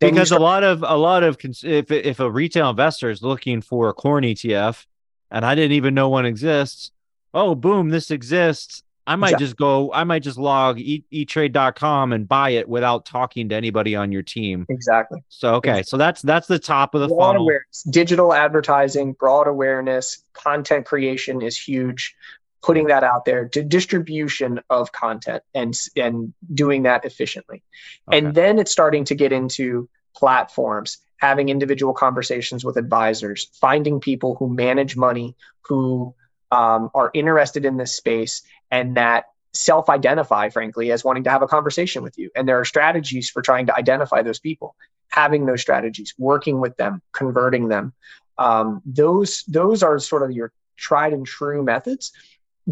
Then 0.00 0.14
because 0.14 0.28
start- 0.28 0.40
a 0.40 0.44
lot 0.44 0.64
of 0.64 0.82
a 0.82 0.96
lot 0.96 1.22
of 1.22 1.36
if 1.62 1.90
if 1.90 2.18
a 2.18 2.30
retail 2.30 2.70
investor 2.70 3.10
is 3.10 3.22
looking 3.22 3.60
for 3.60 3.88
a 3.88 3.94
corn 3.94 4.24
ETF, 4.24 4.84
and 5.30 5.46
I 5.46 5.54
didn't 5.54 5.72
even 5.72 5.94
know 5.94 6.08
one 6.08 6.26
exists, 6.26 6.90
oh 7.32 7.54
boom, 7.54 7.90
this 7.90 8.10
exists. 8.10 8.82
I 9.06 9.16
might 9.16 9.28
exactly. 9.28 9.46
just 9.46 9.56
go, 9.56 9.92
I 9.92 10.04
might 10.04 10.22
just 10.22 10.38
log 10.38 10.78
e- 10.78 11.04
etrade.com 11.12 12.12
and 12.12 12.28
buy 12.28 12.50
it 12.50 12.68
without 12.68 13.04
talking 13.04 13.48
to 13.48 13.54
anybody 13.54 13.96
on 13.96 14.12
your 14.12 14.22
team. 14.22 14.66
Exactly. 14.68 15.22
So 15.28 15.54
okay, 15.56 15.70
exactly. 15.70 15.88
so 15.88 15.96
that's 15.96 16.22
that's 16.22 16.46
the 16.46 16.58
top 16.58 16.94
of 16.94 17.00
the 17.00 17.08
broad 17.08 17.32
funnel. 17.32 17.42
Awareness. 17.42 17.82
Digital 17.90 18.32
advertising, 18.32 19.14
broad 19.14 19.48
awareness, 19.48 20.24
content 20.32 20.86
creation 20.86 21.42
is 21.42 21.56
huge. 21.56 22.14
Putting 22.62 22.86
that 22.86 23.02
out 23.02 23.24
there 23.24 23.48
to 23.48 23.64
distribution 23.64 24.60
of 24.70 24.92
content 24.92 25.42
and 25.52 25.76
and 25.96 26.32
doing 26.54 26.84
that 26.84 27.04
efficiently. 27.04 27.64
Okay. 28.08 28.18
And 28.18 28.34
then 28.36 28.60
it's 28.60 28.70
starting 28.70 29.04
to 29.06 29.16
get 29.16 29.32
into 29.32 29.88
platforms 30.14 30.98
having 31.22 31.48
individual 31.48 31.94
conversations 31.94 32.64
with 32.64 32.76
advisors, 32.76 33.48
finding 33.54 34.00
people 34.00 34.34
who 34.34 34.52
manage 34.52 34.96
money, 34.96 35.36
who 35.60 36.12
um, 36.50 36.90
are 36.94 37.10
interested 37.14 37.64
in 37.64 37.76
this 37.76 37.94
space, 37.94 38.42
and 38.72 38.96
that 38.96 39.26
self 39.52 39.88
identify, 39.90 40.48
frankly, 40.48 40.90
as 40.90 41.04
wanting 41.04 41.24
to 41.24 41.30
have 41.30 41.42
a 41.42 41.46
conversation 41.46 42.02
with 42.02 42.18
you. 42.18 42.30
And 42.34 42.48
there 42.48 42.58
are 42.58 42.64
strategies 42.64 43.30
for 43.30 43.42
trying 43.42 43.66
to 43.66 43.76
identify 43.76 44.22
those 44.22 44.40
people, 44.40 44.74
having 45.08 45.46
those 45.46 45.60
strategies, 45.60 46.14
working 46.18 46.58
with 46.58 46.76
them, 46.78 47.02
converting 47.12 47.68
them. 47.68 47.92
Um, 48.38 48.82
those, 48.86 49.44
those 49.44 49.82
are 49.82 49.98
sort 50.00 50.22
of 50.22 50.32
your 50.32 50.52
tried 50.76 51.12
and 51.12 51.26
true 51.26 51.62
methods. 51.62 52.12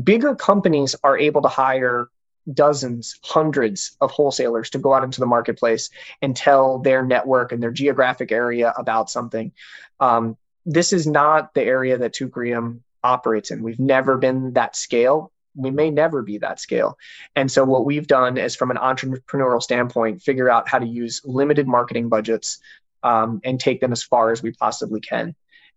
Bigger 0.02 0.34
companies 0.34 0.96
are 1.04 1.18
able 1.18 1.42
to 1.42 1.48
hire 1.48 2.08
dozens, 2.50 3.20
hundreds 3.22 3.96
of 4.00 4.10
wholesalers 4.10 4.70
to 4.70 4.78
go 4.78 4.94
out 4.94 5.04
into 5.04 5.20
the 5.20 5.26
marketplace 5.26 5.90
and 6.22 6.34
tell 6.34 6.78
their 6.78 7.04
network 7.04 7.52
and 7.52 7.62
their 7.62 7.70
geographic 7.70 8.32
area 8.32 8.72
about 8.76 9.10
something. 9.10 9.52
Um, 10.00 10.38
this 10.64 10.94
is 10.94 11.06
not 11.06 11.52
the 11.52 11.62
area 11.62 11.98
that 11.98 12.14
Teucrium 12.14 12.80
operates 13.04 13.50
in. 13.50 13.62
We've 13.62 13.78
never 13.78 14.16
been 14.16 14.54
that 14.54 14.74
scale 14.74 15.30
we 15.54 15.70
may 15.70 15.90
never 15.90 16.22
be 16.22 16.38
that 16.38 16.60
scale. 16.60 16.96
And 17.36 17.50
so 17.50 17.64
what 17.64 17.84
we've 17.84 18.06
done 18.06 18.38
is 18.38 18.56
from 18.56 18.70
an 18.70 18.76
entrepreneurial 18.76 19.62
standpoint, 19.62 20.22
figure 20.22 20.50
out 20.50 20.68
how 20.68 20.78
to 20.78 20.86
use 20.86 21.20
limited 21.24 21.66
marketing 21.66 22.08
budgets 22.08 22.58
um, 23.02 23.40
and 23.44 23.58
take 23.58 23.80
them 23.80 23.92
as 23.92 24.02
far 24.02 24.30
as 24.30 24.42
we 24.42 24.52
possibly 24.52 25.00
can. 25.00 25.34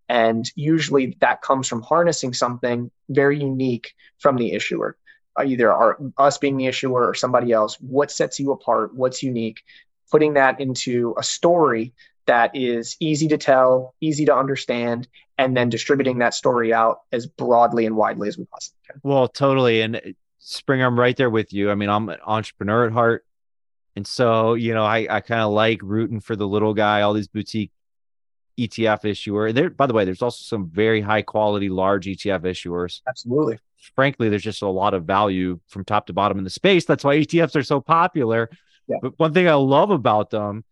And 0.09 0.49
usually 0.55 1.17
that 1.21 1.41
comes 1.41 1.67
from 1.67 1.81
harnessing 1.81 2.33
something 2.33 2.91
very 3.09 3.39
unique 3.39 3.93
from 4.19 4.35
the 4.35 4.51
issuer, 4.51 4.97
uh, 5.39 5.43
either 5.43 5.71
our, 5.71 5.97
us 6.17 6.37
being 6.37 6.57
the 6.57 6.67
issuer 6.67 7.07
or 7.07 7.13
somebody 7.13 7.51
else. 7.51 7.77
What 7.79 8.11
sets 8.11 8.39
you 8.39 8.51
apart? 8.51 8.93
What's 8.93 9.23
unique? 9.23 9.63
Putting 10.11 10.33
that 10.33 10.59
into 10.59 11.15
a 11.17 11.23
story 11.23 11.93
that 12.25 12.55
is 12.55 12.95
easy 12.99 13.27
to 13.29 13.37
tell, 13.37 13.95
easy 13.99 14.25
to 14.25 14.35
understand, 14.35 15.07
and 15.37 15.55
then 15.57 15.69
distributing 15.69 16.19
that 16.19 16.33
story 16.33 16.73
out 16.73 16.99
as 17.11 17.25
broadly 17.25 17.85
and 17.85 17.95
widely 17.95 18.27
as 18.27 18.37
we 18.37 18.45
possibly 18.45 18.79
can. 18.87 19.01
Well, 19.03 19.27
totally. 19.27 19.81
And 19.81 20.15
Springer, 20.39 20.85
I'm 20.85 20.99
right 20.99 21.15
there 21.15 21.29
with 21.29 21.53
you. 21.53 21.71
I 21.71 21.75
mean, 21.75 21.89
I'm 21.89 22.09
an 22.09 22.19
entrepreneur 22.25 22.85
at 22.85 22.91
heart. 22.91 23.25
And 23.95 24.05
so, 24.05 24.55
you 24.55 24.73
know, 24.73 24.83
I, 24.83 25.07
I 25.09 25.21
kind 25.21 25.41
of 25.41 25.51
like 25.51 25.79
rooting 25.81 26.19
for 26.19 26.35
the 26.35 26.47
little 26.47 26.73
guy, 26.73 27.01
all 27.01 27.13
these 27.13 27.27
boutique 27.27 27.71
ETF 28.57 29.05
issuer. 29.05 29.51
There, 29.51 29.69
by 29.69 29.87
the 29.87 29.93
way, 29.93 30.05
there's 30.05 30.21
also 30.21 30.43
some 30.43 30.69
very 30.69 31.01
high 31.01 31.21
quality 31.21 31.69
large 31.69 32.05
ETF 32.05 32.41
issuers. 32.41 33.01
Absolutely. 33.07 33.59
Frankly, 33.95 34.29
there's 34.29 34.43
just 34.43 34.61
a 34.61 34.67
lot 34.67 34.93
of 34.93 35.05
value 35.05 35.59
from 35.67 35.85
top 35.85 36.07
to 36.07 36.13
bottom 36.13 36.37
in 36.37 36.43
the 36.43 36.49
space. 36.49 36.85
That's 36.85 37.03
why 37.03 37.17
ETFs 37.17 37.55
are 37.55 37.63
so 37.63 37.81
popular. 37.81 38.49
Yeah. 38.87 38.97
But 39.01 39.17
one 39.17 39.33
thing 39.33 39.47
I 39.47 39.53
love 39.53 39.91
about 39.91 40.29
them 40.29 40.63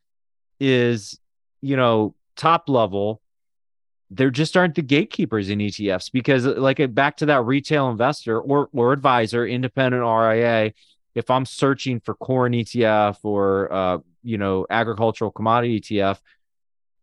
is, 0.59 1.19
you 1.61 1.75
know, 1.75 2.15
top 2.35 2.69
level, 2.69 3.20
there 4.13 4.29
just 4.29 4.57
aren't 4.57 4.75
the 4.75 4.81
gatekeepers 4.81 5.49
in 5.49 5.59
ETFs 5.59 6.11
because 6.11 6.45
like 6.45 6.93
back 6.93 7.17
to 7.17 7.25
that 7.27 7.45
retail 7.45 7.89
investor 7.89 8.39
or 8.39 8.69
or 8.73 8.91
advisor, 8.91 9.47
independent 9.47 10.03
RIA, 10.03 10.73
if 11.15 11.29
I'm 11.31 11.45
searching 11.45 12.01
for 12.01 12.13
corn 12.15 12.51
ETF 12.51 13.19
or 13.23 13.71
uh, 13.71 13.97
you 14.21 14.37
know, 14.37 14.67
agricultural 14.69 15.31
commodity 15.31 15.79
ETF, 15.79 16.19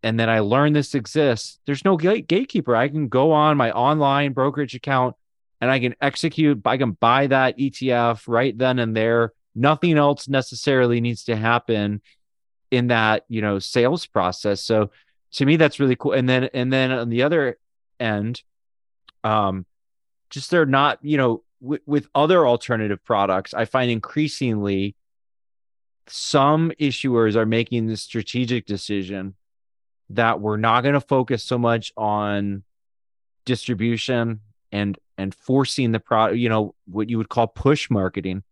and 0.03 0.21
then 0.21 0.29
I 0.29 0.41
learn 0.41 0.75
this 0.75 0.95
exists, 0.95 1.59
there's 1.67 1.85
no 1.85 1.97
gate- 1.97 2.29
gatekeeper. 2.29 2.77
I 2.77 2.89
can 2.89 3.09
go 3.09 3.33
on 3.33 3.57
my 3.57 3.73
online 3.73 4.35
brokerage 4.35 4.75
account 4.75 5.17
and 5.61 5.71
I 5.71 5.81
can 5.81 5.95
execute, 6.01 6.61
I 6.65 6.77
can 6.77 6.93
buy 6.93 7.27
that 7.29 7.59
ETF 7.59 8.25
right 8.29 8.57
then 8.57 8.79
and 8.79 8.95
there. 8.95 9.33
Nothing 9.55 9.97
else 9.97 10.29
necessarily 10.29 11.01
needs 11.01 11.25
to 11.25 11.37
happen 11.37 12.01
in 12.71 12.89
that, 12.89 13.25
you 13.29 13.41
know, 13.41 13.59
sales 13.59 14.07
process. 14.07 14.63
So 14.63 14.91
to 15.33 15.47
me 15.47 15.57
that's 15.57 15.81
really 15.81 15.97
cool. 15.97 16.13
And 16.13 16.29
then 16.29 16.45
and 16.55 16.73
then 16.73 16.91
on 16.91 17.09
the 17.09 17.23
other 17.23 17.59
end 18.01 18.43
um 19.25 19.67
just 20.31 20.51
they're 20.51 20.67
not 20.67 20.99
you 21.03 21.17
know 21.17 21.43
w- 21.61 21.83
with 21.87 22.09
other 22.15 22.47
alternative 22.47 23.03
products 23.05 23.55
i 23.55 23.65
find 23.65 23.91
increasingly 23.91 24.95
some 26.07 26.73
issuers 26.81 27.37
are 27.37 27.47
making 27.47 27.87
the 27.87 27.97
strategic 27.97 28.67
decision 28.67 29.35
that 30.11 30.41
we're 30.41 30.57
not 30.57 30.83
going 30.83 30.95
to 30.95 31.01
focus 31.01 31.45
so 31.45 31.59
much 31.59 31.93
on 31.97 32.63
distribution 33.45 34.41
and 34.73 34.99
and 35.17 35.35
forcing 35.35 35.93
the 35.93 36.01
product 36.01 36.39
you 36.39 36.49
know 36.49 36.75
what 36.87 37.09
you 37.09 37.19
would 37.19 37.29
call 37.29 37.47
push 37.47 37.91
marketing. 37.91 38.43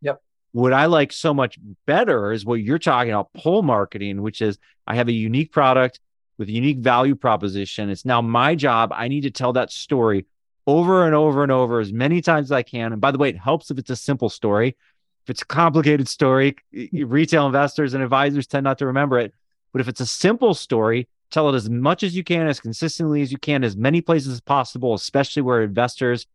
Yep. 0.00 0.20
What 0.52 0.72
i 0.72 0.86
like 0.86 1.12
so 1.12 1.34
much 1.34 1.58
better 1.86 2.32
is 2.32 2.44
what 2.44 2.54
you're 2.54 2.78
talking 2.78 3.12
about 3.12 3.32
pull 3.34 3.62
marketing 3.62 4.22
which 4.22 4.40
is 4.42 4.58
i 4.86 4.94
have 4.94 5.08
a 5.08 5.12
unique 5.12 5.52
product 5.52 6.00
with 6.38 6.48
a 6.48 6.52
unique 6.52 6.78
value 6.78 7.14
proposition. 7.14 7.90
It's 7.90 8.04
now 8.04 8.20
my 8.20 8.54
job. 8.54 8.92
I 8.94 9.08
need 9.08 9.22
to 9.22 9.30
tell 9.30 9.52
that 9.54 9.72
story 9.72 10.26
over 10.66 11.06
and 11.06 11.14
over 11.14 11.42
and 11.42 11.52
over 11.52 11.80
as 11.80 11.92
many 11.92 12.20
times 12.20 12.48
as 12.48 12.52
I 12.52 12.62
can. 12.62 12.92
And 12.92 13.00
by 13.00 13.10
the 13.10 13.18
way, 13.18 13.28
it 13.28 13.38
helps 13.38 13.70
if 13.70 13.78
it's 13.78 13.90
a 13.90 13.96
simple 13.96 14.28
story. 14.28 14.76
If 15.24 15.30
it's 15.30 15.42
a 15.42 15.46
complicated 15.46 16.08
story, 16.08 16.56
retail 16.92 17.46
investors 17.46 17.94
and 17.94 18.02
advisors 18.02 18.46
tend 18.46 18.64
not 18.64 18.78
to 18.78 18.86
remember 18.86 19.18
it. 19.18 19.32
But 19.72 19.80
if 19.80 19.88
it's 19.88 20.00
a 20.00 20.06
simple 20.06 20.54
story, 20.54 21.08
tell 21.30 21.48
it 21.48 21.56
as 21.56 21.68
much 21.68 22.02
as 22.02 22.16
you 22.16 22.22
can, 22.22 22.46
as 22.46 22.60
consistently 22.60 23.22
as 23.22 23.32
you 23.32 23.38
can, 23.38 23.64
as 23.64 23.76
many 23.76 24.00
places 24.00 24.32
as 24.32 24.40
possible, 24.40 24.94
especially 24.94 25.42
where 25.42 25.62
investors 25.62 26.26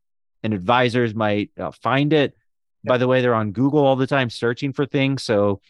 and 0.44 0.54
advisors 0.54 1.16
might 1.16 1.52
uh, 1.60 1.72
find 1.72 2.14
it. 2.14 2.36
By 2.84 2.98
the 2.98 3.08
way, 3.08 3.22
they're 3.22 3.36
on 3.36 3.52
Google 3.52 3.86
all 3.86 3.96
the 3.96 4.08
time 4.08 4.30
searching 4.30 4.74
for 4.74 4.86
things. 4.86 5.24
So 5.24 5.62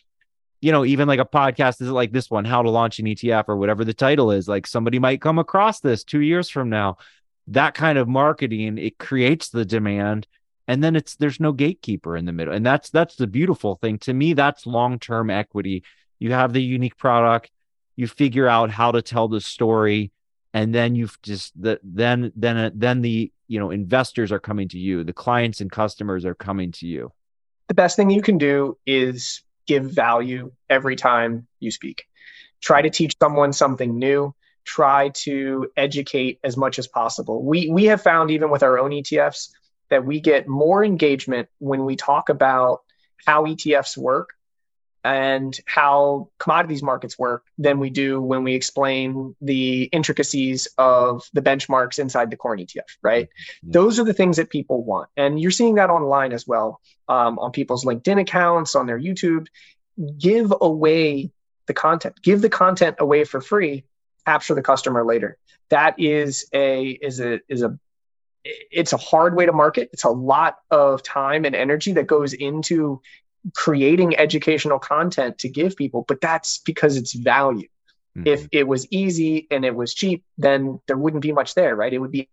you 0.62 0.72
know, 0.72 0.86
even 0.86 1.08
like 1.08 1.20
a 1.20 1.26
podcast 1.26 1.82
is 1.82 1.90
like 1.90 2.12
this 2.12 2.30
one, 2.30 2.46
how 2.46 2.62
to 2.62 2.70
launch 2.70 3.00
an 3.00 3.08
ETF 3.08 3.46
or 3.48 3.58
whatever 3.58 3.84
the 3.84 3.96
title 3.96 4.32
is. 4.32 4.48
Like 4.48 4.68
somebody 4.68 5.00
might 5.00 5.20
come 5.20 5.40
across 5.40 5.80
this 5.80 6.04
two 6.04 6.22
years 6.22 6.50
from 6.50 6.70
now. 6.70 6.98
That 7.48 7.74
kind 7.74 7.98
of 7.98 8.08
marketing, 8.08 8.78
it 8.78 9.00
creates 9.00 9.50
the 9.50 9.66
demand. 9.66 10.28
And 10.68 10.84
then 10.84 10.96
it's 10.96 11.16
there's 11.16 11.40
no 11.40 11.52
gatekeeper 11.52 12.16
in 12.16 12.26
the 12.26 12.32
middle. 12.32 12.54
And 12.54 12.64
that's 12.64 12.92
that's 12.92 13.16
the 13.16 13.28
beautiful 13.28 13.76
thing. 13.76 13.98
To 14.00 14.14
me, 14.14 14.34
that's 14.34 14.68
long-term 14.68 15.32
equity. 15.32 15.84
You 16.20 16.32
have 16.32 16.54
the 16.54 16.62
unique 16.62 16.98
product, 16.98 17.50
you 17.96 18.08
figure 18.08 18.48
out 18.48 18.70
how 18.70 18.92
to 18.92 19.02
tell 19.02 19.28
the 19.28 19.42
story, 19.42 20.12
and 20.54 20.74
then 20.74 20.94
you've 20.94 21.20
just 21.24 21.60
the 21.60 21.80
then 21.84 22.32
then 22.36 22.58
uh, 22.58 22.70
then 22.76 23.02
the 23.02 23.32
you 23.48 23.60
know 23.60 23.72
investors 23.72 24.32
are 24.32 24.40
coming 24.40 24.68
to 24.70 24.78
you, 24.78 25.04
the 25.04 25.14
clients 25.14 25.60
and 25.60 25.72
customers 25.72 26.24
are 26.24 26.36
coming 26.36 26.72
to 26.74 26.86
you. 26.86 27.12
The 27.68 27.74
best 27.74 27.96
thing 27.96 28.12
you 28.12 28.22
can 28.22 28.38
do 28.38 28.78
is 28.86 29.42
give 29.68 29.84
value 29.86 30.52
every 30.70 30.96
time 30.96 31.48
you 31.60 31.72
speak. 31.72 32.06
Try 32.62 32.82
to 32.82 32.90
teach 32.90 33.16
someone 33.22 33.54
something 33.54 33.98
new. 33.98 34.34
Try 34.64 35.10
to 35.10 35.72
educate 35.76 36.40
as 36.44 36.56
much 36.56 36.78
as 36.78 36.88
possible. 36.88 37.44
We 37.44 37.70
we 37.70 37.86
have 37.86 38.02
found 38.02 38.32
even 38.32 38.52
with 38.52 38.64
our 38.64 38.78
own 38.78 38.92
ETFs 38.92 39.50
that 39.90 40.06
we 40.06 40.20
get 40.20 40.48
more 40.48 40.84
engagement 40.84 41.50
when 41.60 41.86
we 41.86 41.96
talk 41.96 42.30
about 42.30 42.82
how 43.26 43.46
ETFs 43.46 43.98
work 43.98 44.30
and 45.04 45.60
how 45.66 46.30
commodities 46.38 46.84
markets 46.84 47.18
work 47.18 47.44
than 47.58 47.80
we 47.80 47.90
do 47.90 48.22
when 48.22 48.44
we 48.44 48.54
explain 48.54 49.36
the 49.42 49.84
intricacies 49.86 50.68
of 50.78 51.24
the 51.34 51.42
benchmarks 51.42 51.98
inside 51.98 52.30
the 52.30 52.38
corn 52.38 52.60
ETF, 52.60 52.82
right? 53.02 53.28
Mm-hmm. 53.28 53.72
Those 53.72 54.00
are 54.00 54.04
the 54.04 54.14
things 54.14 54.38
that 54.38 54.50
people 54.50 54.84
want. 54.84 55.10
And 55.18 55.40
you're 55.40 55.52
seeing 55.52 55.76
that 55.76 55.90
online 55.90 56.34
as 56.34 56.46
well 56.46 56.82
um, 57.08 57.40
on 57.40 57.52
people's 57.52 57.86
LinkedIn 57.86 58.20
accounts, 58.20 58.76
on 58.76 58.86
their 58.86 59.00
YouTube. 59.00 59.48
Give 60.18 60.54
away 60.62 61.32
the 61.68 61.74
content, 61.74 62.22
give 62.22 62.42
the 62.42 62.50
content 62.50 62.98
away 63.00 63.24
for 63.24 63.42
free, 63.42 63.86
capture 64.26 64.56
the 64.56 64.62
customer 64.62 65.06
later. 65.06 65.38
That 65.70 66.00
is 66.00 66.48
a 66.54 66.90
is 66.90 67.20
a 67.20 67.40
is 67.48 67.64
a 67.64 67.78
it's 68.44 68.94
a 68.94 68.98
hard 68.98 69.36
way 69.36 69.46
to 69.46 69.54
market. 69.54 69.90
It's 69.94 70.04
a 70.04 70.10
lot 70.10 70.58
of 70.72 71.04
time 71.04 71.46
and 71.46 71.56
energy 71.56 71.94
that 71.94 72.08
goes 72.08 72.34
into 72.34 73.02
creating 73.56 74.18
educational 74.18 74.80
content 74.80 75.40
to 75.40 75.50
give 75.50 75.76
people, 75.76 76.06
but 76.08 76.22
that's 76.22 76.60
because 76.60 76.98
it's 76.98 77.14
value. 77.14 77.68
Mm-hmm. 78.18 78.28
If 78.28 78.48
it 78.52 78.68
was 78.68 78.88
easy 78.92 79.48
and 79.52 79.66
it 79.66 79.76
was 79.76 79.94
cheap, 79.94 80.24
then 80.38 80.80
there 80.88 80.98
wouldn't 80.98 81.24
be 81.24 81.32
much 81.32 81.56
there, 81.56 81.76
right? 81.76 81.94
It 81.94 82.00
would 82.00 82.12
be. 82.12 82.30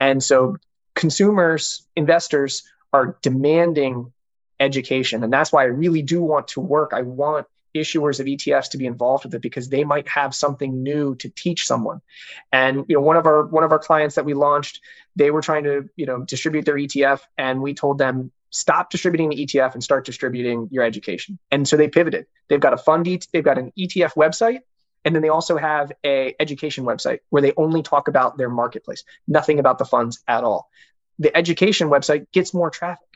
And 0.00 0.22
so 0.22 0.56
consumers, 0.94 1.86
investors 1.96 2.62
are 2.92 3.16
demanding 3.22 4.12
education. 4.60 5.24
And 5.24 5.32
that's 5.32 5.52
why 5.52 5.62
I 5.62 5.66
really 5.66 6.02
do 6.02 6.22
want 6.22 6.48
to 6.48 6.60
work. 6.60 6.92
I 6.94 7.02
want 7.02 7.46
issuers 7.74 8.20
of 8.20 8.26
ETFs 8.26 8.70
to 8.70 8.78
be 8.78 8.86
involved 8.86 9.24
with 9.24 9.34
it 9.34 9.42
because 9.42 9.68
they 9.68 9.84
might 9.84 10.06
have 10.08 10.34
something 10.34 10.82
new 10.82 11.14
to 11.16 11.28
teach 11.30 11.66
someone. 11.66 12.00
And 12.52 12.84
you 12.88 12.96
know, 12.96 13.00
one 13.00 13.16
of 13.16 13.26
our 13.26 13.46
one 13.46 13.64
of 13.64 13.72
our 13.72 13.78
clients 13.78 14.16
that 14.16 14.24
we 14.24 14.34
launched, 14.34 14.80
they 15.16 15.30
were 15.30 15.40
trying 15.40 15.64
to 15.64 15.88
you 15.96 16.06
know 16.06 16.22
distribute 16.22 16.64
their 16.64 16.76
ETF, 16.76 17.20
and 17.38 17.62
we 17.62 17.74
told 17.74 17.98
them 17.98 18.30
stop 18.52 18.90
distributing 18.90 19.30
the 19.30 19.46
ETF 19.46 19.74
and 19.74 19.82
start 19.82 20.04
distributing 20.04 20.68
your 20.70 20.84
education. 20.84 21.38
And 21.50 21.66
so 21.66 21.76
they 21.76 21.88
pivoted. 21.88 22.26
They've 22.48 22.60
got 22.60 22.74
a 22.74 22.76
fund, 22.76 23.06
they've 23.06 23.42
got 23.42 23.58
an 23.58 23.72
ETF 23.76 24.14
website, 24.14 24.60
and 25.04 25.14
then 25.14 25.22
they 25.22 25.30
also 25.30 25.56
have 25.56 25.90
a 26.04 26.34
education 26.38 26.84
website 26.84 27.20
where 27.30 27.42
they 27.42 27.52
only 27.56 27.82
talk 27.82 28.08
about 28.08 28.36
their 28.36 28.50
marketplace, 28.50 29.04
nothing 29.26 29.58
about 29.58 29.78
the 29.78 29.84
funds 29.84 30.22
at 30.28 30.44
all. 30.44 30.70
The 31.18 31.36
education 31.36 31.88
website 31.88 32.30
gets 32.32 32.54
more 32.54 32.70
traffic, 32.70 33.08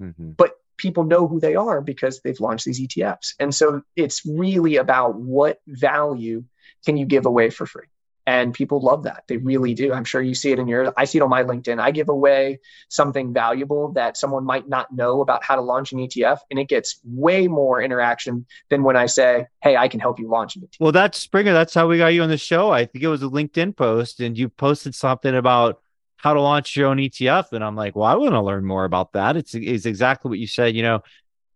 mm-hmm. 0.00 0.30
but 0.30 0.52
people 0.76 1.04
know 1.04 1.26
who 1.26 1.40
they 1.40 1.56
are 1.56 1.80
because 1.80 2.20
they've 2.22 2.40
launched 2.40 2.64
these 2.64 2.80
ETFs. 2.80 3.34
And 3.38 3.54
so 3.54 3.82
it's 3.96 4.24
really 4.24 4.76
about 4.76 5.16
what 5.16 5.60
value 5.66 6.44
can 6.86 6.96
you 6.96 7.04
give 7.04 7.26
away 7.26 7.50
for 7.50 7.66
free? 7.66 7.86
And 8.26 8.54
people 8.54 8.80
love 8.80 9.02
that. 9.02 9.24
They 9.28 9.36
really 9.36 9.74
do. 9.74 9.92
I'm 9.92 10.04
sure 10.04 10.22
you 10.22 10.34
see 10.34 10.50
it 10.52 10.58
in 10.58 10.66
your, 10.66 10.94
I 10.96 11.04
see 11.04 11.18
it 11.18 11.22
on 11.22 11.28
my 11.28 11.42
LinkedIn. 11.42 11.78
I 11.78 11.90
give 11.90 12.08
away 12.08 12.60
something 12.88 13.34
valuable 13.34 13.92
that 13.92 14.16
someone 14.16 14.44
might 14.44 14.66
not 14.66 14.94
know 14.94 15.20
about 15.20 15.44
how 15.44 15.56
to 15.56 15.60
launch 15.60 15.92
an 15.92 15.98
ETF. 15.98 16.38
And 16.50 16.58
it 16.58 16.68
gets 16.68 17.00
way 17.04 17.48
more 17.48 17.82
interaction 17.82 18.46
than 18.70 18.82
when 18.82 18.96
I 18.96 19.06
say, 19.06 19.46
Hey, 19.62 19.76
I 19.76 19.88
can 19.88 20.00
help 20.00 20.18
you 20.18 20.28
launch 20.28 20.56
an 20.56 20.62
ETF. 20.62 20.80
Well, 20.80 20.92
that's 20.92 21.18
Springer. 21.18 21.52
That's 21.52 21.74
how 21.74 21.86
we 21.86 21.98
got 21.98 22.08
you 22.08 22.22
on 22.22 22.30
the 22.30 22.38
show. 22.38 22.70
I 22.70 22.86
think 22.86 23.04
it 23.04 23.08
was 23.08 23.22
a 23.22 23.26
LinkedIn 23.26 23.76
post 23.76 24.20
and 24.20 24.38
you 24.38 24.48
posted 24.48 24.94
something 24.94 25.34
about 25.34 25.80
how 26.16 26.32
to 26.32 26.40
launch 26.40 26.74
your 26.74 26.88
own 26.88 26.96
ETF. 26.96 27.52
And 27.52 27.62
I'm 27.62 27.76
like, 27.76 27.94
well, 27.94 28.06
I 28.06 28.14
want 28.14 28.32
to 28.32 28.40
learn 28.40 28.64
more 28.64 28.86
about 28.86 29.12
that. 29.12 29.36
It's, 29.36 29.54
it's 29.54 29.84
exactly 29.84 30.30
what 30.30 30.38
you 30.38 30.46
said. 30.46 30.74
You 30.74 30.82
know, 30.82 31.02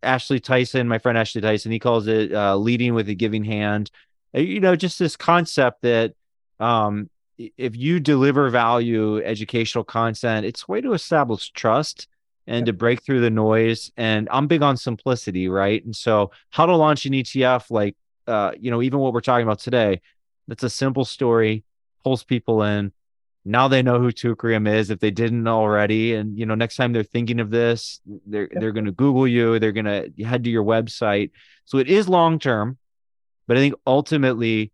Ashley 0.02 0.40
Tyson, 0.40 0.88
my 0.88 0.98
friend 0.98 1.16
Ashley 1.16 1.40
Tyson, 1.40 1.72
he 1.72 1.78
calls 1.78 2.06
it 2.06 2.32
uh, 2.32 2.54
leading 2.56 2.92
with 2.92 3.08
a 3.08 3.14
giving 3.14 3.44
hand. 3.44 3.90
You 4.34 4.60
know, 4.60 4.76
just 4.76 4.98
this 4.98 5.16
concept 5.16 5.82
that 5.82 6.14
um, 6.60 7.08
if 7.36 7.76
you 7.76 8.00
deliver 8.00 8.50
value, 8.50 9.22
educational 9.22 9.84
content, 9.84 10.44
it's 10.44 10.64
a 10.68 10.72
way 10.72 10.80
to 10.80 10.92
establish 10.92 11.50
trust 11.50 12.08
and 12.46 12.66
to 12.66 12.72
break 12.72 13.02
through 13.02 13.20
the 13.20 13.30
noise. 13.30 13.92
And 13.96 14.28
I'm 14.30 14.46
big 14.46 14.62
on 14.62 14.76
simplicity, 14.76 15.48
right? 15.48 15.84
And 15.84 15.94
so, 15.94 16.32
how 16.50 16.66
to 16.66 16.74
launch 16.74 17.06
an 17.06 17.12
ETF, 17.12 17.70
like, 17.70 17.96
uh, 18.26 18.52
you 18.58 18.70
know, 18.70 18.82
even 18.82 18.98
what 18.98 19.12
we're 19.12 19.20
talking 19.20 19.46
about 19.46 19.60
today, 19.60 20.00
that's 20.48 20.62
a 20.62 20.70
simple 20.70 21.04
story, 21.04 21.64
pulls 22.02 22.24
people 22.24 22.62
in. 22.62 22.92
Now 23.44 23.68
they 23.68 23.82
know 23.82 24.00
who 24.00 24.10
Teucrium 24.10 24.68
is 24.68 24.90
if 24.90 24.98
they 24.98 25.10
didn't 25.10 25.46
already. 25.46 26.14
And 26.14 26.38
you 26.38 26.44
know, 26.44 26.54
next 26.54 26.76
time 26.76 26.92
they're 26.92 27.02
thinking 27.02 27.40
of 27.40 27.50
this, 27.50 28.00
they're 28.26 28.48
they're 28.50 28.72
going 28.72 28.86
to 28.86 28.92
Google 28.92 29.26
you. 29.26 29.58
They're 29.58 29.72
going 29.72 29.86
to 29.86 30.24
head 30.24 30.44
to 30.44 30.50
your 30.50 30.64
website. 30.64 31.30
So 31.64 31.78
it 31.78 31.88
is 31.88 32.08
long 32.08 32.38
term, 32.38 32.76
but 33.46 33.56
I 33.56 33.60
think 33.60 33.74
ultimately 33.86 34.72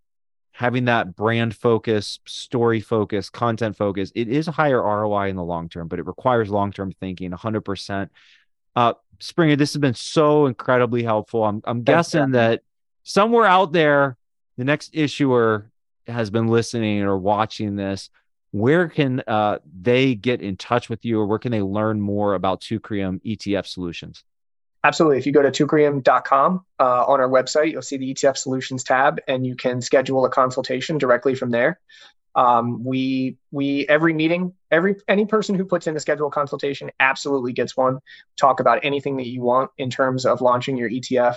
having 0.54 0.84
that 0.84 1.16
brand 1.16 1.54
focus, 1.54 2.20
story 2.26 2.80
focus, 2.80 3.28
content 3.28 3.76
focus, 3.76 4.12
it 4.14 4.28
is 4.28 4.46
a 4.46 4.52
higher 4.52 4.80
ROI 4.80 5.28
in 5.28 5.34
the 5.36 5.42
long 5.42 5.68
term, 5.68 5.88
but 5.88 5.98
it 5.98 6.06
requires 6.06 6.48
long 6.48 6.72
term 6.72 6.92
thinking 6.92 7.32
100%. 7.32 8.08
Uh, 8.76 8.94
Springer, 9.18 9.56
this 9.56 9.72
has 9.72 9.80
been 9.80 9.94
so 9.94 10.46
incredibly 10.46 11.02
helpful. 11.02 11.44
I'm, 11.44 11.60
I'm 11.64 11.82
guessing 11.82 12.30
that 12.32 12.62
somewhere 13.02 13.46
out 13.46 13.72
there, 13.72 14.16
the 14.56 14.64
next 14.64 14.90
issuer 14.92 15.70
has 16.06 16.30
been 16.30 16.46
listening 16.46 17.02
or 17.02 17.18
watching 17.18 17.74
this. 17.74 18.08
Where 18.52 18.88
can 18.88 19.22
uh, 19.26 19.58
they 19.80 20.14
get 20.14 20.40
in 20.40 20.56
touch 20.56 20.88
with 20.88 21.04
you 21.04 21.18
or 21.18 21.26
where 21.26 21.40
can 21.40 21.50
they 21.50 21.62
learn 21.62 22.00
more 22.00 22.34
about 22.34 22.60
Teucrium 22.60 23.20
ETF 23.24 23.66
solutions? 23.66 24.22
Absolutely. 24.84 25.16
If 25.16 25.24
you 25.24 25.32
go 25.32 25.40
to 25.40 25.50
teucrium.com 25.50 26.64
uh, 26.78 27.04
on 27.06 27.20
our 27.20 27.28
website, 27.28 27.72
you'll 27.72 27.80
see 27.80 27.96
the 27.96 28.12
ETF 28.12 28.36
Solutions 28.36 28.84
tab, 28.84 29.18
and 29.26 29.46
you 29.46 29.56
can 29.56 29.80
schedule 29.80 30.26
a 30.26 30.30
consultation 30.30 30.98
directly 30.98 31.34
from 31.34 31.50
there. 31.50 31.80
Um, 32.34 32.84
we 32.84 33.38
we 33.50 33.86
every 33.88 34.12
meeting, 34.12 34.52
every 34.70 34.96
any 35.08 35.24
person 35.24 35.54
who 35.54 35.64
puts 35.64 35.86
in 35.86 35.96
a 35.96 36.00
schedule 36.00 36.30
consultation 36.30 36.90
absolutely 37.00 37.54
gets 37.54 37.76
one. 37.76 38.00
Talk 38.36 38.60
about 38.60 38.80
anything 38.82 39.16
that 39.16 39.26
you 39.26 39.40
want 39.40 39.70
in 39.78 39.88
terms 39.88 40.26
of 40.26 40.42
launching 40.42 40.76
your 40.76 40.90
ETF. 40.90 41.36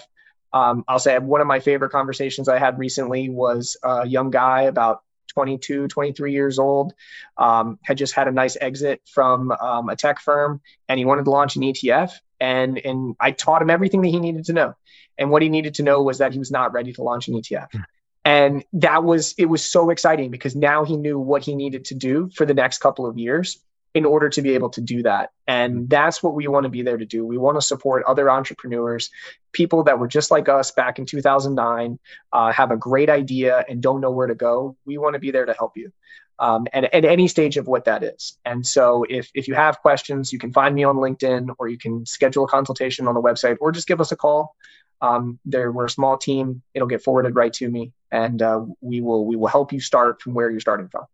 Um, 0.52 0.84
I'll 0.88 1.00
say 1.00 1.18
one 1.18 1.40
of 1.40 1.48
my 1.48 1.62
favorite 1.62 1.92
conversations 1.92 2.50
I 2.50 2.60
had 2.60 2.78
recently 2.78 3.30
was 3.30 3.78
a 3.82 4.06
young 4.06 4.30
guy 4.30 4.64
about 4.64 5.04
22, 5.30 5.88
23 5.88 6.34
years 6.34 6.58
old, 6.60 6.94
um, 7.38 7.80
had 7.84 7.98
just 7.98 8.14
had 8.14 8.28
a 8.28 8.32
nice 8.32 8.58
exit 8.60 9.02
from 9.06 9.52
um, 9.52 9.88
a 9.88 9.96
tech 9.96 10.20
firm, 10.20 10.60
and 10.90 10.98
he 10.98 11.06
wanted 11.06 11.26
to 11.26 11.32
launch 11.32 11.56
an 11.56 11.62
ETF 11.62 12.12
and 12.40 12.78
and 12.78 13.16
I 13.20 13.32
taught 13.32 13.62
him 13.62 13.70
everything 13.70 14.02
that 14.02 14.10
he 14.10 14.20
needed 14.20 14.46
to 14.46 14.54
know. 14.54 14.76
And 15.18 15.32
what 15.32 15.42
he 15.42 15.50
needed 15.50 15.76
to 15.76 15.84
know 15.84 16.02
was 16.02 16.20
that 16.20 16.34
he 16.34 16.40
was 16.40 16.52
not 16.52 16.74
ready 16.74 16.94
to 16.94 17.04
launch 17.04 17.28
an 17.28 17.36
ETF. 17.36 17.68
Hmm. 17.72 17.80
And 18.26 18.64
that 18.74 19.04
was 19.04 19.34
it 19.38 19.46
was 19.46 19.64
so 19.64 19.90
exciting 19.90 20.32
because 20.32 20.56
now 20.56 20.84
he 20.84 20.98
knew 20.98 21.20
what 21.20 21.44
he 21.44 21.56
needed 21.56 21.86
to 21.86 21.96
do 21.96 22.30
for 22.34 22.46
the 22.46 22.54
next 22.54 22.80
couple 22.80 23.06
of 23.06 23.18
years 23.18 23.60
in 23.94 24.06
order 24.06 24.30
to 24.30 24.42
be 24.42 24.54
able 24.54 24.70
to 24.70 24.82
do 24.82 25.02
that. 25.04 25.32
And 25.48 25.74
hmm. 25.74 25.86
that's 25.88 26.22
what 26.22 26.36
we 26.36 26.48
want 26.48 26.66
to 26.66 26.70
be 26.70 26.82
there 26.82 26.98
to 26.98 27.06
do. 27.06 27.26
We 27.26 27.38
want 27.38 27.58
to 27.58 27.62
support 27.62 28.04
other 28.06 28.30
entrepreneurs, 28.30 29.10
people 29.54 29.84
that 29.84 29.98
were 29.98 30.08
just 30.08 30.30
like 30.30 30.50
us 30.50 30.72
back 30.72 31.00
in 31.00 31.06
2009, 31.06 31.98
uh, 32.34 32.52
have 32.52 32.72
a 32.72 32.78
great 32.78 33.10
idea 33.10 33.66
and 33.68 33.82
don't 33.82 34.02
know 34.02 34.12
where 34.12 34.28
to 34.28 34.36
go. 34.36 34.76
We 34.86 34.98
want 34.98 35.14
to 35.14 35.20
be 35.20 35.32
there 35.32 35.46
to 35.46 35.54
help 35.54 35.78
you 35.78 35.92
um, 36.40 36.68
and 36.74 36.86
at 36.94 37.06
any 37.06 37.28
stage 37.28 37.58
of 37.58 37.68
what 37.68 37.86
that 37.86 38.04
is. 38.04 38.38
And 38.46 38.66
so 38.66 39.06
if, 39.10 39.32
if 39.34 39.48
you 39.48 39.56
have 39.56 39.80
questions, 39.82 40.32
you 40.32 40.40
can 40.40 40.54
find 40.54 40.76
me 40.76 40.84
on 40.84 40.98
LinkedIn 40.98 41.56
or 41.58 41.68
you 41.68 41.78
can 41.78 42.06
schedule 42.06 42.46
a 42.46 42.48
consultation 42.48 43.08
on 43.08 43.16
the 43.16 43.22
website 43.22 43.58
or 43.60 43.72
just 43.72 43.88
give 43.88 44.02
us 44.02 44.12
a 44.12 44.16
call. 44.16 44.56
Um, 45.02 45.40
there, 45.46 45.72
we're 45.72 45.86
a 45.86 45.90
small 45.90 46.18
team. 46.18 46.62
It'll 46.74 46.88
get 46.88 47.04
forwarded 47.04 47.36
right 47.36 47.54
to 47.54 47.70
me 47.70 47.94
and 48.12 48.42
uh, 48.42 48.64
we 48.82 49.02
will 49.02 49.26
we 49.26 49.36
will 49.36 49.48
help 49.48 49.74
you 49.74 49.80
start 49.80 50.22
from 50.22 50.34
where 50.34 50.50
you're 50.50 50.60
starting 50.60 50.88
from. 50.88 51.06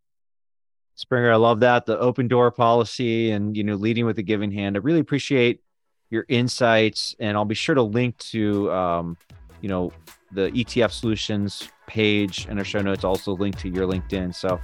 Springer, 0.95 1.31
I 1.31 1.37
love 1.37 1.61
that 1.61 1.85
the 1.85 1.97
open 1.97 2.27
door 2.27 2.51
policy 2.51 3.31
and 3.31 3.57
you 3.57 3.63
know 3.63 3.75
leading 3.75 4.05
with 4.05 4.17
a 4.19 4.23
giving 4.23 4.51
hand. 4.51 4.75
I 4.75 4.79
really 4.79 4.99
appreciate 4.99 5.61
your 6.09 6.25
insights, 6.27 7.15
and 7.19 7.35
I'll 7.35 7.45
be 7.45 7.55
sure 7.55 7.75
to 7.75 7.81
link 7.81 8.17
to 8.19 8.71
um, 8.71 9.17
you 9.61 9.69
know 9.69 9.91
the 10.31 10.51
ETF 10.51 10.91
solutions 10.91 11.67
page 11.87 12.47
in 12.47 12.57
our 12.57 12.65
show 12.65 12.81
notes. 12.81 13.03
Also 13.03 13.35
link 13.35 13.57
to 13.59 13.69
your 13.69 13.87
LinkedIn. 13.87 14.33
So 14.35 14.59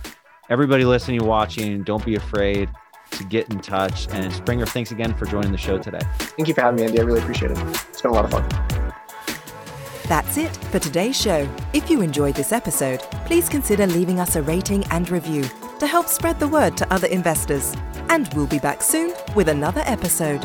everybody 0.50 0.86
listening, 0.86 1.20
and 1.20 1.28
watching, 1.28 1.84
don't 1.84 2.04
be 2.04 2.16
afraid 2.16 2.70
to 3.12 3.24
get 3.24 3.50
in 3.50 3.60
touch. 3.60 4.08
And 4.10 4.32
Springer, 4.32 4.66
thanks 4.66 4.92
again 4.92 5.14
for 5.14 5.26
joining 5.26 5.52
the 5.52 5.58
show 5.58 5.78
today. 5.78 6.02
Thank 6.20 6.48
you 6.48 6.54
for 6.54 6.62
having 6.62 6.80
me, 6.80 6.86
Andy. 6.86 7.00
I 7.00 7.04
really 7.04 7.22
appreciate 7.22 7.52
it. 7.52 7.58
It's 7.58 8.02
been 8.02 8.12
a 8.12 8.14
lot 8.14 8.26
of 8.26 8.32
fun. 8.32 8.48
That's 10.08 10.38
it 10.38 10.56
for 10.56 10.80
today's 10.80 11.20
show. 11.20 11.48
If 11.74 11.90
you 11.90 12.02
enjoyed 12.02 12.36
this 12.36 12.52
episode, 12.52 13.00
please 13.26 13.48
consider 13.48 13.86
leaving 13.86 14.20
us 14.20 14.36
a 14.36 14.42
rating 14.42 14.84
and 14.86 15.10
review 15.12 15.46
to 15.80 15.88
help 15.88 16.08
spread 16.08 16.40
the 16.40 16.48
word 16.48 16.76
to 16.78 16.94
other 16.94 17.08
investors. 17.08 17.76
And 18.10 18.28
we'll 18.34 18.48
be 18.48 18.60
back 18.60 18.82
soon 18.82 19.14
with 19.36 19.50
another 19.50 19.84
episode. 19.86 20.44